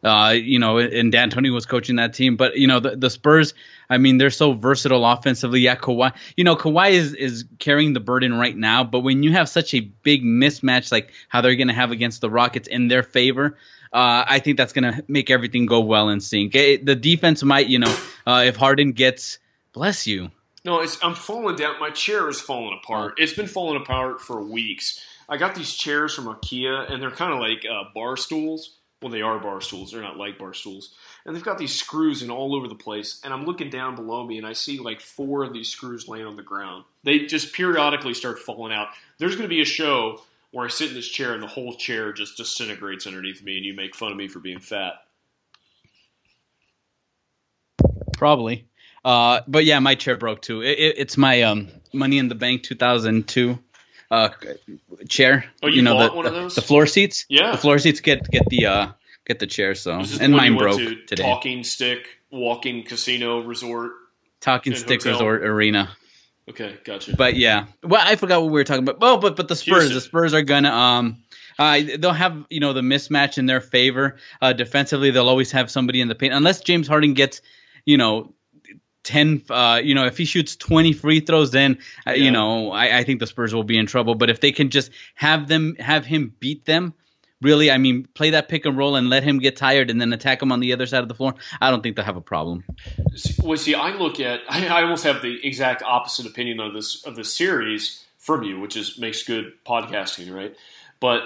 Uh, 0.02 0.34
you 0.36 0.58
know, 0.58 0.78
and 0.78 1.12
D'Antoni 1.12 1.52
was 1.52 1.66
coaching 1.66 1.96
that 1.96 2.14
team. 2.14 2.36
But 2.36 2.56
you 2.56 2.66
know, 2.66 2.80
the, 2.80 2.96
the 2.96 3.10
Spurs, 3.10 3.54
I 3.90 3.98
mean, 3.98 4.18
they're 4.18 4.30
so 4.30 4.52
versatile 4.52 5.04
offensively. 5.04 5.60
Yeah, 5.60 5.76
Kawhi, 5.76 6.12
you 6.36 6.44
know, 6.44 6.56
Kawhi 6.56 6.92
is 6.92 7.14
is 7.14 7.44
carrying 7.58 7.92
the 7.92 8.00
burden 8.00 8.34
right 8.34 8.56
now. 8.56 8.84
But 8.84 9.00
when 9.00 9.22
you 9.22 9.32
have 9.32 9.48
such 9.48 9.74
a 9.74 9.80
big 9.80 10.22
mismatch 10.22 10.92
like 10.92 11.12
how 11.28 11.40
they're 11.40 11.56
going 11.56 11.68
to 11.68 11.74
have 11.74 11.90
against 11.90 12.20
the 12.20 12.30
Rockets 12.30 12.68
in 12.68 12.88
their 12.88 13.02
favor. 13.02 13.56
Uh, 13.90 14.22
I 14.28 14.40
think 14.40 14.58
that's 14.58 14.74
going 14.74 14.92
to 14.92 15.02
make 15.08 15.30
everything 15.30 15.64
go 15.64 15.80
well 15.80 16.10
in 16.10 16.20
sync. 16.20 16.54
It, 16.54 16.84
the 16.84 16.94
defense 16.94 17.42
might, 17.42 17.68
you 17.68 17.78
know, 17.78 17.96
uh, 18.26 18.44
if 18.46 18.54
Harden 18.54 18.92
gets, 18.92 19.38
bless 19.72 20.06
you, 20.06 20.30
No, 20.64 20.86
I'm 21.02 21.14
falling 21.14 21.56
down. 21.56 21.80
My 21.80 21.88
chair 21.88 22.28
is 22.28 22.38
falling 22.38 22.78
apart. 22.82 23.14
It's 23.16 23.32
been 23.32 23.46
falling 23.46 23.80
apart 23.80 24.20
for 24.20 24.42
weeks. 24.42 25.02
I 25.28 25.38
got 25.38 25.54
these 25.54 25.72
chairs 25.74 26.14
from 26.14 26.26
IKEA, 26.26 26.90
and 26.92 27.02
they're 27.02 27.10
kind 27.10 27.32
of 27.32 27.38
like 27.38 27.64
uh, 27.64 27.84
bar 27.94 28.16
stools. 28.16 28.77
Well, 29.00 29.12
they 29.12 29.22
are 29.22 29.38
bar 29.38 29.60
stools. 29.60 29.92
They're 29.92 30.02
not 30.02 30.16
like 30.16 30.38
bar 30.38 30.52
stools. 30.52 30.94
And 31.24 31.34
they've 31.34 31.44
got 31.44 31.58
these 31.58 31.74
screws 31.74 32.22
in 32.22 32.30
all 32.30 32.56
over 32.56 32.66
the 32.66 32.74
place. 32.74 33.20
And 33.22 33.32
I'm 33.32 33.44
looking 33.44 33.70
down 33.70 33.94
below 33.94 34.26
me, 34.26 34.38
and 34.38 34.46
I 34.46 34.54
see 34.54 34.80
like 34.80 35.00
four 35.00 35.44
of 35.44 35.52
these 35.52 35.68
screws 35.68 36.08
laying 36.08 36.26
on 36.26 36.34
the 36.34 36.42
ground. 36.42 36.84
They 37.04 37.26
just 37.26 37.52
periodically 37.52 38.14
start 38.14 38.40
falling 38.40 38.72
out. 38.72 38.88
There's 39.18 39.36
going 39.36 39.48
to 39.48 39.54
be 39.54 39.60
a 39.60 39.66
show 39.66 40.22
where 40.50 40.64
I 40.64 40.68
sit 40.68 40.88
in 40.88 40.94
this 40.94 41.08
chair, 41.08 41.32
and 41.32 41.42
the 41.42 41.48
whole 41.48 41.76
chair 41.76 42.12
just 42.12 42.36
disintegrates 42.36 43.06
underneath 43.06 43.42
me, 43.42 43.56
and 43.56 43.64
you 43.64 43.74
make 43.74 43.94
fun 43.94 44.10
of 44.10 44.16
me 44.16 44.26
for 44.26 44.40
being 44.40 44.58
fat. 44.58 44.94
Probably. 48.14 48.66
Uh, 49.04 49.42
but 49.46 49.64
yeah, 49.64 49.78
my 49.78 49.94
chair 49.94 50.16
broke 50.16 50.42
too. 50.42 50.60
It, 50.60 50.78
it, 50.78 50.98
it's 50.98 51.16
my 51.16 51.42
um, 51.42 51.68
Money 51.92 52.18
in 52.18 52.28
the 52.28 52.34
Bank 52.34 52.64
2002 52.64 53.58
uh, 54.10 54.30
chair. 55.08 55.44
Oh, 55.62 55.68
you 55.68 55.82
know 55.82 55.94
bought 55.94 56.10
the, 56.10 56.16
one 56.16 56.26
of 56.26 56.34
those? 56.34 56.54
The 56.54 56.62
floor 56.62 56.86
seats. 56.86 57.26
Yeah. 57.28 57.52
The 57.52 57.58
floor 57.58 57.78
seats 57.78 58.00
get 58.00 58.28
get 58.30 58.46
the 58.48 58.66
uh, 58.66 58.88
get 59.26 59.38
the 59.38 59.46
chair. 59.46 59.74
So 59.74 59.98
This 59.98 60.12
is 60.12 60.18
the 60.18 60.24
and 60.24 60.34
mine 60.34 60.56
broke 60.56 60.78
to 60.78 60.96
today. 61.06 61.22
Talking 61.22 61.64
Stick 61.64 62.08
Walking 62.30 62.84
Casino 62.84 63.40
Resort. 63.40 63.92
Talking 64.40 64.74
Stick 64.74 65.02
hotel. 65.02 65.12
Resort 65.12 65.42
Arena. 65.44 65.90
Okay, 66.48 66.78
gotcha. 66.84 67.14
But 67.14 67.36
yeah, 67.36 67.66
well, 67.82 68.00
I 68.02 68.16
forgot 68.16 68.40
what 68.40 68.46
we 68.46 68.52
were 68.52 68.64
talking 68.64 68.84
about. 68.84 69.00
Well, 69.00 69.18
but 69.18 69.36
but 69.36 69.48
the 69.48 69.56
Spurs, 69.56 69.90
Houston. 69.90 69.94
the 69.94 70.00
Spurs 70.00 70.32
are 70.32 70.42
gonna 70.42 70.70
um, 70.70 71.22
uh, 71.58 71.80
they'll 71.98 72.12
have 72.12 72.46
you 72.48 72.60
know 72.60 72.72
the 72.72 72.80
mismatch 72.80 73.36
in 73.36 73.46
their 73.46 73.60
favor. 73.60 74.16
Uh, 74.40 74.54
defensively, 74.54 75.10
they'll 75.10 75.28
always 75.28 75.52
have 75.52 75.70
somebody 75.70 76.00
in 76.00 76.08
the 76.08 76.14
paint 76.14 76.32
unless 76.32 76.60
James 76.60 76.88
Harden 76.88 77.14
gets 77.14 77.42
you 77.84 77.98
know. 77.98 78.32
10 79.08 79.42
uh 79.50 79.80
you 79.82 79.94
know 79.94 80.04
if 80.04 80.18
he 80.18 80.24
shoots 80.26 80.54
20 80.56 80.92
free 80.92 81.20
throws 81.20 81.50
then 81.50 81.78
uh, 82.06 82.10
Yeah. 82.10 82.24
you 82.24 82.30
know 82.30 82.70
I, 82.72 82.98
I 82.98 83.04
think 83.04 83.20
the 83.20 83.26
spurs 83.26 83.54
will 83.54 83.64
be 83.64 83.78
in 83.78 83.86
trouble 83.86 84.14
but 84.14 84.28
if 84.28 84.40
they 84.40 84.52
can 84.52 84.68
just 84.68 84.90
have 85.14 85.48
them 85.48 85.74
have 85.78 86.04
him 86.04 86.34
beat 86.40 86.66
them 86.66 86.92
really 87.40 87.70
i 87.70 87.78
mean 87.78 88.06
play 88.14 88.30
that 88.30 88.48
pick 88.48 88.66
and 88.66 88.76
roll 88.76 88.96
and 88.96 89.08
let 89.08 89.22
him 89.22 89.38
get 89.38 89.56
tired 89.56 89.88
and 89.90 89.98
then 90.00 90.12
attack 90.12 90.42
him 90.42 90.52
on 90.52 90.60
the 90.60 90.72
other 90.74 90.84
side 90.86 91.02
of 91.02 91.08
the 91.08 91.14
floor 91.14 91.34
i 91.62 91.70
don't 91.70 91.82
think 91.82 91.96
they'll 91.96 92.04
have 92.04 92.16
a 92.16 92.20
problem 92.34 92.64
Well, 93.42 93.56
see, 93.56 93.74
I 93.74 93.90
look 93.96 94.20
at 94.20 94.40
I, 94.48 94.66
I 94.78 94.82
almost 94.82 95.04
have 95.04 95.22
the 95.22 95.38
exact 95.46 95.82
opposite 95.82 96.26
opinion 96.26 96.60
of 96.60 96.74
this 96.74 97.04
of 97.06 97.16
this 97.16 97.32
series 97.34 98.04
from 98.18 98.42
you, 98.42 98.60
which 98.60 98.76
is 98.76 98.98
makes 98.98 99.22
good 99.22 99.52
podcasting, 99.64 100.34
right? 100.34 100.54
But 101.00 101.22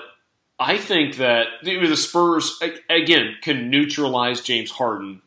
I 0.61 0.77
think 0.77 1.17
that 1.17 1.47
the, 1.65 1.85
the 1.85 1.97
Spurs 1.97 2.61
again 2.89 3.37
can 3.43 3.71
neutralize 3.71 4.41
James 4.41 4.71
Harden 4.71 5.21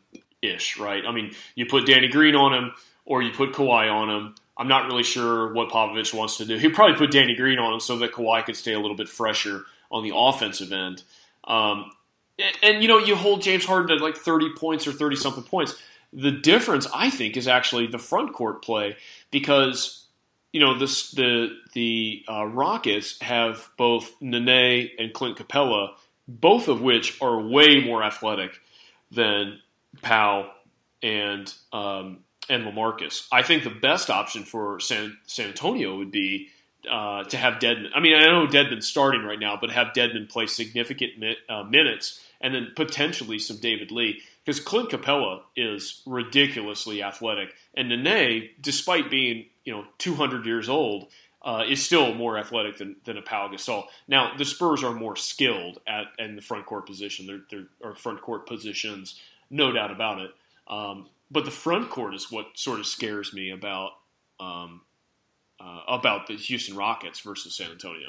ish, 0.48 0.78
right? 0.78 1.04
I 1.06 1.12
mean, 1.12 1.34
you 1.54 1.66
put 1.66 1.86
Danny 1.86 2.08
Green 2.08 2.34
on 2.34 2.52
him, 2.52 2.72
or 3.04 3.22
you 3.22 3.32
put 3.32 3.52
Kawhi 3.52 3.92
on 3.92 4.10
him. 4.10 4.34
I'm 4.56 4.68
not 4.68 4.86
really 4.86 5.02
sure 5.02 5.52
what 5.52 5.68
Popovich 5.68 6.14
wants 6.14 6.38
to 6.38 6.44
do. 6.44 6.56
He'd 6.56 6.74
probably 6.74 6.96
put 6.96 7.10
Danny 7.10 7.34
Green 7.34 7.58
on 7.58 7.74
him 7.74 7.80
so 7.80 7.98
that 7.98 8.12
Kawhi 8.12 8.44
could 8.44 8.56
stay 8.56 8.72
a 8.72 8.80
little 8.80 8.96
bit 8.96 9.08
fresher 9.08 9.64
on 9.90 10.02
the 10.02 10.12
offensive 10.14 10.72
end. 10.72 11.02
Um, 11.44 11.90
and, 12.38 12.56
and, 12.62 12.82
you 12.82 12.88
know, 12.88 12.98
you 12.98 13.16
hold 13.16 13.42
James 13.42 13.64
Harden 13.64 13.96
to 13.96 14.02
like 14.02 14.16
30 14.16 14.54
points 14.56 14.86
or 14.86 14.92
30 14.92 15.16
something 15.16 15.44
points. 15.44 15.76
The 16.12 16.30
difference, 16.30 16.86
I 16.94 17.10
think, 17.10 17.36
is 17.36 17.48
actually 17.48 17.86
the 17.86 17.98
front 17.98 18.32
court 18.32 18.62
play 18.62 18.96
because 19.30 20.06
you 20.56 20.60
know 20.60 20.78
this 20.78 21.10
the 21.10 21.50
the 21.74 22.24
uh, 22.26 22.46
Rockets 22.46 23.20
have 23.20 23.68
both 23.76 24.10
Nene 24.22 24.88
and 24.98 25.12
Clint 25.12 25.36
Capela, 25.36 25.90
both 26.26 26.68
of 26.68 26.80
which 26.80 27.20
are 27.20 27.38
way 27.38 27.84
more 27.84 28.02
athletic 28.02 28.58
than 29.10 29.58
Pau 30.02 30.50
and 31.02 31.52
um, 31.72 32.18
and 32.48 32.64
Lamarcus. 32.64 33.26
I 33.32 33.42
think 33.42 33.64
the 33.64 33.70
best 33.70 34.10
option 34.10 34.44
for 34.44 34.78
San, 34.80 35.16
San 35.26 35.48
Antonio 35.48 35.96
would 35.96 36.10
be 36.10 36.48
uh, 36.90 37.24
to 37.24 37.36
have 37.36 37.54
Dedmon. 37.54 37.90
I 37.94 38.00
mean, 38.00 38.14
I 38.14 38.26
know 38.26 38.46
Dedmon's 38.46 38.86
starting 38.86 39.22
right 39.22 39.38
now, 39.38 39.58
but 39.60 39.70
have 39.70 39.88
Dedmon 39.88 40.28
play 40.28 40.46
significant 40.46 41.18
mi- 41.18 41.36
uh, 41.48 41.64
minutes 41.64 42.22
and 42.40 42.54
then 42.54 42.72
potentially 42.76 43.38
some 43.38 43.56
David 43.56 43.90
Lee 43.90 44.22
because 44.44 44.60
Clint 44.60 44.90
Capela 44.90 45.40
is 45.56 46.02
ridiculously 46.06 47.02
athletic, 47.02 47.54
and 47.74 47.88
Nene, 47.88 48.50
despite 48.60 49.10
being 49.10 49.46
you 49.64 49.72
know 49.72 49.84
200 49.98 50.46
years 50.46 50.68
old, 50.68 51.08
uh, 51.42 51.64
is 51.68 51.84
still 51.84 52.14
more 52.14 52.38
athletic 52.38 52.78
than, 52.78 52.96
than 53.04 53.16
a 53.16 53.22
Pau 53.22 53.48
Gasol. 53.48 53.84
Now 54.06 54.32
the 54.36 54.44
Spurs 54.44 54.84
are 54.84 54.92
more 54.92 55.16
skilled 55.16 55.80
at 55.86 56.06
in 56.18 56.36
the 56.36 56.42
front 56.42 56.66
court 56.66 56.86
position. 56.86 57.26
They're, 57.26 57.40
they're 57.50 57.68
or 57.80 57.94
front 57.96 58.20
court 58.20 58.46
positions, 58.46 59.20
no 59.50 59.72
doubt 59.72 59.90
about 59.90 60.20
it. 60.20 60.30
Um, 60.68 61.08
but 61.30 61.44
the 61.44 61.50
front 61.50 61.90
court 61.90 62.14
is 62.14 62.30
what 62.30 62.46
sort 62.54 62.80
of 62.80 62.86
scares 62.86 63.32
me 63.32 63.50
about 63.50 63.92
um, 64.38 64.82
uh, 65.60 65.80
about 65.88 66.26
the 66.26 66.34
Houston 66.34 66.76
Rockets 66.76 67.20
versus 67.20 67.54
San 67.54 67.70
Antonio. 67.70 68.08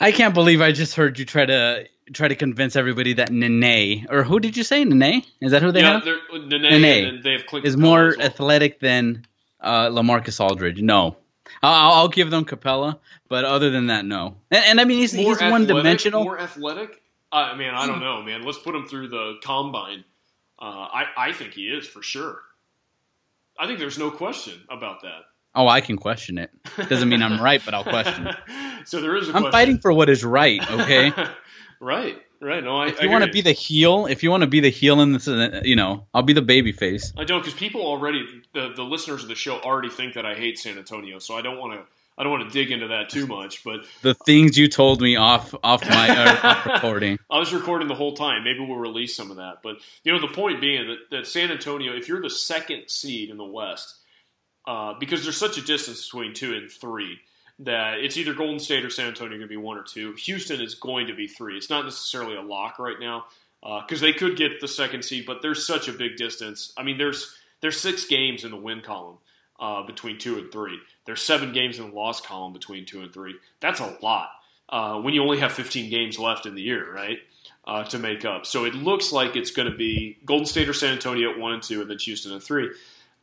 I 0.00 0.12
can't 0.12 0.34
believe 0.34 0.60
I 0.60 0.72
just 0.72 0.94
heard 0.94 1.18
you 1.18 1.24
try 1.24 1.46
to 1.46 1.86
try 2.12 2.28
to 2.28 2.36
convince 2.36 2.76
everybody 2.76 3.14
that 3.14 3.30
Nene 3.30 4.06
or 4.08 4.22
who 4.22 4.40
did 4.40 4.56
you 4.56 4.62
say 4.62 4.84
Nene? 4.84 5.22
Is 5.40 5.52
that 5.52 5.62
who 5.62 5.72
they 5.72 5.80
yeah, 5.80 6.00
have? 6.00 6.04
Nene, 6.32 6.62
Nene 6.62 7.06
and 7.06 7.22
they 7.22 7.32
have 7.32 7.64
Is 7.64 7.76
more 7.76 8.14
well. 8.16 8.26
athletic 8.26 8.80
than 8.80 9.26
uh, 9.60 9.88
Lamarcus 9.88 10.40
Aldridge? 10.40 10.80
No, 10.80 11.16
I'll, 11.62 11.92
I'll 11.92 12.08
give 12.08 12.30
them 12.30 12.44
Capela, 12.44 12.98
but 13.28 13.44
other 13.44 13.70
than 13.70 13.88
that, 13.88 14.04
no. 14.04 14.36
And, 14.50 14.64
and 14.64 14.80
I 14.80 14.84
mean, 14.84 14.98
he's, 14.98 15.14
more 15.14 15.36
he's 15.36 15.50
one 15.50 15.66
dimensional. 15.66 16.24
More 16.24 16.38
athletic. 16.38 17.02
Uh, 17.30 17.54
man, 17.56 17.74
I 17.74 17.86
don't 17.86 18.00
know, 18.00 18.22
man. 18.22 18.42
Let's 18.42 18.58
put 18.58 18.74
him 18.74 18.86
through 18.86 19.08
the 19.08 19.34
combine. 19.42 20.04
Uh, 20.58 20.64
I 20.64 21.04
I 21.16 21.32
think 21.32 21.54
he 21.54 21.68
is 21.68 21.86
for 21.86 22.02
sure. 22.02 22.40
I 23.58 23.66
think 23.66 23.78
there's 23.78 23.98
no 23.98 24.10
question 24.10 24.54
about 24.70 25.02
that. 25.02 25.22
Oh, 25.54 25.66
I 25.66 25.80
can 25.80 25.96
question 25.96 26.38
it. 26.38 26.50
Doesn't 26.88 27.08
mean 27.08 27.22
I'm 27.22 27.40
right, 27.42 27.60
but 27.64 27.74
I'll 27.74 27.84
question 27.84 28.28
it. 28.28 28.36
so 28.84 29.00
there 29.00 29.16
is 29.16 29.28
a 29.28 29.32
I'm 29.32 29.42
question. 29.42 29.52
fighting 29.52 29.78
for 29.78 29.92
what 29.92 30.08
is 30.08 30.24
right. 30.24 30.60
Okay. 30.70 31.12
right, 31.80 32.22
right. 32.40 32.62
No, 32.62 32.76
I. 32.76 32.88
if 32.88 33.02
you 33.02 33.10
want 33.10 33.24
to 33.24 33.30
be 33.30 33.40
the 33.40 33.52
heel, 33.52 34.06
if 34.06 34.22
you 34.22 34.30
want 34.30 34.42
to 34.42 34.46
be 34.46 34.60
the 34.60 34.70
heel 34.70 35.00
in 35.00 35.12
this, 35.12 35.26
uh, 35.26 35.60
you 35.64 35.76
know, 35.76 36.06
I'll 36.14 36.22
be 36.22 36.32
the 36.32 36.42
baby 36.42 36.72
face. 36.72 37.12
I 37.16 37.24
don't 37.24 37.40
because 37.40 37.54
people 37.54 37.82
already 37.82 38.24
the 38.54 38.72
the 38.74 38.84
listeners 38.84 39.22
of 39.22 39.28
the 39.28 39.34
show 39.34 39.58
already 39.60 39.90
think 39.90 40.14
that 40.14 40.24
I 40.24 40.34
hate 40.34 40.58
San 40.58 40.78
Antonio, 40.78 41.18
so 41.18 41.36
I 41.36 41.42
don't 41.42 41.58
want 41.58 41.74
to. 41.74 41.86
I 42.18 42.24
don't 42.24 42.32
want 42.32 42.50
to 42.50 42.58
dig 42.58 42.72
into 42.72 42.88
that 42.88 43.10
too 43.10 43.28
much, 43.28 43.62
but 43.62 43.84
The 44.02 44.12
things 44.12 44.58
you 44.58 44.66
told 44.66 45.00
me 45.00 45.14
off 45.14 45.54
off 45.62 45.88
my 45.88 46.08
uh, 46.08 46.40
off 46.42 46.66
recording. 46.74 47.18
I 47.30 47.38
was 47.38 47.54
recording 47.54 47.86
the 47.86 47.94
whole 47.94 48.14
time. 48.14 48.42
Maybe 48.42 48.58
we'll 48.58 48.76
release 48.76 49.14
some 49.14 49.30
of 49.30 49.36
that. 49.36 49.58
But 49.62 49.76
you 50.02 50.12
know, 50.12 50.20
the 50.20 50.34
point 50.34 50.60
being 50.60 50.88
that, 50.88 50.98
that 51.12 51.26
San 51.28 51.52
Antonio, 51.52 51.94
if 51.94 52.08
you're 52.08 52.20
the 52.20 52.28
second 52.28 52.88
seed 52.88 53.30
in 53.30 53.36
the 53.36 53.44
West, 53.44 53.94
uh, 54.66 54.94
because 54.98 55.22
there's 55.22 55.36
such 55.36 55.58
a 55.58 55.62
distance 55.62 56.04
between 56.06 56.34
two 56.34 56.54
and 56.54 56.68
three, 56.68 57.20
that 57.60 58.00
it's 58.00 58.16
either 58.16 58.34
Golden 58.34 58.58
State 58.58 58.84
or 58.84 58.90
San 58.90 59.06
Antonio 59.06 59.38
going 59.38 59.42
to 59.42 59.46
be 59.46 59.56
one 59.56 59.78
or 59.78 59.84
two. 59.84 60.14
Houston 60.14 60.60
is 60.60 60.74
going 60.74 61.06
to 61.06 61.14
be 61.14 61.28
three. 61.28 61.56
It's 61.56 61.70
not 61.70 61.84
necessarily 61.84 62.34
a 62.34 62.42
lock 62.42 62.80
right 62.80 62.98
now 62.98 63.26
because 63.62 64.00
they 64.00 64.12
could 64.12 64.36
get 64.36 64.60
the 64.60 64.68
second 64.68 65.04
seed, 65.04 65.24
but 65.24 65.40
there's 65.40 65.64
such 65.64 65.86
a 65.86 65.92
big 65.92 66.16
distance. 66.16 66.72
I 66.76 66.82
mean, 66.82 66.98
there's 66.98 67.36
there's 67.60 67.80
six 67.80 68.06
games 68.06 68.44
in 68.44 68.50
the 68.50 68.56
win 68.56 68.80
column 68.80 69.18
uh, 69.58 69.82
between 69.84 70.18
two 70.18 70.38
and 70.38 70.50
three. 70.52 70.78
There's 71.08 71.22
seven 71.22 71.54
games 71.54 71.78
in 71.78 71.88
the 71.88 71.96
loss 71.96 72.20
column 72.20 72.52
between 72.52 72.84
two 72.84 73.00
and 73.00 73.10
three. 73.10 73.34
That's 73.60 73.80
a 73.80 73.96
lot 74.02 74.28
uh, 74.68 75.00
when 75.00 75.14
you 75.14 75.22
only 75.22 75.38
have 75.40 75.52
15 75.52 75.88
games 75.88 76.18
left 76.18 76.44
in 76.44 76.54
the 76.54 76.60
year, 76.60 76.92
right? 76.94 77.16
Uh, 77.66 77.84
to 77.84 77.98
make 77.98 78.26
up. 78.26 78.44
So 78.44 78.66
it 78.66 78.74
looks 78.74 79.10
like 79.10 79.34
it's 79.34 79.50
going 79.50 79.70
to 79.70 79.76
be 79.76 80.18
Golden 80.26 80.44
State 80.44 80.68
or 80.68 80.74
San 80.74 80.92
Antonio 80.92 81.30
at 81.30 81.38
one 81.38 81.54
and 81.54 81.62
two, 81.62 81.80
and 81.80 81.88
then 81.88 81.96
Houston 81.98 82.32
at 82.36 82.42
three. 82.42 82.70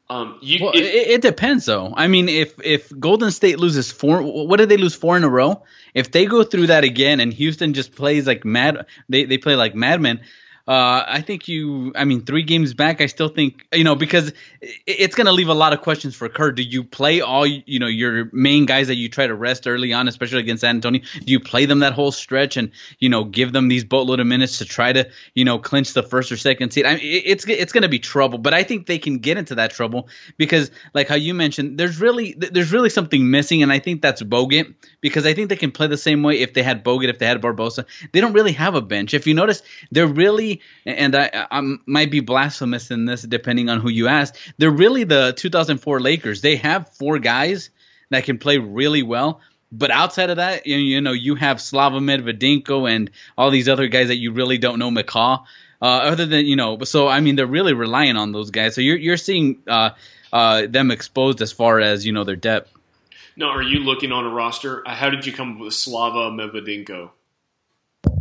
Um, 0.09 0.39
you, 0.41 0.63
Well, 0.65 0.71
if- 0.73 0.81
it, 0.81 1.07
it 1.11 1.21
depends, 1.21 1.65
though. 1.65 1.93
I 1.95 2.07
mean, 2.07 2.27
if 2.27 2.55
if 2.63 2.91
Golden 2.99 3.29
State 3.29 3.59
loses 3.59 3.91
four, 3.91 4.21
what 4.23 4.57
did 4.57 4.69
they 4.69 4.77
lose 4.77 4.95
four 4.95 5.15
in 5.15 5.23
a 5.23 5.29
row? 5.29 5.61
If 5.93 6.11
they 6.11 6.25
go 6.25 6.43
through 6.43 6.67
that 6.67 6.83
again, 6.83 7.19
and 7.19 7.31
Houston 7.33 7.73
just 7.75 7.93
plays 7.95 8.25
like 8.25 8.43
mad, 8.45 8.87
they 9.09 9.25
they 9.25 9.37
play 9.37 9.55
like 9.55 9.75
madmen. 9.75 10.21
Uh, 10.67 11.03
I 11.07 11.21
think 11.21 11.47
you. 11.47 11.93
I 11.95 12.05
mean, 12.05 12.25
three 12.25 12.41
games 12.41 12.73
back, 12.73 12.99
I 12.99 13.05
still 13.05 13.27
think 13.27 13.67
you 13.71 13.83
know 13.83 13.93
because 13.93 14.33
it's 14.87 15.13
going 15.13 15.27
to 15.27 15.31
leave 15.31 15.47
a 15.47 15.53
lot 15.53 15.73
of 15.73 15.81
questions 15.81 16.15
for 16.15 16.27
Kerr. 16.27 16.53
Do 16.53 16.63
you 16.63 16.83
play 16.83 17.21
all 17.21 17.45
you 17.45 17.77
know 17.77 17.85
your 17.85 18.31
main 18.33 18.65
guys 18.65 18.87
that 18.87 18.95
you 18.95 19.07
try 19.07 19.27
to 19.27 19.35
rest 19.35 19.67
early 19.67 19.93
on, 19.93 20.07
especially 20.07 20.39
against 20.39 20.61
San 20.61 20.77
Antonio? 20.77 21.01
Do 21.01 21.31
you 21.31 21.39
play 21.39 21.67
them 21.67 21.79
that 21.79 21.93
whole 21.93 22.11
stretch 22.11 22.57
and 22.57 22.71
you 22.97 23.09
know 23.09 23.25
give 23.25 23.53
them 23.53 23.67
these 23.67 23.83
boatload 23.83 24.19
of 24.19 24.25
minutes 24.25 24.57
to 24.57 24.65
try 24.65 24.91
to 24.91 25.07
you 25.35 25.45
know 25.45 25.59
clinch 25.59 25.93
the 25.93 26.01
first 26.01 26.31
or 26.31 26.37
second 26.37 26.71
seed? 26.71 26.87
I 26.87 26.95
mean, 26.95 27.01
it's 27.03 27.47
it's 27.47 27.71
going 27.71 27.83
to 27.83 27.89
be 27.89 27.99
trouble, 27.99 28.39
but 28.39 28.55
I 28.55 28.63
think 28.63 28.87
they 28.87 28.97
can 28.97 29.19
get 29.19 29.37
into 29.37 29.53
that 29.55 29.69
trouble 29.69 30.09
because, 30.37 30.71
like 30.95 31.07
how 31.07 31.15
you 31.15 31.35
mentioned, 31.35 31.77
there's 31.77 32.01
really 32.01 32.33
there's 32.39 32.71
really 32.71 32.89
something 32.89 33.29
missing, 33.29 33.61
and 33.61 33.71
I 33.71 33.77
think 33.77 34.01
that's 34.01 34.23
Bogut 34.23 34.73
because 34.99 35.27
I 35.27 35.35
think 35.35 35.49
they 35.49 35.57
can 35.57 35.69
play 35.69 35.85
the 35.85 35.95
same 35.95 36.23
way 36.23 36.39
if 36.39 36.55
they 36.55 36.63
had 36.63 36.83
Bogut, 36.83 37.09
if 37.09 37.19
they 37.19 37.27
had 37.27 37.39
Barbosa. 37.39 37.85
They 38.13 38.19
don't 38.19 38.33
really 38.33 38.53
have 38.53 38.73
a 38.73 38.81
bench. 38.81 39.13
If 39.13 39.27
you 39.27 39.35
notice, 39.35 39.61
they're 39.91 40.07
really 40.07 40.54
and 40.85 41.15
I, 41.15 41.47
I 41.51 41.77
might 41.85 42.11
be 42.11 42.19
blasphemous 42.19 42.91
in 42.91 43.05
this 43.05 43.21
depending 43.21 43.69
on 43.69 43.79
who 43.79 43.89
you 43.89 44.07
ask. 44.07 44.35
They're 44.57 44.71
really 44.71 45.03
the 45.03 45.33
2004 45.35 45.99
Lakers. 45.99 46.41
They 46.41 46.57
have 46.57 46.89
four 46.89 47.19
guys 47.19 47.69
that 48.09 48.23
can 48.23 48.37
play 48.37 48.57
really 48.57 49.03
well. 49.03 49.41
But 49.71 49.91
outside 49.91 50.29
of 50.29 50.37
that, 50.37 50.67
you, 50.67 50.77
you 50.77 51.01
know, 51.01 51.11
you 51.11 51.35
have 51.35 51.59
Slava 51.59 51.99
Medvedenko 51.99 52.89
and 52.89 53.11
all 53.37 53.51
these 53.51 53.67
other 53.67 53.87
guys 53.87 54.07
that 54.07 54.17
you 54.17 54.31
really 54.31 54.57
don't 54.57 54.79
know 54.79 54.91
McCaw. 54.91 55.43
Uh, 55.81 55.85
other 55.85 56.25
than 56.25 56.45
you 56.45 56.55
know, 56.55 56.79
so 56.83 57.07
I 57.07 57.19
mean, 57.19 57.35
they're 57.35 57.45
really 57.45 57.73
relying 57.73 58.15
on 58.15 58.31
those 58.31 58.49
guys. 58.49 58.75
So 58.75 58.81
you're 58.81 58.97
you're 58.97 59.17
seeing 59.17 59.61
uh, 59.67 59.91
uh, 60.31 60.67
them 60.67 60.89
exposed 60.89 61.41
as 61.41 61.51
far 61.51 61.81
as 61.81 62.05
you 62.05 62.13
know 62.13 62.23
their 62.23 62.37
depth. 62.37 62.71
No, 63.35 63.47
are 63.49 63.61
you 63.61 63.79
looking 63.79 64.13
on 64.13 64.25
a 64.25 64.29
roster? 64.29 64.83
How 64.85 65.09
did 65.09 65.25
you 65.25 65.33
come 65.33 65.53
up 65.53 65.59
with 65.59 65.73
Slava 65.73 66.31
Medvedenko? 66.31 67.11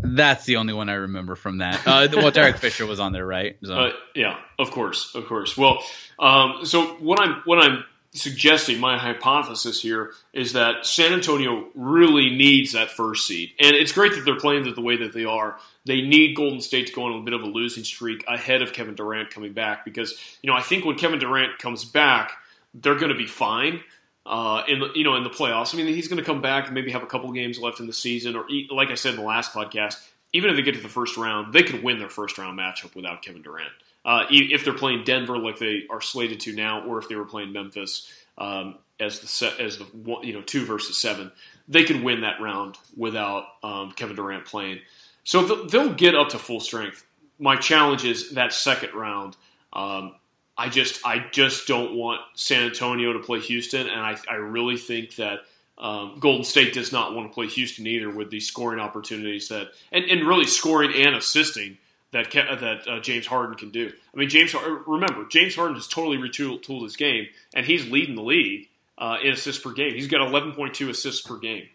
That's 0.03 0.45
the 0.45 0.57
only 0.57 0.73
one 0.73 0.89
I 0.89 0.95
remember 0.95 1.35
from 1.35 1.59
that. 1.59 1.87
Uh, 1.87 2.09
well, 2.13 2.31
Derek 2.31 2.59
Fisher 2.59 2.87
was 2.87 3.01
on 3.01 3.13
there, 3.13 3.27
right? 3.27 3.57
So. 3.65 3.75
Uh, 3.75 3.93
yeah, 4.15 4.39
of 4.59 4.71
course, 4.71 5.15
of 5.15 5.27
course. 5.27 5.57
Well, 5.57 5.83
um, 6.19 6.65
so 6.65 6.95
what 6.97 7.21
I'm 7.21 7.43
what 7.45 7.59
I'm 7.59 7.85
suggesting, 8.13 8.79
my 8.79 8.97
hypothesis 8.97 9.83
here 9.83 10.13
is 10.33 10.53
that 10.53 10.87
San 10.87 11.13
Antonio 11.13 11.69
really 11.75 12.31
needs 12.31 12.73
that 12.73 12.91
first 12.91 13.27
seed, 13.27 13.51
and 13.59 13.75
it's 13.75 13.93
great 13.93 14.13
that 14.13 14.25
they're 14.25 14.39
playing 14.39 14.67
it 14.67 14.75
the 14.75 14.83
way 14.83 14.97
that 14.99 15.13
they 15.13 15.25
are. 15.25 15.59
They 15.85 16.01
need 16.01 16.37
Golden 16.37 16.61
State 16.61 16.87
to 16.89 16.93
go 16.93 17.05
on 17.05 17.21
a 17.21 17.23
bit 17.23 17.35
of 17.35 17.43
a 17.43 17.47
losing 17.47 17.85
streak 17.85 18.25
ahead 18.29 18.63
of 18.63 18.73
Kevin 18.73 18.95
Durant 18.95 19.31
coming 19.31 19.53
back 19.53 19.85
because 19.85 20.19
you 20.43 20.51
know 20.51 20.57
I 20.57 20.63
think 20.63 20.85
when 20.85 20.97
Kevin 20.97 21.19
Durant 21.19 21.59
comes 21.59 21.85
back, 21.85 22.33
they're 22.75 22.95
going 22.95 23.13
to 23.13 23.19
be 23.19 23.27
fine 23.27 23.81
uh, 24.27 24.63
in 24.69 24.81
the, 24.81 24.91
you 24.95 25.05
know 25.05 25.17
in 25.17 25.25
the 25.25 25.31
playoffs. 25.31 25.75
I 25.75 25.77
mean, 25.77 25.87
he's 25.87 26.09
going 26.09 26.19
to 26.19 26.25
come 26.25 26.41
back 26.41 26.67
and 26.67 26.75
maybe 26.75 26.91
have 26.91 27.03
a 27.03 27.07
couple 27.07 27.31
games 27.33 27.59
left 27.59 27.81
in 27.81 27.87
the 27.87 27.93
season, 27.93 28.37
or 28.37 28.47
like 28.71 28.91
I 28.91 28.95
said 28.95 29.15
in 29.15 29.21
the 29.21 29.27
last 29.27 29.53
podcast, 29.53 29.97
even 30.33 30.51
if 30.51 30.57
they 30.57 30.63
get 30.63 30.75
to 30.75 30.81
the 30.81 30.89
first 30.89 31.17
round, 31.17 31.53
they 31.53 31.63
could 31.63 31.83
win 31.83 31.99
their 31.99 32.09
first 32.09 32.39
round 32.39 32.59
matchup 32.59 32.95
without 32.95 33.23
Kevin 33.23 33.43
Durant. 33.43 33.73
Uh, 34.05 34.27
if 34.31 34.65
they're 34.65 34.75
playing 34.75 35.05
Denver 35.05 35.39
like 35.39 35.59
they 35.59 35.85
are 35.89 36.01
slated 36.01 36.41
to 36.41 36.55
now, 36.55 36.85
or 36.85 36.99
if 36.99 37.09
they 37.09 37.17
were 37.17 37.25
playing 37.25 37.53
Memphis 37.53 38.13
um, 38.37 38.77
as 39.01 39.21
the 39.21 39.55
as 39.61 39.79
the 39.79 39.87
you 40.23 40.33
know 40.33 40.43
two 40.43 40.65
versus 40.67 40.99
seven, 40.99 41.33
they 41.69 41.85
could 41.85 42.03
win 42.03 42.21
that 42.21 42.41
round 42.41 42.77
without 42.97 43.45
um, 43.63 43.93
Kevin 43.93 44.17
Durant 44.17 44.45
playing. 44.45 44.81
So 45.25 45.65
they'll 45.65 45.95
get 45.95 46.15
up 46.15 46.31
to 46.31 46.39
full 46.39 46.61
strength. 46.61 47.07
My 47.39 47.57
challenge 47.57 48.05
is 48.05 48.33
that 48.33 48.53
second 48.53 48.95
round. 48.95 49.37
Um, 49.73 50.15
I 50.57 50.69
just 50.69 51.05
I 51.05 51.27
just 51.33 51.67
don't 51.67 51.95
want 51.95 52.21
San 52.35 52.65
Antonio 52.65 53.13
to 53.13 53.19
play 53.19 53.41
Houston, 53.41 53.89
and 53.89 54.01
I, 54.01 54.17
I 54.31 54.35
really 54.35 54.77
think 54.77 55.17
that 55.17 55.41
um, 55.79 56.19
Golden 56.21 56.45
State 56.45 56.73
does 56.73 56.93
not 56.93 57.15
want 57.15 57.29
to 57.31 57.35
play 57.35 57.49
Houston 57.49 57.87
either 57.87 58.11
with 58.11 58.31
these 58.31 58.47
scoring 58.47 58.79
opportunities 58.79 59.49
that 59.49 59.69
and, 59.91 60.05
and 60.05 60.27
really 60.27 60.47
scoring 60.47 60.93
and 60.95 61.17
assisting 61.17 61.79
that 62.13 62.31
that 62.31 62.89
uh, 62.89 63.01
James 63.01 63.27
Harden 63.27 63.57
can 63.57 63.71
do. 63.71 63.93
I 64.15 64.17
mean, 64.17 64.29
James 64.29 64.55
remember 64.87 65.27
James 65.29 65.57
Harden 65.57 65.75
has 65.75 65.89
totally 65.89 66.19
retooled 66.19 66.83
his 66.83 66.97
game, 66.97 67.27
and 67.55 67.67
he's 67.67 67.91
leading 67.91 68.15
the 68.15 68.23
league 68.23 68.69
uh, 68.97 69.17
in 69.23 69.33
assists 69.33 69.63
per 69.63 69.73
game. 69.73 69.95
He's 69.95 70.07
got 70.07 70.21
11.2 70.21 70.89
assists 70.89 71.27
per 71.27 71.39
game. 71.39 71.69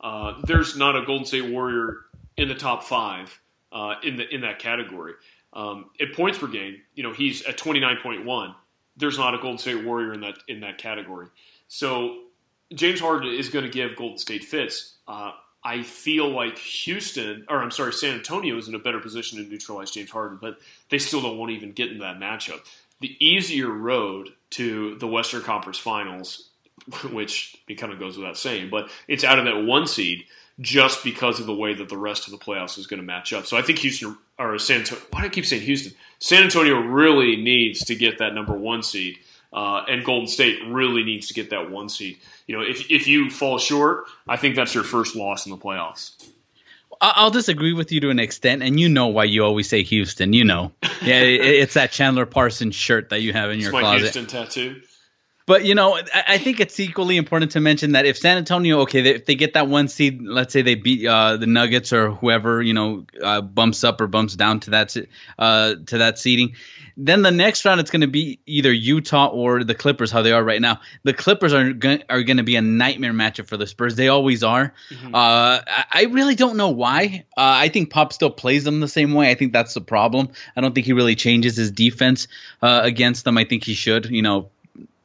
Uh, 0.00 0.34
there's 0.44 0.76
not 0.76 0.94
a 0.94 1.04
Golden 1.06 1.24
State 1.24 1.50
Warrior 1.50 2.02
in 2.36 2.48
the 2.48 2.54
top 2.54 2.84
five 2.84 3.40
uh, 3.72 3.94
in 4.02 4.16
the 4.16 4.28
in 4.32 4.42
that 4.42 4.58
category. 4.58 5.14
Um, 5.56 5.86
at 5.98 6.12
points 6.12 6.38
per 6.38 6.48
game, 6.48 6.82
you 6.94 7.02
know, 7.02 7.14
he's 7.14 7.42
at 7.46 7.56
29.1. 7.56 8.54
There's 8.98 9.16
not 9.16 9.34
a 9.34 9.38
Golden 9.38 9.56
State 9.56 9.84
Warrior 9.84 10.12
in 10.12 10.20
that 10.20 10.34
in 10.48 10.60
that 10.60 10.76
category. 10.76 11.28
So 11.66 12.18
James 12.74 13.00
Harden 13.00 13.32
is 13.32 13.48
going 13.48 13.64
to 13.64 13.70
give 13.70 13.96
Golden 13.96 14.18
State 14.18 14.44
fits. 14.44 14.96
Uh, 15.08 15.32
I 15.64 15.82
feel 15.82 16.28
like 16.28 16.58
Houston, 16.58 17.46
or 17.48 17.62
I'm 17.62 17.70
sorry, 17.70 17.94
San 17.94 18.14
Antonio 18.14 18.56
is 18.58 18.68
in 18.68 18.74
a 18.74 18.78
better 18.78 19.00
position 19.00 19.42
to 19.42 19.48
neutralize 19.48 19.90
James 19.90 20.10
Harden, 20.10 20.38
but 20.40 20.58
they 20.90 20.98
still 20.98 21.22
don't 21.22 21.38
want 21.38 21.50
to 21.50 21.56
even 21.56 21.72
get 21.72 21.90
in 21.90 21.98
that 21.98 22.18
matchup. 22.18 22.60
The 23.00 23.16
easier 23.24 23.70
road 23.70 24.28
to 24.50 24.96
the 24.98 25.08
Western 25.08 25.42
Conference 25.42 25.78
Finals, 25.78 26.50
which 27.10 27.56
it 27.66 27.76
kind 27.76 27.92
of 27.92 27.98
goes 27.98 28.18
without 28.18 28.36
saying, 28.36 28.68
but 28.68 28.90
it's 29.08 29.24
out 29.24 29.38
of 29.38 29.46
that 29.46 29.64
one 29.64 29.86
seed 29.86 30.24
just 30.60 31.02
because 31.02 31.40
of 31.40 31.46
the 31.46 31.54
way 31.54 31.74
that 31.74 31.88
the 31.88 31.98
rest 31.98 32.26
of 32.26 32.30
the 32.30 32.38
playoffs 32.38 32.78
is 32.78 32.86
going 32.86 33.00
to 33.00 33.06
match 33.06 33.32
up. 33.32 33.46
So 33.46 33.56
I 33.56 33.62
think 33.62 33.78
Houston 33.80 34.16
or 34.38 34.58
San 34.58 34.80
Antonio. 34.80 35.04
Why 35.10 35.20
do 35.22 35.26
I 35.26 35.30
keep 35.30 35.46
saying 35.46 35.62
Houston? 35.62 35.92
San 36.18 36.42
Antonio 36.44 36.80
really 36.80 37.36
needs 37.36 37.84
to 37.84 37.94
get 37.94 38.18
that 38.18 38.34
number 38.34 38.56
one 38.56 38.82
seed, 38.82 39.18
uh, 39.52 39.84
and 39.88 40.04
Golden 40.04 40.28
State 40.28 40.58
really 40.66 41.04
needs 41.04 41.28
to 41.28 41.34
get 41.34 41.50
that 41.50 41.70
one 41.70 41.88
seed. 41.88 42.18
You 42.46 42.56
know, 42.56 42.62
if 42.62 42.90
if 42.90 43.06
you 43.06 43.30
fall 43.30 43.58
short, 43.58 44.04
I 44.26 44.36
think 44.36 44.56
that's 44.56 44.74
your 44.74 44.84
first 44.84 45.16
loss 45.16 45.46
in 45.46 45.50
the 45.50 45.58
playoffs. 45.58 46.12
I'll 47.00 47.30
disagree 47.30 47.74
with 47.74 47.92
you 47.92 48.00
to 48.00 48.10
an 48.10 48.18
extent, 48.18 48.62
and 48.62 48.80
you 48.80 48.88
know 48.88 49.08
why 49.08 49.24
you 49.24 49.44
always 49.44 49.68
say 49.68 49.82
Houston. 49.82 50.32
You 50.32 50.44
know, 50.44 50.72
yeah, 51.02 51.20
it's 51.20 51.74
that 51.74 51.90
Chandler 51.90 52.26
Parsons 52.26 52.74
shirt 52.74 53.10
that 53.10 53.20
you 53.20 53.32
have 53.32 53.50
in 53.50 53.58
your 53.58 53.68
it's 53.68 53.74
my 53.74 53.80
closet. 53.80 54.00
Houston 54.14 54.26
tattoo. 54.26 54.82
But 55.46 55.64
you 55.64 55.76
know, 55.76 55.96
I 56.12 56.38
think 56.38 56.58
it's 56.58 56.78
equally 56.80 57.16
important 57.16 57.52
to 57.52 57.60
mention 57.60 57.92
that 57.92 58.04
if 58.04 58.18
San 58.18 58.36
Antonio, 58.36 58.80
okay, 58.80 59.00
if 59.08 59.26
they 59.26 59.36
get 59.36 59.54
that 59.54 59.68
one 59.68 59.86
seed, 59.86 60.20
let's 60.20 60.52
say 60.52 60.62
they 60.62 60.74
beat 60.74 61.06
uh, 61.06 61.36
the 61.36 61.46
Nuggets 61.46 61.92
or 61.92 62.10
whoever, 62.10 62.60
you 62.60 62.74
know, 62.74 63.06
uh, 63.22 63.40
bumps 63.40 63.84
up 63.84 64.00
or 64.00 64.08
bumps 64.08 64.34
down 64.34 64.58
to 64.60 64.70
that 64.70 64.96
uh, 65.38 65.76
to 65.86 65.98
that 65.98 66.18
seeding, 66.18 66.56
then 66.96 67.22
the 67.22 67.30
next 67.30 67.64
round 67.64 67.78
it's 67.78 67.90
going 67.92 68.00
to 68.00 68.08
be 68.08 68.40
either 68.46 68.72
Utah 68.72 69.28
or 69.28 69.62
the 69.62 69.74
Clippers, 69.74 70.10
how 70.10 70.22
they 70.22 70.32
are 70.32 70.42
right 70.42 70.60
now. 70.60 70.80
The 71.04 71.12
Clippers 71.12 71.52
are 71.52 71.72
going 71.72 72.02
are 72.08 72.22
going 72.22 72.38
to 72.38 72.42
be 72.42 72.56
a 72.56 72.62
nightmare 72.62 73.12
matchup 73.12 73.46
for 73.46 73.56
the 73.56 73.68
Spurs. 73.68 73.94
They 73.94 74.08
always 74.08 74.42
are. 74.42 74.74
Mm-hmm. 74.90 75.14
Uh, 75.14 75.60
I 75.92 76.08
really 76.10 76.34
don't 76.34 76.56
know 76.56 76.70
why. 76.70 77.24
Uh, 77.36 77.42
I 77.62 77.68
think 77.68 77.90
Pop 77.90 78.12
still 78.12 78.30
plays 78.30 78.64
them 78.64 78.80
the 78.80 78.88
same 78.88 79.14
way. 79.14 79.30
I 79.30 79.34
think 79.34 79.52
that's 79.52 79.74
the 79.74 79.80
problem. 79.80 80.30
I 80.56 80.60
don't 80.60 80.74
think 80.74 80.86
he 80.86 80.92
really 80.92 81.14
changes 81.14 81.56
his 81.56 81.70
defense 81.70 82.28
uh, 82.62 82.80
against 82.82 83.24
them. 83.24 83.38
I 83.38 83.44
think 83.44 83.62
he 83.62 83.74
should. 83.74 84.06
You 84.06 84.22
know, 84.22 84.50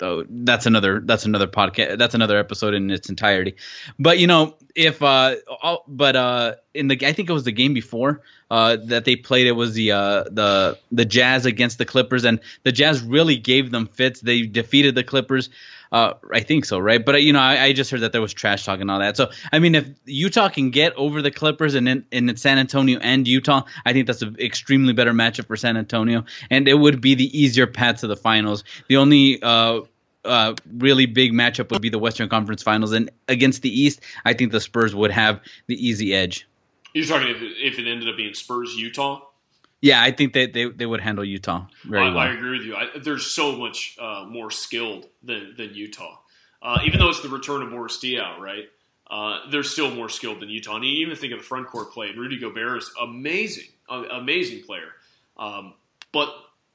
though 0.01 0.25
that's 0.27 0.65
another 0.65 0.99
that's 0.99 1.25
another 1.25 1.47
podcast 1.47 1.97
that's 1.97 2.13
another 2.13 2.37
episode 2.37 2.73
in 2.73 2.91
its 2.91 3.07
entirety. 3.09 3.55
But 3.97 4.19
you 4.19 4.27
know 4.27 4.57
if 4.75 5.01
uh 5.01 5.35
all, 5.61 5.85
but 5.87 6.17
uh 6.17 6.55
in 6.73 6.89
the 6.89 7.05
i 7.05 7.13
think 7.13 7.29
it 7.29 7.33
was 7.33 7.45
the 7.45 7.51
game 7.51 7.73
before 7.73 8.21
uh 8.49 8.77
that 8.85 9.05
they 9.05 9.15
played 9.15 9.47
it 9.47 9.53
was 9.53 9.73
the 9.73 9.91
uh 9.91 10.23
the 10.23 10.77
the 10.91 11.05
jazz 11.05 11.45
against 11.45 11.77
the 11.77 11.85
clippers 11.85 12.25
and 12.25 12.41
the 12.63 12.71
jazz 12.73 13.01
really 13.01 13.37
gave 13.37 13.71
them 13.71 13.87
fits. 13.87 14.19
They 14.19 14.41
defeated 14.41 14.95
the 14.95 15.03
clippers 15.03 15.49
uh, 15.91 16.13
I 16.34 16.39
think 16.39 16.65
so, 16.65 16.80
right? 16.80 17.04
But 17.04 17.15
uh, 17.15 17.17
you 17.17 17.34
know, 17.34 17.39
I, 17.39 17.65
I, 17.65 17.73
just 17.73 17.91
heard 17.91 17.99
that 18.01 18.13
there 18.13 18.21
was 18.21 18.34
trash 18.34 18.63
talk 18.63 18.80
and 18.80 18.89
all 18.89 18.99
that. 18.99 19.17
So, 19.17 19.30
I 19.51 19.60
mean, 19.60 19.75
if 19.75 19.89
Utah 20.06 20.47
can 20.47 20.69
get 20.69 20.93
over 20.95 21.21
the 21.21 21.32
Clippers 21.32 21.75
and 21.75 21.88
in, 21.88 22.06
in 22.12 22.38
San 22.38 22.58
Antonio 22.58 22.97
and 22.99 23.27
Utah, 23.27 23.63
I 23.86 23.91
think 23.91 24.08
that's 24.08 24.21
an 24.21 24.38
extremely 24.39 24.93
better 24.93 25.12
matchup 25.12 25.47
for 25.47 25.58
San 25.58 25.75
Antonio, 25.75 26.23
and 26.49 26.67
it 26.69 26.75
would 26.75 27.01
be 27.01 27.15
the 27.15 27.38
easier 27.38 27.67
path 27.67 28.01
to 28.01 28.08
the 28.08 28.15
finals. 28.15 28.63
The 28.88 28.97
only 28.97 29.41
uh, 29.41 29.82
uh, 30.23 30.56
really 30.77 31.08
big 31.08 31.34
matchup 31.34 31.71
would 31.71 31.82
be 31.82 31.89
the 31.89 31.99
Western 31.99 32.30
Conference 32.30 32.63
Finals, 32.63 32.93
and 32.93 33.12
against 33.27 33.62
the 33.62 33.82
East, 33.82 33.99
I 34.23 34.34
think 34.34 34.54
the 34.54 34.62
Spurs 34.62 34.95
would 34.95 35.12
have 35.12 35.41
the 35.67 35.75
easy 35.75 36.13
edge. 36.13 36.47
You're 36.93 37.06
talking 37.06 37.27
if 37.30 37.41
if 37.41 37.80
it 37.80 37.88
ended 37.88 38.08
up 38.08 38.15
being 38.15 38.34
Spurs 38.34 38.75
Utah. 38.75 39.21
Yeah, 39.81 40.01
I 40.01 40.11
think 40.11 40.33
that 40.33 40.53
they, 40.53 40.69
they 40.69 40.85
would 40.85 41.01
handle 41.01 41.25
Utah 41.25 41.65
very 41.83 42.05
I, 42.05 42.09
well. 42.09 42.19
I 42.19 42.33
agree 42.33 42.59
with 42.59 42.67
you. 42.67 42.75
I, 42.75 42.89
they're 42.99 43.17
so 43.17 43.55
much 43.57 43.97
uh, 43.99 44.25
more 44.29 44.51
skilled 44.51 45.07
than 45.23 45.55
than 45.57 45.73
Utah. 45.73 46.19
Uh, 46.61 46.79
even 46.85 46.99
though 46.99 47.09
it's 47.09 47.21
the 47.21 47.29
return 47.29 47.63
of 47.63 47.71
Boris 47.71 47.97
Diaw, 47.97 48.37
right? 48.39 48.65
Uh, 49.09 49.49
they're 49.49 49.63
still 49.63 49.91
more 49.91 50.07
skilled 50.07 50.39
than 50.39 50.49
Utah. 50.49 50.75
And 50.75 50.85
you 50.85 50.91
even 51.05 51.17
think 51.17 51.33
of 51.33 51.39
the 51.39 51.45
front 51.45 51.67
court 51.67 51.91
play. 51.91 52.11
Rudy 52.15 52.39
Gobert 52.39 52.77
is 52.77 52.91
amazing, 53.01 53.67
amazing 53.89 54.63
player. 54.63 54.93
Um, 55.35 55.73
but 56.13 56.29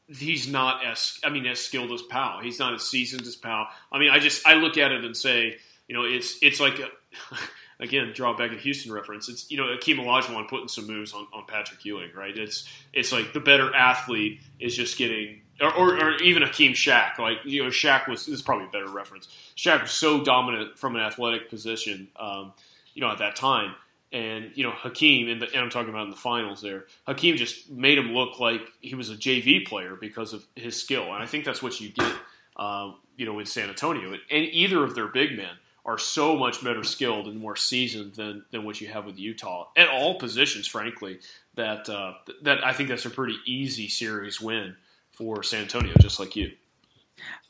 he's 0.09 0.49
not 0.49 0.85
as 0.85 1.19
I 1.25 1.31
mean 1.31 1.47
as 1.47 1.61
skilled 1.61 1.93
as 1.93 2.03
Pau. 2.03 2.41
He's 2.43 2.59
not 2.59 2.75
as 2.75 2.83
seasoned 2.83 3.23
as 3.23 3.37
Pau. 3.37 3.69
I 3.91 3.99
mean, 3.99 4.11
I 4.11 4.19
just 4.19 4.47
I 4.47 4.55
look 4.55 4.77
at 4.77 4.93
it 4.93 5.05
and 5.05 5.17
say, 5.17 5.57
you 5.89 5.95
know, 5.95 6.05
it's 6.05 6.37
it's 6.43 6.61
like 6.61 6.79
a, 6.79 6.89
again 7.81 8.13
draw 8.15 8.37
back 8.37 8.53
a 8.53 8.57
Houston 8.57 8.93
reference. 8.93 9.29
It's 9.29 9.51
you 9.51 9.57
know 9.57 9.65
Akeem 9.65 9.99
Olajuwon 9.99 10.49
putting 10.49 10.69
some 10.69 10.87
moves 10.87 11.13
on, 11.13 11.27
on 11.33 11.45
Patrick 11.47 11.85
Ewing, 11.85 12.11
right? 12.17 12.37
It's 12.37 12.69
it's 12.93 13.13
like 13.13 13.33
the 13.33 13.41
better 13.41 13.75
athlete 13.75 14.41
is 14.61 14.75
just 14.77 14.99
getting. 14.99 15.41
Or, 15.59 15.73
or, 15.73 15.97
or 15.97 16.17
even 16.17 16.43
Hakeem 16.43 16.73
Shaq, 16.75 17.19
like 17.19 17.39
you 17.47 17.63
know, 17.63 17.71
Shaq 17.71 18.09
was 18.09 18.27
this 18.27 18.35
is 18.35 18.43
probably 18.43 18.67
a 18.67 18.71
better 18.71 18.91
reference. 18.91 19.27
Shaq 19.57 19.81
was 19.81 19.91
so 19.91 20.23
dominant 20.23 20.79
from 20.79 20.97
an 20.97 21.03
athletic 21.03 21.49
position, 21.49 22.09
um, 22.21 22.53
you 22.93 23.01
know, 23.01 23.11
at 23.11 23.19
that 23.21 23.37
time 23.37 23.75
And 24.13 24.51
you 24.55 24.65
know 24.65 24.71
Hakeem, 24.71 25.29
and, 25.29 25.43
and 25.43 25.57
I'm 25.57 25.71
talking 25.71 25.89
about 25.89 26.05
in 26.05 26.11
the 26.11 26.17
finals. 26.17 26.61
There, 26.61 26.85
Hakeem 27.07 27.37
just 27.39 27.71
made 27.71 27.97
him 27.99 28.13
look 28.13 28.39
like 28.39 28.71
he 28.83 28.95
was 28.95 29.11
a 29.11 29.17
JV 29.17 29.67
player 29.67 29.97
because 29.97 30.35
of 30.35 30.47
his 30.55 30.81
skill, 30.81 31.05
and 31.13 31.23
I 31.23 31.27
think 31.27 31.45
that's 31.45 31.63
what 31.63 31.81
you 31.81 31.89
get, 31.89 32.13
uh, 32.57 32.93
you 33.17 33.25
know, 33.27 33.39
in 33.39 33.47
San 33.47 33.69
Antonio. 33.69 34.13
And 34.13 34.45
either 34.53 34.85
of 34.85 34.95
their 34.95 35.09
big 35.09 35.37
men 35.37 35.57
are 35.87 35.99
so 35.99 36.37
much 36.37 36.63
better 36.63 36.83
skilled 36.83 37.29
and 37.29 37.39
more 37.39 37.57
seasoned 37.57 38.15
than 38.15 38.45
than 38.51 38.65
what 38.65 38.81
you 38.81 38.89
have 38.89 39.07
with 39.07 39.19
Utah 39.19 39.69
at 39.77 39.89
all 39.89 40.19
positions. 40.19 40.67
Frankly, 40.67 41.21
that 41.55 41.89
uh, 41.89 42.15
that 42.43 42.65
I 42.65 42.73
think 42.73 42.89
that's 42.89 43.07
a 43.07 43.11
pretty 43.11 43.37
easy 43.47 43.89
series 43.89 44.41
win 44.41 44.77
for 45.13 45.43
San 45.43 45.63
Antonio, 45.63 45.95
just 46.01 46.21
like 46.21 46.37
you. 46.37 46.53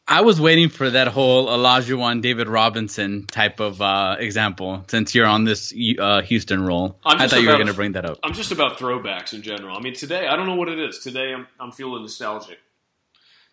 I 0.09 0.21
was 0.21 0.41
waiting 0.41 0.69
for 0.69 0.89
that 0.89 1.09
whole 1.09 1.53
Elijah 1.53 1.95
Olajuwon 1.95 2.23
David 2.23 2.47
Robinson 2.47 3.27
type 3.27 3.59
of 3.59 3.83
uh, 3.83 4.15
example 4.21 4.85
since 4.87 5.17
you're 5.17 5.27
on 5.27 5.43
this 5.43 5.75
uh, 5.99 6.23
Houston 6.23 6.65
roll. 6.65 6.97
I 7.05 7.27
thought 7.27 7.43
you 7.43 7.49
were 7.49 7.55
going 7.55 7.67
to 7.67 7.75
bring 7.75 7.93
that 7.93 8.05
up. 8.05 8.21
I'm 8.23 8.33
just 8.33 8.53
about 8.53 8.79
throwbacks 8.79 9.33
in 9.33 9.43
general. 9.43 9.77
I 9.77 9.81
mean, 9.81 9.95
today 9.95 10.29
I 10.29 10.37
don't 10.37 10.47
know 10.47 10.55
what 10.55 10.69
it 10.69 10.79
is. 10.79 11.01
Today 11.01 11.33
I'm 11.33 11.49
I'm 11.59 11.73
feeling 11.73 12.03
nostalgic, 12.03 12.59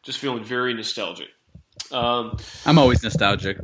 just 0.04 0.19
feeling 0.19 0.43
very 0.43 0.76
nostalgic. 0.76 1.30
Um, 1.91 2.38
I'm 2.67 2.78
always 2.78 3.02
nostalgic. 3.02 3.58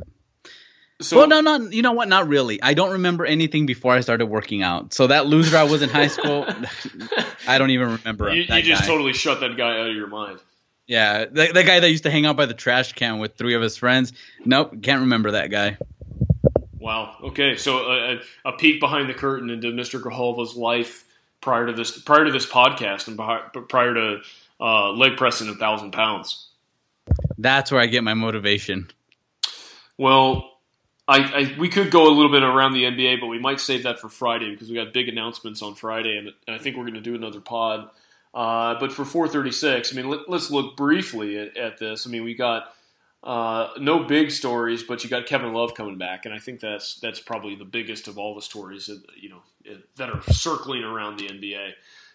So, 1.00 1.16
well, 1.16 1.28
no, 1.28 1.40
not 1.40 1.72
you 1.72 1.82
know 1.82 1.92
what? 1.92 2.08
Not 2.08 2.28
really. 2.28 2.62
I 2.62 2.74
don't 2.74 2.92
remember 2.92 3.24
anything 3.24 3.66
before 3.66 3.94
I 3.94 4.00
started 4.00 4.26
working 4.26 4.62
out. 4.62 4.92
So 4.92 5.06
that 5.06 5.26
loser 5.26 5.56
I 5.56 5.62
was 5.62 5.80
in 5.80 5.88
high 5.88 6.08
school, 6.08 6.46
I 7.48 7.58
don't 7.58 7.70
even 7.70 7.92
remember. 7.92 8.34
You, 8.34 8.42
you 8.42 8.62
just 8.62 8.82
guy. 8.82 8.86
totally 8.86 9.14
shut 9.14 9.40
that 9.40 9.56
guy 9.56 9.80
out 9.80 9.88
of 9.88 9.96
your 9.96 10.08
mind. 10.08 10.40
Yeah, 10.86 11.24
the 11.24 11.62
guy 11.64 11.80
that 11.80 11.88
used 11.88 12.02
to 12.02 12.10
hang 12.10 12.26
out 12.26 12.36
by 12.36 12.46
the 12.46 12.54
trash 12.54 12.92
can 12.94 13.18
with 13.18 13.36
three 13.36 13.54
of 13.54 13.62
his 13.62 13.76
friends. 13.76 14.12
Nope, 14.44 14.82
can't 14.82 15.02
remember 15.02 15.30
that 15.30 15.50
guy. 15.50 15.78
Wow. 16.80 17.16
Okay, 17.22 17.56
so 17.56 17.78
a, 17.78 18.20
a 18.44 18.52
peek 18.52 18.80
behind 18.80 19.08
the 19.08 19.14
curtain 19.14 19.50
into 19.50 19.68
Mr. 19.68 20.02
Grijalva's 20.02 20.56
life 20.56 21.06
prior 21.40 21.66
to 21.66 21.72
this 21.72 21.98
prior 22.02 22.24
to 22.24 22.32
this 22.32 22.46
podcast 22.46 23.06
and 23.06 23.68
prior 23.68 23.94
to 23.94 24.20
uh, 24.60 24.90
leg 24.90 25.16
pressing 25.16 25.48
a 25.48 25.54
thousand 25.54 25.92
pounds. 25.92 26.48
That's 27.38 27.70
where 27.70 27.80
I 27.80 27.86
get 27.86 28.02
my 28.02 28.14
motivation. 28.14 28.90
Well, 29.96 30.49
I, 31.10 31.18
I, 31.18 31.56
we 31.58 31.68
could 31.68 31.90
go 31.90 32.06
a 32.06 32.12
little 32.14 32.30
bit 32.30 32.42
around 32.42 32.72
the 32.72 32.84
NBA, 32.84 33.20
but 33.20 33.26
we 33.26 33.38
might 33.38 33.60
save 33.60 33.82
that 33.82 34.00
for 34.00 34.08
Friday 34.08 34.50
because 34.50 34.68
we 34.68 34.76
got 34.76 34.92
big 34.92 35.08
announcements 35.08 35.60
on 35.60 35.74
Friday, 35.74 36.16
and, 36.16 36.28
and 36.46 36.54
I 36.54 36.58
think 36.58 36.76
we're 36.76 36.84
going 36.84 36.94
to 36.94 37.00
do 37.00 37.14
another 37.14 37.40
pod 37.40 37.90
uh, 38.32 38.78
but 38.78 38.92
for 38.92 39.04
436, 39.04 39.92
I 39.92 39.96
mean, 39.96 40.08
let, 40.08 40.28
us 40.28 40.50
look 40.50 40.76
briefly 40.76 41.36
at, 41.36 41.56
at, 41.56 41.78
this. 41.78 42.06
I 42.06 42.10
mean, 42.10 42.22
we 42.22 42.34
got 42.34 42.72
uh, 43.24 43.70
no 43.78 44.04
big 44.04 44.30
stories, 44.30 44.84
but 44.84 45.02
you 45.02 45.10
got 45.10 45.26
Kevin 45.26 45.52
Love 45.52 45.74
coming 45.74 45.98
back, 45.98 46.26
and 46.26 46.34
I 46.34 46.38
think 46.38 46.60
that's 46.60 47.00
that's 47.00 47.18
probably 47.18 47.56
the 47.56 47.64
biggest 47.64 48.06
of 48.06 48.18
all 48.18 48.36
the 48.36 48.42
stories 48.42 48.86
that 48.86 49.02
you 49.16 49.30
know 49.30 49.42
that 49.96 50.10
are 50.10 50.22
circling 50.30 50.84
around 50.84 51.18
the 51.18 51.26
NBA. 51.26 51.72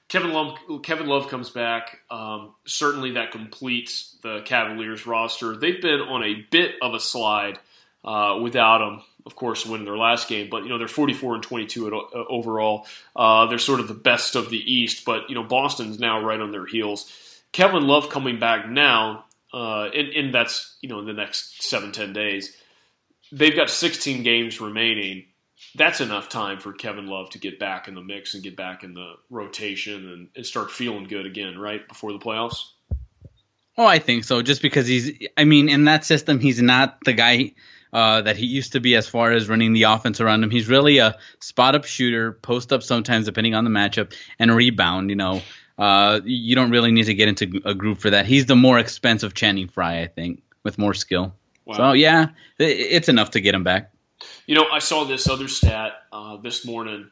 Kevin 0.07 0.31
Love, 0.31 0.57
Kevin 0.83 1.07
Love 1.07 1.27
comes 1.27 1.49
back. 1.49 1.99
Um, 2.09 2.53
certainly, 2.65 3.11
that 3.11 3.31
completes 3.31 4.15
the 4.21 4.41
Cavaliers 4.45 5.05
roster. 5.05 5.57
They've 5.57 5.81
been 5.81 5.99
on 5.99 6.23
a 6.23 6.45
bit 6.49 6.75
of 6.81 6.93
a 6.93 6.99
slide 6.99 7.59
uh, 8.05 8.39
without 8.41 8.81
him 8.81 9.01
of 9.25 9.35
course, 9.35 9.65
winning 9.65 9.85
their 9.85 9.97
last 9.97 10.27
game. 10.27 10.49
But 10.49 10.63
you 10.63 10.69
know 10.69 10.77
they're 10.77 10.87
44 10.87 11.35
and 11.35 11.43
22 11.43 11.87
at, 11.87 11.93
uh, 11.93 12.25
overall. 12.29 12.85
Uh, 13.15 13.47
they're 13.47 13.57
sort 13.57 13.79
of 13.79 13.87
the 13.87 13.93
best 13.93 14.35
of 14.35 14.49
the 14.49 14.57
East. 14.57 15.05
But 15.05 15.29
you 15.29 15.35
know 15.35 15.43
Boston's 15.43 15.99
now 15.99 16.21
right 16.21 16.39
on 16.39 16.51
their 16.51 16.65
heels. 16.65 17.11
Kevin 17.51 17.87
Love 17.87 18.09
coming 18.09 18.39
back 18.39 18.69
now, 18.69 19.25
uh, 19.53 19.85
and, 19.85 20.09
and 20.09 20.33
that's 20.33 20.77
you 20.81 20.89
know 20.89 20.99
in 20.99 21.05
the 21.05 21.13
next 21.13 21.63
seven 21.63 21.91
ten 21.91 22.13
days. 22.13 22.55
They've 23.31 23.55
got 23.55 23.71
16 23.71 24.21
games 24.21 24.61
remaining. 24.61 25.25
That's 25.73 25.99
enough 25.99 26.29
time 26.29 26.59
for 26.59 26.73
Kevin 26.73 27.07
Love 27.07 27.31
to 27.31 27.39
get 27.39 27.57
back 27.57 27.87
in 27.87 27.95
the 27.95 28.01
mix 28.01 28.35
and 28.35 28.43
get 28.43 28.55
back 28.55 28.83
in 28.83 28.93
the 28.93 29.15
rotation 29.31 30.07
and, 30.09 30.29
and 30.35 30.45
start 30.45 30.69
feeling 30.69 31.05
good 31.05 31.25
again, 31.25 31.57
right 31.57 31.85
before 31.87 32.13
the 32.13 32.19
playoffs. 32.19 32.59
Oh, 33.77 33.85
I 33.85 33.97
think 33.97 34.25
so. 34.25 34.43
Just 34.43 34.61
because 34.61 34.87
he's, 34.87 35.27
I 35.35 35.43
mean, 35.43 35.69
in 35.69 35.85
that 35.85 36.05
system, 36.05 36.39
he's 36.39 36.61
not 36.61 36.99
the 37.03 37.13
guy 37.13 37.53
uh, 37.95 38.21
that 38.21 38.35
he 38.35 38.45
used 38.45 38.73
to 38.73 38.81
be 38.81 38.93
as 38.93 39.07
far 39.07 39.31
as 39.31 39.47
running 39.47 39.71
the 39.71 39.83
offense 39.83 40.19
around 40.19 40.43
him. 40.43 40.49
He's 40.49 40.67
really 40.67 40.97
a 40.97 41.17
spot 41.39 41.75
up 41.75 41.85
shooter, 41.85 42.33
post 42.33 42.73
up 42.73 42.83
sometimes 42.83 43.25
depending 43.25 43.55
on 43.55 43.63
the 43.63 43.69
matchup, 43.69 44.13
and 44.37 44.53
rebound. 44.53 45.09
You 45.09 45.15
know, 45.15 45.41
uh, 45.77 46.19
you 46.25 46.57
don't 46.57 46.71
really 46.71 46.91
need 46.91 47.05
to 47.05 47.13
get 47.13 47.29
into 47.29 47.61
a 47.63 47.73
group 47.73 47.99
for 47.99 48.09
that. 48.09 48.25
He's 48.25 48.47
the 48.47 48.55
more 48.57 48.77
expensive 48.79 49.33
Channing 49.33 49.69
Frye, 49.69 50.01
I 50.01 50.07
think, 50.07 50.43
with 50.63 50.77
more 50.77 50.93
skill. 50.93 51.33
Wow. 51.63 51.75
So 51.77 51.91
yeah, 51.93 52.31
it's 52.59 53.07
enough 53.07 53.31
to 53.31 53.39
get 53.39 53.55
him 53.55 53.63
back. 53.63 53.93
You 54.45 54.55
know, 54.55 54.65
I 54.69 54.79
saw 54.79 55.05
this 55.05 55.29
other 55.29 55.47
stat 55.47 55.93
uh, 56.11 56.35
this 56.35 56.65
morning. 56.65 57.09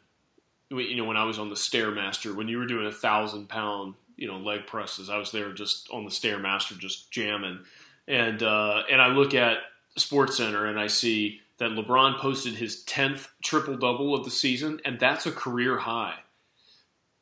You 0.70 0.98
know, 0.98 1.06
when 1.06 1.16
I 1.16 1.24
was 1.24 1.40
on 1.40 1.48
the 1.48 1.56
stairmaster, 1.56 2.36
when 2.36 2.50
you 2.50 2.58
were 2.58 2.68
doing 2.68 2.88
a 2.88 2.92
thousand 2.92 3.48
pound, 3.48 3.94
you 4.18 4.28
know, 4.28 4.36
leg 4.38 4.68
presses, 4.68 5.10
I 5.10 5.18
was 5.18 5.32
there 5.32 5.54
just 5.54 5.90
on 5.92 6.04
the 6.04 6.12
stairmaster, 6.12 6.78
just 6.78 7.10
jamming, 7.10 7.60
and 8.06 8.44
uh, 8.44 8.84
and 8.92 9.02
I 9.02 9.08
look 9.08 9.34
at 9.34 9.60
SportsCenter 9.98 10.68
and 10.68 10.80
I 10.80 10.88
see 10.88 11.42
that 11.58 11.72
LeBron 11.72 12.18
posted 12.18 12.56
his 12.56 12.84
10th 12.86 13.28
triple 13.44 13.78
double 13.78 14.16
of 14.16 14.26
the 14.26 14.32
season, 14.32 14.80
and 14.86 15.00
that's 15.00 15.26
a 15.26 15.32
career 15.32 15.78
high. 15.78 16.16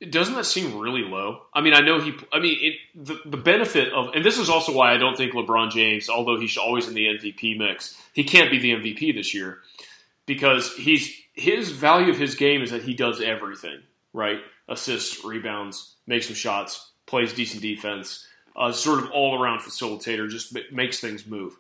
Doesn't 0.10 0.34
that 0.34 0.46
seem 0.46 0.80
really 0.80 1.04
low? 1.04 1.44
I 1.54 1.62
mean, 1.62 1.76
I 1.76 1.82
know 1.82 2.00
he. 2.00 2.14
I 2.34 2.40
mean, 2.40 2.58
it, 2.60 2.76
the 2.96 3.20
the 3.24 3.38
benefit 3.38 3.94
of, 3.94 4.16
and 4.16 4.26
this 4.26 4.40
is 4.40 4.50
also 4.50 4.74
why 4.74 4.96
I 4.96 4.98
don't 4.98 5.16
think 5.16 5.34
LeBron 5.34 5.70
James, 5.70 6.10
although 6.10 6.40
he's 6.40 6.58
always 6.58 6.88
in 6.88 6.96
the 6.96 7.06
MVP 7.06 7.56
mix, 7.56 8.02
he 8.12 8.24
can't 8.24 8.50
be 8.50 8.58
the 8.58 8.72
MVP 8.72 9.14
this 9.14 9.36
year 9.36 9.60
because 10.26 10.76
he's 10.76 11.16
his 11.34 11.70
value 11.70 12.10
of 12.10 12.18
his 12.18 12.34
game 12.34 12.64
is 12.64 12.72
that 12.72 12.82
he 12.82 12.96
does 12.96 13.22
everything 13.22 13.80
right: 14.12 14.40
assists, 14.68 15.24
rebounds, 15.24 15.94
makes 16.08 16.26
some 16.26 16.36
shots, 16.36 16.94
plays 17.06 17.32
decent 17.32 17.62
defense, 17.62 18.26
uh, 18.56 18.72
sort 18.72 19.04
of 19.04 19.12
all 19.12 19.40
around 19.40 19.60
facilitator, 19.60 20.28
just 20.28 20.58
makes 20.72 21.00
things 21.00 21.28
move 21.28 21.56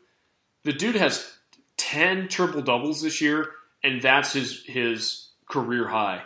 the 0.63 0.73
dude 0.73 0.95
has 0.95 1.31
10 1.77 2.27
triple 2.27 2.61
doubles 2.61 3.01
this 3.01 3.21
year, 3.21 3.51
and 3.83 4.01
that's 4.01 4.33
his 4.33 4.63
his 4.65 5.29
career 5.47 5.87
high. 5.87 6.23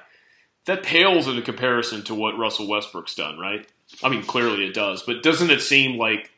That 0.65 0.83
pales 0.83 1.27
in 1.27 1.41
comparison 1.43 2.03
to 2.03 2.15
what 2.15 2.37
Russell 2.37 2.67
Westbrook's 2.67 3.15
done, 3.15 3.37
right? 3.37 3.67
I 4.03 4.09
mean, 4.09 4.23
clearly 4.23 4.65
it 4.65 4.73
does, 4.73 5.03
but 5.03 5.23
doesn't 5.23 5.51
it 5.51 5.61
seem 5.61 5.97
like 5.97 6.31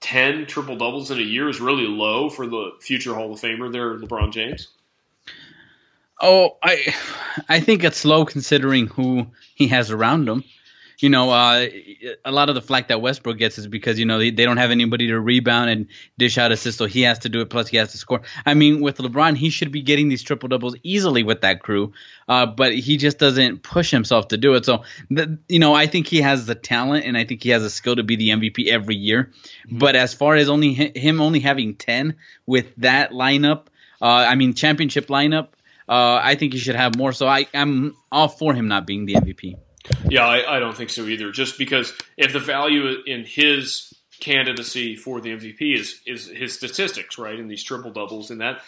10 0.00 0.46
triple 0.46 0.76
doubles 0.76 1.10
in 1.10 1.18
a 1.18 1.22
year 1.22 1.48
is 1.48 1.60
really 1.60 1.86
low 1.86 2.30
for 2.30 2.46
the 2.46 2.72
future 2.80 3.14
Hall 3.14 3.32
of 3.32 3.40
Famer 3.40 3.72
there, 3.72 3.98
LeBron 3.98 4.32
James? 4.32 4.68
Oh, 6.20 6.56
I 6.62 6.94
I 7.48 7.60
think 7.60 7.82
it's 7.82 8.04
low 8.04 8.24
considering 8.24 8.86
who 8.86 9.26
he 9.54 9.68
has 9.68 9.90
around 9.90 10.28
him 10.28 10.44
you 10.98 11.08
know, 11.08 11.30
uh, 11.30 11.66
a 12.24 12.32
lot 12.32 12.48
of 12.48 12.54
the 12.54 12.60
flack 12.60 12.88
that 12.88 13.00
Westbrook 13.00 13.38
gets 13.38 13.58
is 13.58 13.66
because 13.66 13.98
you 13.98 14.06
know 14.06 14.18
they, 14.18 14.30
they 14.30 14.44
don't 14.44 14.56
have 14.56 14.70
anybody 14.70 15.08
to 15.08 15.20
rebound 15.20 15.70
and 15.70 15.86
dish 16.18 16.38
out 16.38 16.52
assists, 16.52 16.78
so 16.78 16.86
he 16.86 17.02
has 17.02 17.20
to 17.20 17.28
do 17.28 17.40
it. 17.40 17.50
Plus, 17.50 17.68
he 17.68 17.76
has 17.76 17.92
to 17.92 17.98
score. 17.98 18.22
I 18.46 18.54
mean, 18.54 18.80
with 18.80 18.98
LeBron, 18.98 19.36
he 19.36 19.50
should 19.50 19.72
be 19.72 19.82
getting 19.82 20.08
these 20.08 20.22
triple 20.22 20.48
doubles 20.48 20.76
easily 20.82 21.22
with 21.22 21.40
that 21.40 21.60
crew, 21.60 21.92
uh, 22.28 22.46
but 22.46 22.74
he 22.74 22.96
just 22.96 23.18
doesn't 23.18 23.62
push 23.62 23.90
himself 23.90 24.28
to 24.28 24.36
do 24.36 24.54
it. 24.54 24.64
So, 24.64 24.84
the, 25.10 25.38
you 25.48 25.58
know, 25.58 25.74
I 25.74 25.86
think 25.86 26.06
he 26.06 26.20
has 26.20 26.46
the 26.46 26.54
talent 26.54 27.04
and 27.06 27.16
I 27.16 27.24
think 27.24 27.42
he 27.42 27.50
has 27.50 27.62
a 27.62 27.70
skill 27.70 27.96
to 27.96 28.02
be 28.02 28.16
the 28.16 28.30
MVP 28.30 28.68
every 28.68 28.96
year. 28.96 29.32
Mm-hmm. 29.66 29.78
But 29.78 29.96
as 29.96 30.14
far 30.14 30.36
as 30.36 30.48
only 30.48 30.74
him 30.74 31.20
only 31.20 31.40
having 31.40 31.74
ten 31.74 32.16
with 32.46 32.74
that 32.76 33.10
lineup, 33.10 33.66
uh, 34.00 34.06
I 34.06 34.34
mean, 34.34 34.54
championship 34.54 35.08
lineup. 35.08 35.48
Uh, 35.86 36.18
I 36.22 36.34
think 36.36 36.54
he 36.54 36.58
should 36.58 36.76
have 36.76 36.96
more. 36.96 37.12
So 37.12 37.26
I, 37.26 37.46
I'm 37.52 37.94
all 38.10 38.28
for 38.28 38.54
him 38.54 38.68
not 38.68 38.86
being 38.86 39.04
the 39.04 39.14
MVP. 39.14 39.56
Yeah, 40.08 40.26
I, 40.26 40.56
I, 40.56 40.58
don't 40.60 40.76
think 40.76 40.90
so 40.90 41.06
either. 41.06 41.30
Just 41.30 41.58
because 41.58 41.92
if 42.16 42.32
the 42.32 42.38
value 42.40 43.02
in 43.06 43.24
his 43.24 43.92
candidacy 44.20 44.96
for 44.96 45.20
the 45.20 45.30
MVP 45.30 45.78
is 45.78 46.00
is 46.06 46.26
his 46.28 46.54
statistics, 46.54 47.18
right, 47.18 47.38
in 47.38 47.48
these 47.48 47.62
triple 47.62 47.90
doubles, 47.90 48.30
and 48.30 48.40
that 48.40 48.62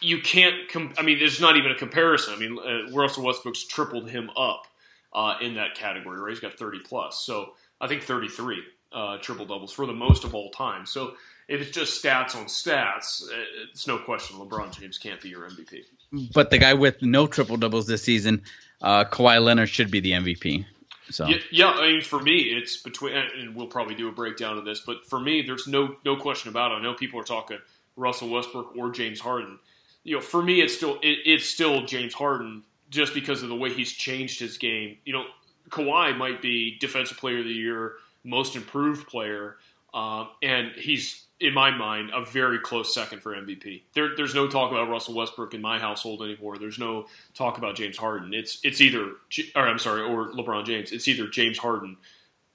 you 0.00 0.20
can't. 0.20 0.68
Com- 0.68 0.94
I 0.98 1.02
mean, 1.02 1.18
there's 1.18 1.40
not 1.40 1.56
even 1.56 1.72
a 1.72 1.76
comparison. 1.76 2.34
I 2.34 2.38
mean, 2.38 2.58
uh, 2.58 2.92
Russell 2.96 3.24
Westbrook's 3.24 3.64
tripled 3.64 4.08
him 4.08 4.30
up 4.36 4.66
uh, 5.12 5.36
in 5.40 5.54
that 5.54 5.74
category, 5.74 6.20
right? 6.20 6.30
He's 6.30 6.40
got 6.40 6.54
30 6.54 6.80
plus, 6.80 7.24
so 7.24 7.54
I 7.80 7.88
think 7.88 8.02
33 8.02 8.62
uh, 8.92 9.18
triple 9.18 9.46
doubles 9.46 9.72
for 9.72 9.86
the 9.86 9.92
most 9.92 10.24
of 10.24 10.34
all 10.34 10.50
time. 10.50 10.86
So 10.86 11.14
if 11.48 11.60
it's 11.60 11.70
just 11.70 12.02
stats 12.02 12.36
on 12.36 12.46
stats, 12.46 13.22
uh, 13.22 13.44
it's 13.70 13.86
no 13.86 13.98
question 13.98 14.38
LeBron 14.38 14.78
James 14.78 14.98
can't 14.98 15.20
be 15.20 15.28
your 15.28 15.48
MVP. 15.48 15.84
But 16.32 16.50
the 16.50 16.58
guy 16.58 16.74
with 16.74 17.02
no 17.02 17.26
triple 17.26 17.56
doubles 17.56 17.86
this 17.86 18.02
season 18.02 18.42
uh, 18.82 19.04
Kawhi 19.04 19.42
Leonard 19.42 19.68
should 19.68 19.90
be 19.90 20.00
the 20.00 20.12
MVP. 20.12 20.66
So 21.10 21.26
yeah, 21.26 21.36
yeah, 21.50 21.70
I 21.70 21.92
mean, 21.92 22.00
for 22.02 22.20
me, 22.20 22.38
it's 22.38 22.76
between, 22.78 23.14
and 23.14 23.54
we'll 23.54 23.66
probably 23.66 23.94
do 23.94 24.08
a 24.08 24.12
breakdown 24.12 24.58
of 24.58 24.64
this, 24.64 24.80
but 24.80 25.04
for 25.04 25.20
me, 25.20 25.42
there's 25.42 25.66
no 25.66 25.96
no 26.04 26.16
question 26.16 26.50
about 26.50 26.72
it. 26.72 26.76
I 26.76 26.82
know 26.82 26.94
people 26.94 27.20
are 27.20 27.24
talking 27.24 27.58
Russell 27.96 28.30
Westbrook 28.30 28.74
or 28.76 28.90
James 28.90 29.20
Harden. 29.20 29.58
You 30.04 30.16
know, 30.16 30.20
for 30.22 30.42
me, 30.42 30.60
it's 30.60 30.74
still 30.74 30.96
it, 31.02 31.18
it's 31.24 31.48
still 31.48 31.84
James 31.84 32.14
Harden 32.14 32.62
just 32.90 33.14
because 33.14 33.42
of 33.42 33.48
the 33.48 33.54
way 33.54 33.72
he's 33.72 33.92
changed 33.92 34.40
his 34.40 34.58
game. 34.58 34.96
You 35.04 35.12
know, 35.12 35.24
Kawhi 35.68 36.16
might 36.16 36.40
be 36.40 36.78
Defensive 36.78 37.18
Player 37.18 37.40
of 37.40 37.44
the 37.44 37.50
Year, 37.50 37.94
Most 38.24 38.56
Improved 38.56 39.06
Player, 39.06 39.56
um, 39.92 40.28
and 40.42 40.72
he's 40.72 41.24
in 41.42 41.52
my 41.52 41.70
mind, 41.70 42.10
a 42.14 42.24
very 42.24 42.60
close 42.60 42.94
second 42.94 43.20
for 43.20 43.34
MVP. 43.34 43.82
There, 43.94 44.14
there's 44.16 44.34
no 44.34 44.46
talk 44.46 44.70
about 44.70 44.88
Russell 44.88 45.14
Westbrook 45.14 45.54
in 45.54 45.60
my 45.60 45.78
household 45.78 46.22
anymore. 46.22 46.56
There's 46.56 46.78
no 46.78 47.06
talk 47.34 47.58
about 47.58 47.74
James 47.74 47.96
Harden. 47.98 48.32
It's 48.32 48.60
it's 48.62 48.80
either, 48.80 49.12
or 49.56 49.68
I'm 49.68 49.80
sorry, 49.80 50.02
or 50.02 50.30
LeBron 50.32 50.64
James. 50.64 50.92
It's 50.92 51.08
either 51.08 51.26
James 51.26 51.58
Harden 51.58 51.96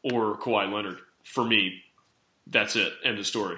or 0.03 0.37
Kawhi 0.37 0.71
Leonard 0.71 0.99
for 1.23 1.43
me. 1.43 1.81
That's 2.47 2.77
it. 2.77 2.93
End 3.03 3.19
of 3.19 3.27
story. 3.27 3.57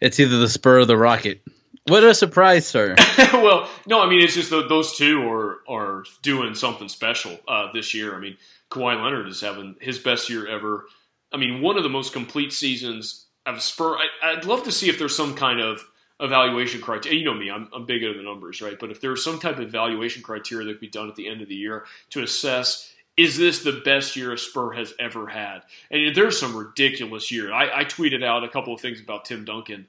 It's 0.00 0.20
either 0.20 0.38
the 0.38 0.48
Spur 0.48 0.80
or 0.80 0.84
the 0.84 0.98
Rocket. 0.98 1.40
What 1.86 2.04
a 2.04 2.14
surprise, 2.14 2.66
sir! 2.66 2.94
well, 3.32 3.68
no, 3.86 4.02
I 4.02 4.08
mean 4.08 4.20
it's 4.20 4.34
just 4.34 4.50
the, 4.50 4.66
those 4.66 4.96
two 4.96 5.26
are 5.30 5.60
are 5.68 6.04
doing 6.22 6.54
something 6.54 6.88
special 6.88 7.38
uh, 7.48 7.72
this 7.72 7.94
year. 7.94 8.14
I 8.14 8.20
mean, 8.20 8.36
Kawhi 8.70 9.02
Leonard 9.02 9.28
is 9.28 9.40
having 9.40 9.76
his 9.80 9.98
best 9.98 10.28
year 10.28 10.46
ever. 10.46 10.86
I 11.32 11.36
mean, 11.36 11.62
one 11.62 11.76
of 11.76 11.82
the 11.82 11.88
most 11.88 12.12
complete 12.12 12.52
seasons 12.52 13.23
of 13.46 13.62
Spur. 13.62 13.96
I, 14.22 14.34
would 14.34 14.44
love 14.44 14.64
to 14.64 14.72
see 14.72 14.88
if 14.88 14.98
there's 14.98 15.16
some 15.16 15.34
kind 15.34 15.60
of 15.60 15.84
evaluation 16.20 16.80
criteria. 16.80 17.18
You 17.18 17.24
know 17.24 17.34
me, 17.34 17.50
I'm, 17.50 17.68
I'm 17.72 17.86
big 17.86 18.02
into 18.02 18.18
the 18.18 18.24
numbers, 18.24 18.62
right? 18.62 18.78
But 18.78 18.90
if 18.90 19.00
there's 19.00 19.24
some 19.24 19.38
type 19.38 19.58
of 19.58 19.64
evaluation 19.64 20.22
criteria 20.22 20.66
that 20.66 20.74
could 20.74 20.80
be 20.80 20.88
done 20.88 21.08
at 21.08 21.16
the 21.16 21.28
end 21.28 21.42
of 21.42 21.48
the 21.48 21.54
year 21.54 21.84
to 22.10 22.22
assess 22.22 22.90
is 23.16 23.36
this 23.36 23.62
the 23.62 23.80
best 23.84 24.16
year 24.16 24.32
a 24.32 24.38
Spur 24.38 24.72
has 24.72 24.92
ever 24.98 25.28
had? 25.28 25.62
And 25.90 26.14
there's 26.14 26.38
some 26.38 26.56
ridiculous 26.56 27.30
year. 27.30 27.52
I, 27.52 27.80
I 27.80 27.84
tweeted 27.84 28.24
out 28.24 28.44
a 28.44 28.48
couple 28.48 28.74
of 28.74 28.80
things 28.80 29.00
about 29.00 29.24
Tim 29.24 29.44
Duncan, 29.44 29.86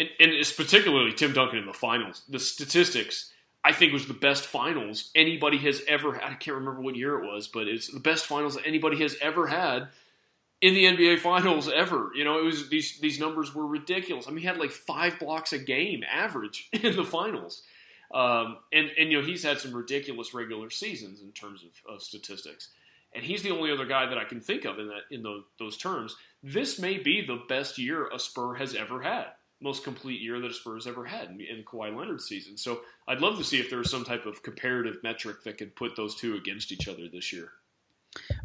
and, 0.00 0.08
and 0.18 0.32
it's 0.32 0.52
particularly 0.52 1.12
Tim 1.12 1.32
Duncan 1.32 1.60
in 1.60 1.66
the 1.66 1.72
finals. 1.72 2.22
The 2.28 2.40
statistics. 2.40 3.30
I 3.66 3.72
think 3.72 3.94
was 3.94 4.06
the 4.06 4.12
best 4.12 4.44
finals 4.44 5.10
anybody 5.14 5.56
has 5.58 5.82
ever 5.88 6.12
had. 6.12 6.32
I 6.32 6.34
can't 6.34 6.58
remember 6.58 6.82
what 6.82 6.96
year 6.96 7.18
it 7.18 7.24
was, 7.24 7.48
but 7.48 7.66
it's 7.66 7.88
the 7.88 8.00
best 8.00 8.26
finals 8.26 8.56
that 8.56 8.66
anybody 8.66 8.98
has 8.98 9.16
ever 9.22 9.46
had 9.46 9.88
in 10.64 10.72
the 10.72 10.84
NBA 10.84 11.18
Finals 11.18 11.68
ever. 11.68 12.10
You 12.14 12.24
know, 12.24 12.38
it 12.38 12.44
was 12.44 12.70
these 12.70 12.98
these 12.98 13.20
numbers 13.20 13.54
were 13.54 13.66
ridiculous. 13.66 14.26
I 14.26 14.30
mean, 14.30 14.38
he 14.38 14.46
had 14.46 14.56
like 14.56 14.70
five 14.70 15.18
blocks 15.18 15.52
a 15.52 15.58
game 15.58 16.02
average 16.10 16.70
in 16.72 16.96
the 16.96 17.04
finals, 17.04 17.62
um, 18.12 18.56
and 18.72 18.90
and 18.98 19.12
you 19.12 19.20
know 19.20 19.26
he's 19.26 19.42
had 19.42 19.60
some 19.60 19.74
ridiculous 19.74 20.32
regular 20.32 20.70
seasons 20.70 21.20
in 21.20 21.32
terms 21.32 21.62
of, 21.62 21.96
of, 21.96 22.02
statistics, 22.02 22.70
and 23.14 23.22
he's 23.22 23.42
the 23.42 23.50
only 23.50 23.70
other 23.70 23.84
guy 23.84 24.06
that 24.06 24.16
I 24.16 24.24
can 24.24 24.40
think 24.40 24.64
of 24.64 24.78
in 24.78 24.88
that 24.88 25.02
in 25.10 25.22
those, 25.22 25.42
those 25.58 25.76
terms. 25.76 26.16
This 26.42 26.78
may 26.78 26.96
be 26.96 27.20
the 27.20 27.42
best 27.46 27.76
year 27.76 28.08
a 28.08 28.18
Spur 28.18 28.54
has 28.54 28.74
ever 28.74 29.02
had. 29.02 29.26
Most 29.60 29.84
complete 29.84 30.20
year 30.20 30.40
that 30.40 30.50
a 30.50 30.54
Spur 30.54 30.76
has 30.76 30.86
ever 30.86 31.04
had 31.04 31.28
in, 31.28 31.40
in 31.42 31.64
Kawhi 31.64 31.94
Leonard's 31.94 32.24
season. 32.24 32.56
So 32.56 32.80
I'd 33.06 33.20
love 33.20 33.36
to 33.36 33.44
see 33.44 33.60
if 33.60 33.68
there 33.68 33.78
was 33.78 33.90
some 33.90 34.04
type 34.04 34.24
of 34.24 34.42
comparative 34.42 35.02
metric 35.02 35.44
that 35.44 35.58
could 35.58 35.76
put 35.76 35.94
those 35.94 36.14
two 36.14 36.36
against 36.36 36.72
each 36.72 36.88
other 36.88 37.06
this 37.10 37.34
year. 37.34 37.52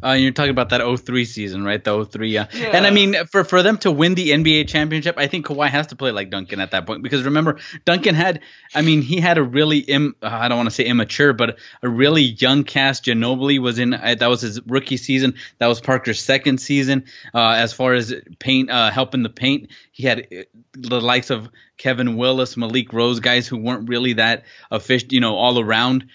Uh, 0.02 0.12
you're 0.12 0.32
talking 0.32 0.50
about 0.50 0.70
that 0.70 0.80
03 0.80 1.24
season, 1.24 1.64
right? 1.64 1.82
The 1.82 2.04
03. 2.04 2.36
Uh, 2.36 2.46
yeah. 2.52 2.68
And 2.68 2.86
I 2.86 2.90
mean, 2.90 3.14
for, 3.26 3.44
for 3.44 3.62
them 3.62 3.76
to 3.78 3.90
win 3.90 4.14
the 4.14 4.30
NBA 4.30 4.68
championship, 4.68 5.16
I 5.18 5.26
think 5.26 5.46
Kawhi 5.46 5.68
has 5.68 5.88
to 5.88 5.96
play 5.96 6.10
like 6.10 6.30
Duncan 6.30 6.60
at 6.60 6.70
that 6.70 6.86
point 6.86 7.02
because 7.02 7.24
remember, 7.24 7.58
Duncan 7.84 8.14
had, 8.14 8.40
I 8.74 8.82
mean, 8.82 9.02
he 9.02 9.20
had 9.20 9.38
a 9.38 9.42
really, 9.42 9.78
Im, 9.78 10.16
uh, 10.22 10.28
I 10.30 10.48
don't 10.48 10.56
want 10.56 10.68
to 10.68 10.74
say 10.74 10.84
immature, 10.84 11.32
but 11.32 11.58
a 11.82 11.88
really 11.88 12.22
young 12.22 12.64
cast. 12.64 13.04
Ginobili 13.04 13.60
was 13.60 13.78
in, 13.78 13.92
uh, 13.94 14.14
that 14.18 14.28
was 14.28 14.40
his 14.40 14.60
rookie 14.66 14.96
season. 14.96 15.34
That 15.58 15.66
was 15.66 15.80
Parker's 15.80 16.20
second 16.20 16.60
season. 16.60 17.04
Uh, 17.34 17.50
as 17.50 17.72
far 17.72 17.92
as 17.94 18.14
paint, 18.38 18.70
uh, 18.70 18.90
helping 18.90 19.22
the 19.22 19.28
paint, 19.28 19.70
he 19.92 20.04
had 20.04 20.28
the 20.72 21.00
likes 21.00 21.30
of 21.30 21.48
Kevin 21.76 22.16
Willis, 22.16 22.56
Malik 22.56 22.92
Rose, 22.92 23.20
guys 23.20 23.46
who 23.46 23.58
weren't 23.58 23.88
really 23.88 24.14
that 24.14 24.44
efficient, 24.72 25.12
you 25.12 25.20
know, 25.20 25.34
all 25.36 25.58
around. 25.58 26.06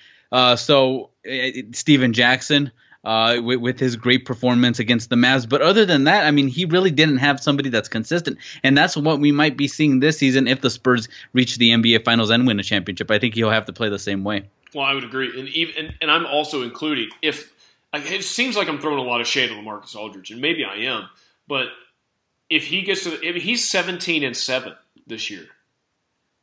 so 0.57 1.11
Stephen 1.71 2.13
Jackson 2.13 2.71
uh, 3.05 3.39
with, 3.41 3.59
with, 3.59 3.79
his 3.79 3.95
great 3.95 4.25
performance 4.25 4.79
against 4.79 5.09
the 5.09 5.15
Mavs. 5.15 5.47
But 5.47 5.61
other 5.61 5.85
than 5.85 6.05
that, 6.05 6.25
I 6.25 6.31
mean, 6.31 6.47
he 6.47 6.65
really 6.65 6.91
didn't 6.91 7.17
have 7.17 7.39
somebody 7.39 7.69
that's 7.69 7.87
consistent, 7.87 8.39
and 8.63 8.77
that's 8.77 8.97
what 8.97 9.19
we 9.19 9.31
might 9.31 9.55
be 9.55 9.67
seeing 9.67 9.99
this 9.99 10.17
season 10.17 10.47
if 10.47 10.61
the 10.61 10.69
Spurs 10.69 11.07
reach 11.31 11.57
the 11.57 11.69
NBA 11.69 12.03
Finals 12.03 12.31
and 12.31 12.47
win 12.47 12.59
a 12.59 12.63
championship. 12.63 13.11
I 13.11 13.19
think 13.19 13.35
he'll 13.35 13.51
have 13.51 13.65
to 13.65 13.73
play 13.73 13.89
the 13.89 13.99
same 13.99 14.23
way. 14.23 14.49
Well, 14.73 14.85
I 14.85 14.93
would 14.93 15.03
agree, 15.03 15.39
and 15.39 15.47
even 15.49 15.85
and, 15.85 15.95
and 16.01 16.11
I'm 16.11 16.25
also 16.25 16.63
including 16.63 17.09
if 17.21 17.53
it 17.93 18.23
seems 18.23 18.57
like 18.57 18.67
I'm 18.67 18.79
throwing 18.79 18.99
a 18.99 19.03
lot 19.03 19.21
of 19.21 19.27
shade 19.27 19.51
on 19.51 19.63
Marcus 19.63 19.95
Aldridge, 19.95 20.31
and 20.31 20.41
maybe 20.41 20.65
I 20.65 20.75
am, 20.77 21.07
but 21.47 21.67
if 22.49 22.65
he 22.65 22.81
gets 22.81 23.03
to, 23.03 23.11
he's 23.11 23.69
17 23.69 24.23
and 24.23 24.35
seven 24.35 24.73
this 25.07 25.29
year, 25.29 25.45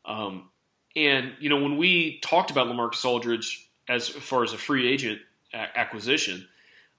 um, 0.06 0.48
and 0.96 1.32
you 1.40 1.50
know 1.50 1.60
when 1.60 1.76
we 1.76 2.20
talked 2.20 2.50
about 2.50 2.68
Lamarcus 2.68 3.04
Aldridge 3.04 3.68
as 3.88 4.08
far 4.08 4.44
as 4.44 4.52
a 4.52 4.58
free 4.58 4.90
agent 4.90 5.20
acquisition, 5.52 6.48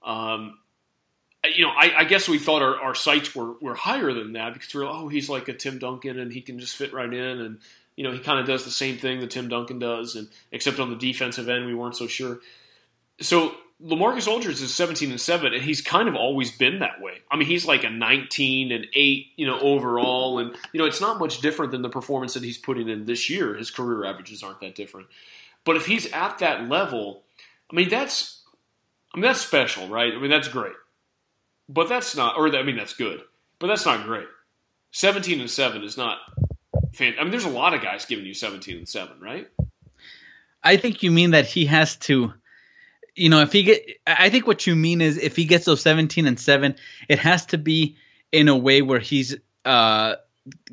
um, 0.04 0.58
you 1.44 1.64
know, 1.64 1.70
I, 1.70 2.00
I, 2.00 2.04
guess 2.04 2.28
we 2.28 2.38
thought 2.38 2.62
our, 2.62 2.80
our 2.80 2.94
sights 2.94 3.34
were, 3.34 3.52
were 3.60 3.74
higher 3.74 4.12
than 4.12 4.32
that 4.34 4.54
because 4.54 4.72
we 4.74 4.82
are 4.82 4.86
oh, 4.86 5.08
he's 5.08 5.28
like 5.28 5.48
a 5.48 5.52
Tim 5.52 5.78
Duncan 5.78 6.18
and 6.18 6.32
he 6.32 6.40
can 6.40 6.58
just 6.58 6.76
fit 6.76 6.92
right 6.92 7.12
in. 7.12 7.40
And, 7.40 7.58
you 7.96 8.04
know, 8.04 8.12
he 8.12 8.18
kind 8.18 8.40
of 8.40 8.46
does 8.46 8.64
the 8.64 8.70
same 8.70 8.96
thing 8.96 9.20
that 9.20 9.30
Tim 9.30 9.48
Duncan 9.48 9.78
does. 9.78 10.16
And 10.16 10.28
except 10.52 10.80
on 10.80 10.90
the 10.90 10.96
defensive 10.96 11.48
end, 11.48 11.66
we 11.66 11.74
weren't 11.74 11.96
so 11.96 12.06
sure. 12.06 12.40
So 13.20 13.54
Lamarcus 13.82 14.28
Aldridge 14.28 14.60
is 14.62 14.74
17 14.74 15.10
and 15.10 15.20
7, 15.20 15.52
and 15.52 15.62
he's 15.62 15.80
kind 15.80 16.08
of 16.08 16.14
always 16.14 16.50
been 16.50 16.78
that 16.78 17.00
way. 17.00 17.18
I 17.30 17.36
mean, 17.36 17.48
he's 17.48 17.66
like 17.66 17.84
a 17.84 17.90
19 17.90 18.72
and 18.72 18.86
8, 18.92 19.26
you 19.36 19.46
know, 19.46 19.58
overall. 19.60 20.38
And, 20.38 20.54
you 20.72 20.78
know, 20.78 20.86
it's 20.86 21.00
not 21.00 21.18
much 21.18 21.40
different 21.40 21.72
than 21.72 21.82
the 21.82 21.90
performance 21.90 22.34
that 22.34 22.42
he's 22.42 22.58
putting 22.58 22.88
in 22.88 23.04
this 23.04 23.28
year. 23.28 23.54
His 23.54 23.70
career 23.70 24.04
averages 24.04 24.42
aren't 24.42 24.60
that 24.60 24.74
different. 24.74 25.08
But 25.64 25.76
if 25.76 25.86
he's 25.86 26.10
at 26.12 26.38
that 26.38 26.68
level, 26.68 27.22
I 27.70 27.76
mean, 27.76 27.88
that's 27.88 28.42
I 29.14 29.16
mean, 29.16 29.22
that's 29.22 29.40
special, 29.40 29.88
right? 29.88 30.12
I 30.12 30.18
mean, 30.18 30.30
that's 30.30 30.48
great. 30.48 30.74
But 31.68 31.88
that's 31.88 32.16
not, 32.16 32.36
or 32.36 32.54
I 32.54 32.62
mean, 32.64 32.76
that's 32.76 32.94
good. 32.94 33.22
But 33.60 33.68
that's 33.68 33.86
not 33.86 34.04
great. 34.04 34.26
17 34.90 35.40
and 35.40 35.50
7 35.50 35.82
is 35.82 35.96
not 35.96 36.18
fan- 36.94 37.14
I 37.18 37.22
mean, 37.22 37.30
there's 37.30 37.44
a 37.44 37.50
lot 37.50 37.74
of 37.74 37.82
guys 37.82 38.06
giving 38.06 38.26
you 38.26 38.34
17 38.34 38.76
and 38.76 38.88
7, 38.88 39.20
right? 39.20 39.48
I 40.62 40.76
think 40.76 41.02
you 41.02 41.10
mean 41.10 41.32
that 41.32 41.46
he 41.46 41.66
has 41.66 41.96
to 41.96 42.32
you 43.16 43.28
know, 43.28 43.42
if 43.42 43.52
he 43.52 43.62
get 43.62 43.88
I 44.06 44.28
think 44.30 44.46
what 44.46 44.66
you 44.66 44.74
mean 44.74 45.00
is 45.00 45.18
if 45.18 45.36
he 45.36 45.44
gets 45.44 45.66
those 45.66 45.82
17 45.82 46.26
and 46.26 46.38
7, 46.38 46.74
it 47.08 47.18
has 47.20 47.46
to 47.46 47.58
be 47.58 47.96
in 48.32 48.48
a 48.48 48.56
way 48.56 48.82
where 48.82 48.98
he's 48.98 49.36
uh 49.64 50.16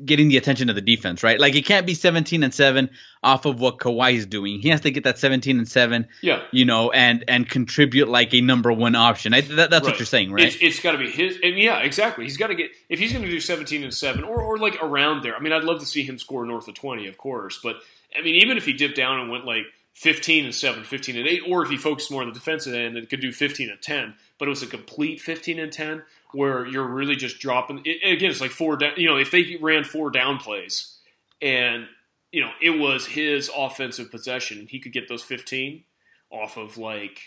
getting 0.04 0.28
the 0.28 0.36
attention 0.36 0.68
of 0.68 0.74
the 0.74 0.82
defense, 0.82 1.22
right? 1.22 1.40
Like 1.40 1.54
it 1.54 1.64
can't 1.64 1.86
be 1.86 1.94
17 1.94 2.42
and 2.42 2.52
7 2.52 2.90
off 3.22 3.46
of 3.46 3.60
what 3.60 3.78
Kawhi 3.78 4.14
is 4.14 4.26
doing. 4.26 4.60
He 4.60 4.68
has 4.68 4.82
to 4.82 4.90
get 4.90 5.04
that 5.04 5.18
17 5.18 5.58
and 5.58 5.68
7, 5.68 6.06
yeah. 6.20 6.42
you 6.50 6.64
know, 6.64 6.90
and 6.90 7.24
and 7.28 7.48
contribute 7.48 8.08
like 8.08 8.34
a 8.34 8.40
number 8.40 8.72
one 8.72 8.94
option. 8.94 9.32
I, 9.32 9.40
that, 9.40 9.70
that's 9.70 9.84
right. 9.84 9.92
what 9.92 9.98
you're 9.98 10.06
saying, 10.06 10.32
right? 10.32 10.46
it's, 10.46 10.56
it's 10.60 10.80
got 10.80 10.92
to 10.92 10.98
be 10.98 11.10
his 11.10 11.38
and 11.42 11.56
yeah, 11.58 11.78
exactly. 11.78 12.24
He's 12.24 12.36
got 12.36 12.48
to 12.48 12.54
get 12.54 12.70
if 12.88 12.98
he's 12.98 13.12
going 13.12 13.24
to 13.24 13.30
do 13.30 13.40
17 13.40 13.82
and 13.82 13.94
7 13.94 14.24
or 14.24 14.42
or 14.42 14.58
like 14.58 14.82
around 14.82 15.22
there. 15.22 15.34
I 15.34 15.40
mean, 15.40 15.52
I'd 15.52 15.64
love 15.64 15.80
to 15.80 15.86
see 15.86 16.02
him 16.02 16.18
score 16.18 16.44
north 16.44 16.68
of 16.68 16.74
20, 16.74 17.06
of 17.06 17.16
course, 17.16 17.58
but 17.62 17.76
I 18.18 18.22
mean, 18.22 18.34
even 18.36 18.58
if 18.58 18.66
he 18.66 18.74
dipped 18.74 18.96
down 18.96 19.20
and 19.20 19.30
went 19.30 19.46
like 19.46 19.64
15 19.94 20.46
and 20.46 20.54
7, 20.54 20.84
15 20.84 21.16
and 21.16 21.26
8, 21.26 21.42
or 21.48 21.62
if 21.62 21.70
he 21.70 21.76
focused 21.76 22.10
more 22.10 22.22
on 22.22 22.28
the 22.28 22.34
defensive 22.34 22.74
end 22.74 22.96
and 22.96 23.08
could 23.08 23.20
do 23.20 23.32
15 23.32 23.70
and 23.70 23.80
10, 23.80 24.14
but 24.42 24.48
it 24.48 24.50
was 24.50 24.64
a 24.64 24.66
complete 24.66 25.20
15 25.20 25.60
and 25.60 25.70
10 25.70 26.02
where 26.32 26.66
you're 26.66 26.88
really 26.88 27.14
just 27.14 27.38
dropping. 27.38 27.80
It, 27.84 28.04
again, 28.04 28.28
it's 28.28 28.40
like 28.40 28.50
four 28.50 28.76
down. 28.76 28.94
You 28.96 29.06
know, 29.06 29.16
if 29.16 29.30
they 29.30 29.56
ran 29.60 29.84
four 29.84 30.10
down 30.10 30.38
plays, 30.38 30.96
and 31.40 31.86
you 32.32 32.40
know 32.40 32.50
it 32.60 32.70
was 32.70 33.06
his 33.06 33.52
offensive 33.56 34.10
possession, 34.10 34.58
and 34.58 34.68
he 34.68 34.80
could 34.80 34.92
get 34.92 35.06
those 35.06 35.22
15 35.22 35.84
off 36.32 36.56
of 36.56 36.76
like 36.76 37.20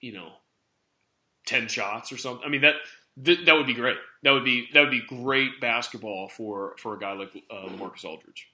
you 0.00 0.14
know 0.14 0.32
10 1.48 1.68
shots 1.68 2.10
or 2.12 2.16
something. 2.16 2.46
I 2.46 2.48
mean 2.48 2.62
that 2.62 2.76
th- 3.22 3.44
that 3.44 3.56
would 3.56 3.66
be 3.66 3.74
great. 3.74 3.98
That 4.22 4.30
would 4.30 4.44
be 4.44 4.66
that 4.72 4.80
would 4.80 4.90
be 4.90 5.02
great 5.02 5.60
basketball 5.60 6.30
for 6.30 6.76
for 6.78 6.94
a 6.94 6.98
guy 6.98 7.12
like 7.12 7.44
uh, 7.50 7.68
Marcus 7.78 8.06
Aldridge. 8.06 8.48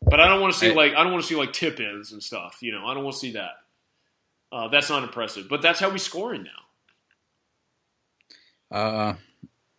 But 0.00 0.18
I 0.18 0.28
don't 0.28 0.40
want 0.40 0.54
to 0.54 0.58
see 0.58 0.72
like 0.72 0.94
I 0.94 1.02
don't 1.02 1.12
want 1.12 1.24
to 1.24 1.28
see 1.28 1.36
like 1.36 1.52
tip 1.52 1.78
ins 1.78 2.10
and 2.10 2.22
stuff. 2.22 2.56
You 2.62 2.72
know, 2.72 2.86
I 2.86 2.94
don't 2.94 3.04
want 3.04 3.16
to 3.16 3.20
see 3.20 3.32
that. 3.32 3.50
Uh, 4.50 4.68
that's 4.68 4.88
not 4.88 5.02
impressive. 5.02 5.46
But 5.50 5.60
that's 5.60 5.78
how 5.78 5.90
we 5.90 5.98
scoring 5.98 6.42
now. 6.42 6.67
Uh, 8.70 9.14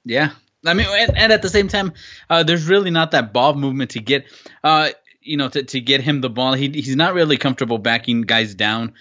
yeah. 0.05 0.31
I 0.65 0.73
mean, 0.73 0.87
and, 0.89 1.17
and 1.17 1.31
at 1.31 1.41
the 1.41 1.49
same 1.49 1.67
time, 1.67 1.93
uh, 2.29 2.43
there's 2.43 2.67
really 2.67 2.91
not 2.91 3.11
that 3.11 3.31
ball 3.31 3.53
movement 3.53 3.91
to 3.91 3.99
get, 3.99 4.25
uh, 4.63 4.89
you 5.21 5.37
know, 5.37 5.47
to, 5.47 5.63
to 5.63 5.79
get 5.79 6.01
him 6.01 6.21
the 6.21 6.29
ball. 6.29 6.53
He, 6.53 6.69
he's 6.69 6.95
not 6.95 7.13
really 7.13 7.37
comfortable 7.37 7.77
backing 7.77 8.23
guys 8.23 8.55
down. 8.55 8.93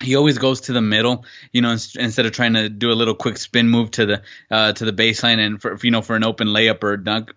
He 0.00 0.16
always 0.16 0.38
goes 0.38 0.62
to 0.62 0.72
the 0.72 0.80
middle, 0.80 1.24
you 1.52 1.60
know, 1.60 1.70
instead 1.70 2.26
of 2.26 2.32
trying 2.32 2.54
to 2.54 2.68
do 2.68 2.90
a 2.90 2.94
little 2.94 3.14
quick 3.14 3.36
spin 3.36 3.68
move 3.68 3.92
to 3.92 4.06
the 4.06 4.22
uh, 4.50 4.72
to 4.72 4.84
the 4.84 4.92
baseline 4.92 5.38
and 5.38 5.62
for 5.62 5.78
you 5.80 5.92
know 5.92 6.02
for 6.02 6.16
an 6.16 6.24
open 6.24 6.48
layup 6.48 6.82
or 6.82 6.94
a 6.94 7.04
dunk. 7.04 7.32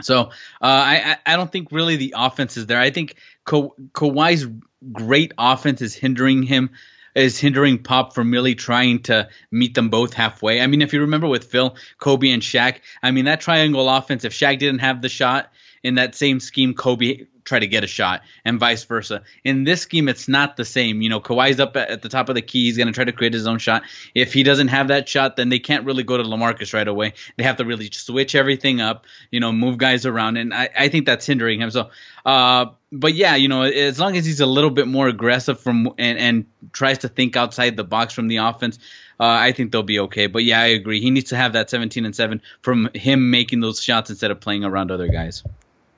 So 0.00 0.20
uh, 0.20 0.28
I 0.60 1.16
I 1.26 1.36
don't 1.36 1.50
think 1.50 1.72
really 1.72 1.96
the 1.96 2.14
offense 2.16 2.56
is 2.56 2.66
there. 2.66 2.78
I 2.80 2.90
think 2.90 3.16
Ka- 3.44 3.70
Kawhi's 3.92 4.46
great 4.92 5.32
offense 5.38 5.82
is 5.82 5.94
hindering 5.94 6.44
him 6.44 6.70
is 7.14 7.38
hindering 7.38 7.82
Pop 7.82 8.14
from 8.14 8.30
really 8.30 8.54
trying 8.54 9.02
to 9.02 9.28
meet 9.50 9.74
them 9.74 9.90
both 9.90 10.14
halfway. 10.14 10.60
I 10.60 10.66
mean, 10.66 10.82
if 10.82 10.92
you 10.92 11.00
remember 11.00 11.28
with 11.28 11.44
Phil, 11.44 11.76
Kobe, 11.98 12.30
and 12.30 12.42
Shaq, 12.42 12.80
I 13.02 13.10
mean 13.10 13.26
that 13.26 13.40
triangle 13.40 13.88
offense. 13.88 14.24
If 14.24 14.32
Shaq 14.32 14.58
didn't 14.58 14.80
have 14.80 15.02
the 15.02 15.08
shot 15.08 15.52
in 15.82 15.96
that 15.96 16.14
same 16.14 16.40
scheme, 16.40 16.74
Kobe 16.74 17.26
try 17.44 17.58
to 17.58 17.66
get 17.66 17.84
a 17.84 17.86
shot, 17.86 18.22
and 18.44 18.58
vice 18.58 18.84
versa. 18.84 19.22
In 19.44 19.64
this 19.64 19.82
scheme, 19.82 20.08
it's 20.08 20.28
not 20.28 20.56
the 20.56 20.64
same. 20.64 21.02
You 21.02 21.08
know, 21.08 21.20
Kawhi's 21.20 21.60
up 21.60 21.76
at, 21.76 21.88
at 21.88 22.02
the 22.02 22.08
top 22.08 22.28
of 22.28 22.34
the 22.34 22.42
key. 22.42 22.66
He's 22.66 22.76
going 22.76 22.86
to 22.88 22.92
try 22.92 23.04
to 23.04 23.12
create 23.12 23.32
his 23.32 23.46
own 23.46 23.58
shot. 23.58 23.82
If 24.14 24.32
he 24.32 24.42
doesn't 24.42 24.68
have 24.68 24.88
that 24.88 25.08
shot, 25.08 25.36
then 25.36 25.48
they 25.48 25.58
can't 25.58 25.84
really 25.84 26.02
go 26.02 26.16
to 26.16 26.22
Lamarcus 26.22 26.74
right 26.74 26.86
away. 26.86 27.14
They 27.36 27.44
have 27.44 27.56
to 27.56 27.64
really 27.64 27.90
switch 27.90 28.34
everything 28.34 28.80
up. 28.80 29.06
You 29.30 29.40
know, 29.40 29.52
move 29.52 29.78
guys 29.78 30.06
around, 30.06 30.36
and 30.36 30.54
I, 30.54 30.68
I 30.76 30.88
think 30.88 31.06
that's 31.06 31.26
hindering 31.26 31.60
him. 31.60 31.70
So, 31.70 31.90
uh, 32.24 32.66
but 32.92 33.14
yeah, 33.14 33.36
you 33.36 33.48
know, 33.48 33.62
as 33.62 33.98
long 33.98 34.16
as 34.16 34.26
he's 34.26 34.40
a 34.40 34.46
little 34.46 34.70
bit 34.70 34.86
more 34.86 35.08
aggressive 35.08 35.60
from 35.60 35.94
and 35.98 36.18
and 36.18 36.46
tries 36.72 36.98
to 36.98 37.08
think 37.08 37.36
outside 37.36 37.76
the 37.76 37.84
box 37.84 38.12
from 38.14 38.28
the 38.28 38.36
offense, 38.38 38.78
uh, 39.18 39.24
I 39.24 39.52
think 39.52 39.72
they'll 39.72 39.82
be 39.82 40.00
okay. 40.00 40.26
But 40.26 40.44
yeah, 40.44 40.60
I 40.60 40.66
agree. 40.66 41.00
He 41.00 41.10
needs 41.10 41.30
to 41.30 41.36
have 41.36 41.54
that 41.54 41.70
17 41.70 42.04
and 42.04 42.14
seven 42.14 42.42
from 42.60 42.90
him 42.94 43.30
making 43.30 43.60
those 43.60 43.80
shots 43.80 44.10
instead 44.10 44.30
of 44.30 44.40
playing 44.40 44.64
around 44.64 44.90
other 44.90 45.08
guys. 45.08 45.42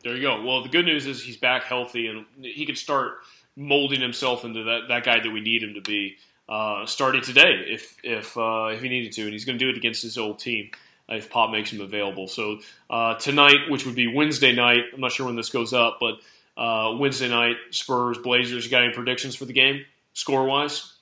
There 0.05 0.15
you 0.15 0.23
go. 0.23 0.45
Well, 0.45 0.63
the 0.63 0.69
good 0.69 0.85
news 0.85 1.07
is 1.07 1.23
he's 1.23 1.39
back 1.39 1.65
healthy 1.65 2.07
and 2.09 2.27
he 2.43 2.67
can 2.67 2.77
start 2.77 3.15
molding 3.57 4.01
himself 4.01 4.45
into 4.45 4.65
that, 4.65 4.81
that 4.89 5.05
guy 5.05 5.21
that 5.21 5.31
we 5.31 5.41
need 5.41 5.63
him 5.63 5.75
to 5.75 5.81
be 5.81 6.17
uh, 6.49 6.85
starting 6.85 7.23
today 7.23 7.65
if 7.69 7.97
if 8.05 8.37
uh, 8.37 8.67
if 8.67 8.83
he 8.83 8.89
needed 8.91 9.13
to, 9.13 9.23
and 9.23 9.33
he's 9.33 9.47
going 9.47 9.59
to 9.59 9.65
do 9.65 9.71
it 9.71 9.79
against 9.79 10.03
his 10.03 10.19
old 10.19 10.39
team 10.39 10.71
if 11.09 11.31
Pop 11.31 11.51
makes 11.51 11.73
him 11.73 11.81
available. 11.81 12.29
So 12.29 12.59
uh, 12.91 13.15
tonight, 13.15 13.71
which 13.71 13.87
would 13.87 13.95
be 13.95 14.13
Wednesday 14.15 14.55
night, 14.55 14.85
I'm 14.93 15.01
not 15.01 15.13
sure 15.13 15.25
when 15.27 15.37
this 15.37 15.49
goes 15.49 15.73
up, 15.73 15.99
but 16.01 16.17
uh, 16.61 16.97
Wednesday 16.99 17.29
night, 17.31 17.57
Spurs 17.71 18.19
Blazers. 18.19 18.65
You 18.67 18.71
got 18.71 18.85
any 18.85 18.93
predictions 18.93 19.35
for 19.37 19.47
the 19.47 19.55
game, 19.55 19.87
score 20.13 20.45
wise? 20.45 20.93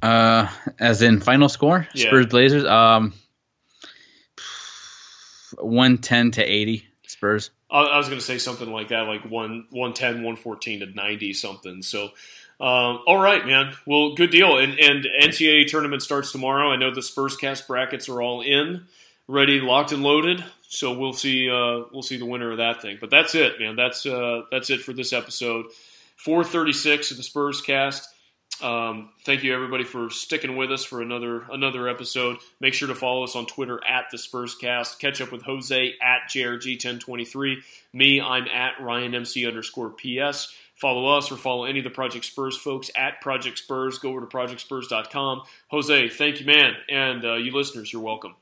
Uh, 0.00 0.48
as 0.78 1.02
in 1.02 1.20
final 1.20 1.48
score, 1.48 1.88
Yeah. 1.92 2.06
Spurs 2.06 2.26
Blazers. 2.26 2.64
Um, 2.64 3.14
one 5.58 5.98
ten 5.98 6.30
to 6.32 6.42
eighty 6.44 6.86
Spurs. 7.06 7.50
I, 7.70 7.98
was 7.98 8.08
going 8.08 8.18
to 8.18 8.24
say 8.24 8.38
something 8.38 8.70
like 8.70 8.88
that, 8.88 9.02
like 9.02 9.24
one 9.24 9.66
one 9.70 9.92
ten, 9.92 10.22
one 10.22 10.36
fourteen 10.36 10.80
to 10.80 10.86
ninety 10.86 11.32
something. 11.32 11.82
So. 11.82 12.10
Um, 12.60 13.02
all 13.06 13.18
right, 13.18 13.46
man. 13.46 13.72
Well, 13.86 14.16
good 14.16 14.32
deal. 14.32 14.58
And, 14.58 14.80
and 14.80 15.06
NCAA 15.22 15.68
tournament 15.68 16.02
starts 16.02 16.32
tomorrow. 16.32 16.72
I 16.72 16.76
know 16.76 16.92
the 16.92 17.02
Spurscast 17.02 17.68
brackets 17.68 18.08
are 18.08 18.20
all 18.20 18.40
in, 18.40 18.84
ready, 19.28 19.60
locked 19.60 19.92
and 19.92 20.02
loaded. 20.02 20.44
So 20.66 20.92
we'll 20.98 21.12
see. 21.12 21.48
Uh, 21.48 21.84
we'll 21.92 22.02
see 22.02 22.16
the 22.16 22.26
winner 22.26 22.50
of 22.50 22.58
that 22.58 22.82
thing. 22.82 22.98
But 23.00 23.10
that's 23.10 23.36
it, 23.36 23.60
man. 23.60 23.76
That's 23.76 24.04
uh, 24.04 24.42
that's 24.50 24.70
it 24.70 24.80
for 24.80 24.92
this 24.92 25.12
episode. 25.12 25.66
436 26.16 27.12
of 27.12 27.16
the 27.16 27.22
Spurscast. 27.22 28.06
Um, 28.62 29.10
thank 29.24 29.44
you 29.44 29.54
everybody 29.54 29.84
for 29.84 30.10
sticking 30.10 30.56
with 30.56 30.72
us 30.72 30.84
for 30.84 31.00
another 31.00 31.44
another 31.50 31.88
episode. 31.88 32.38
Make 32.60 32.74
sure 32.74 32.88
to 32.88 32.94
follow 32.94 33.24
us 33.24 33.36
on 33.36 33.46
Twitter 33.46 33.80
at 33.86 34.06
the 34.10 34.16
Spurscast. 34.16 34.98
Catch 34.98 35.20
up 35.20 35.30
with 35.30 35.42
Jose 35.42 35.94
at 36.02 36.28
JRG1023. 36.28 37.56
Me, 37.92 38.20
I'm 38.20 38.46
at 38.48 38.76
RyanMC 38.78 39.46
underscore 39.46 39.90
PS. 39.90 40.52
Follow 40.74 41.16
us 41.16 41.32
or 41.32 41.36
follow 41.36 41.64
any 41.64 41.80
of 41.80 41.84
the 41.84 41.90
Project 41.90 42.24
Spurs 42.24 42.56
folks 42.56 42.90
at 42.96 43.20
Project 43.20 43.58
Spurs. 43.58 43.98
Go 43.98 44.10
over 44.10 44.20
to 44.20 44.26
projectspurs.com. 44.26 45.42
Jose, 45.68 46.08
thank 46.10 46.40
you, 46.40 46.46
man, 46.46 46.74
and 46.88 47.24
uh, 47.24 47.34
you 47.34 47.52
listeners, 47.52 47.92
you're 47.92 48.02
welcome. 48.02 48.34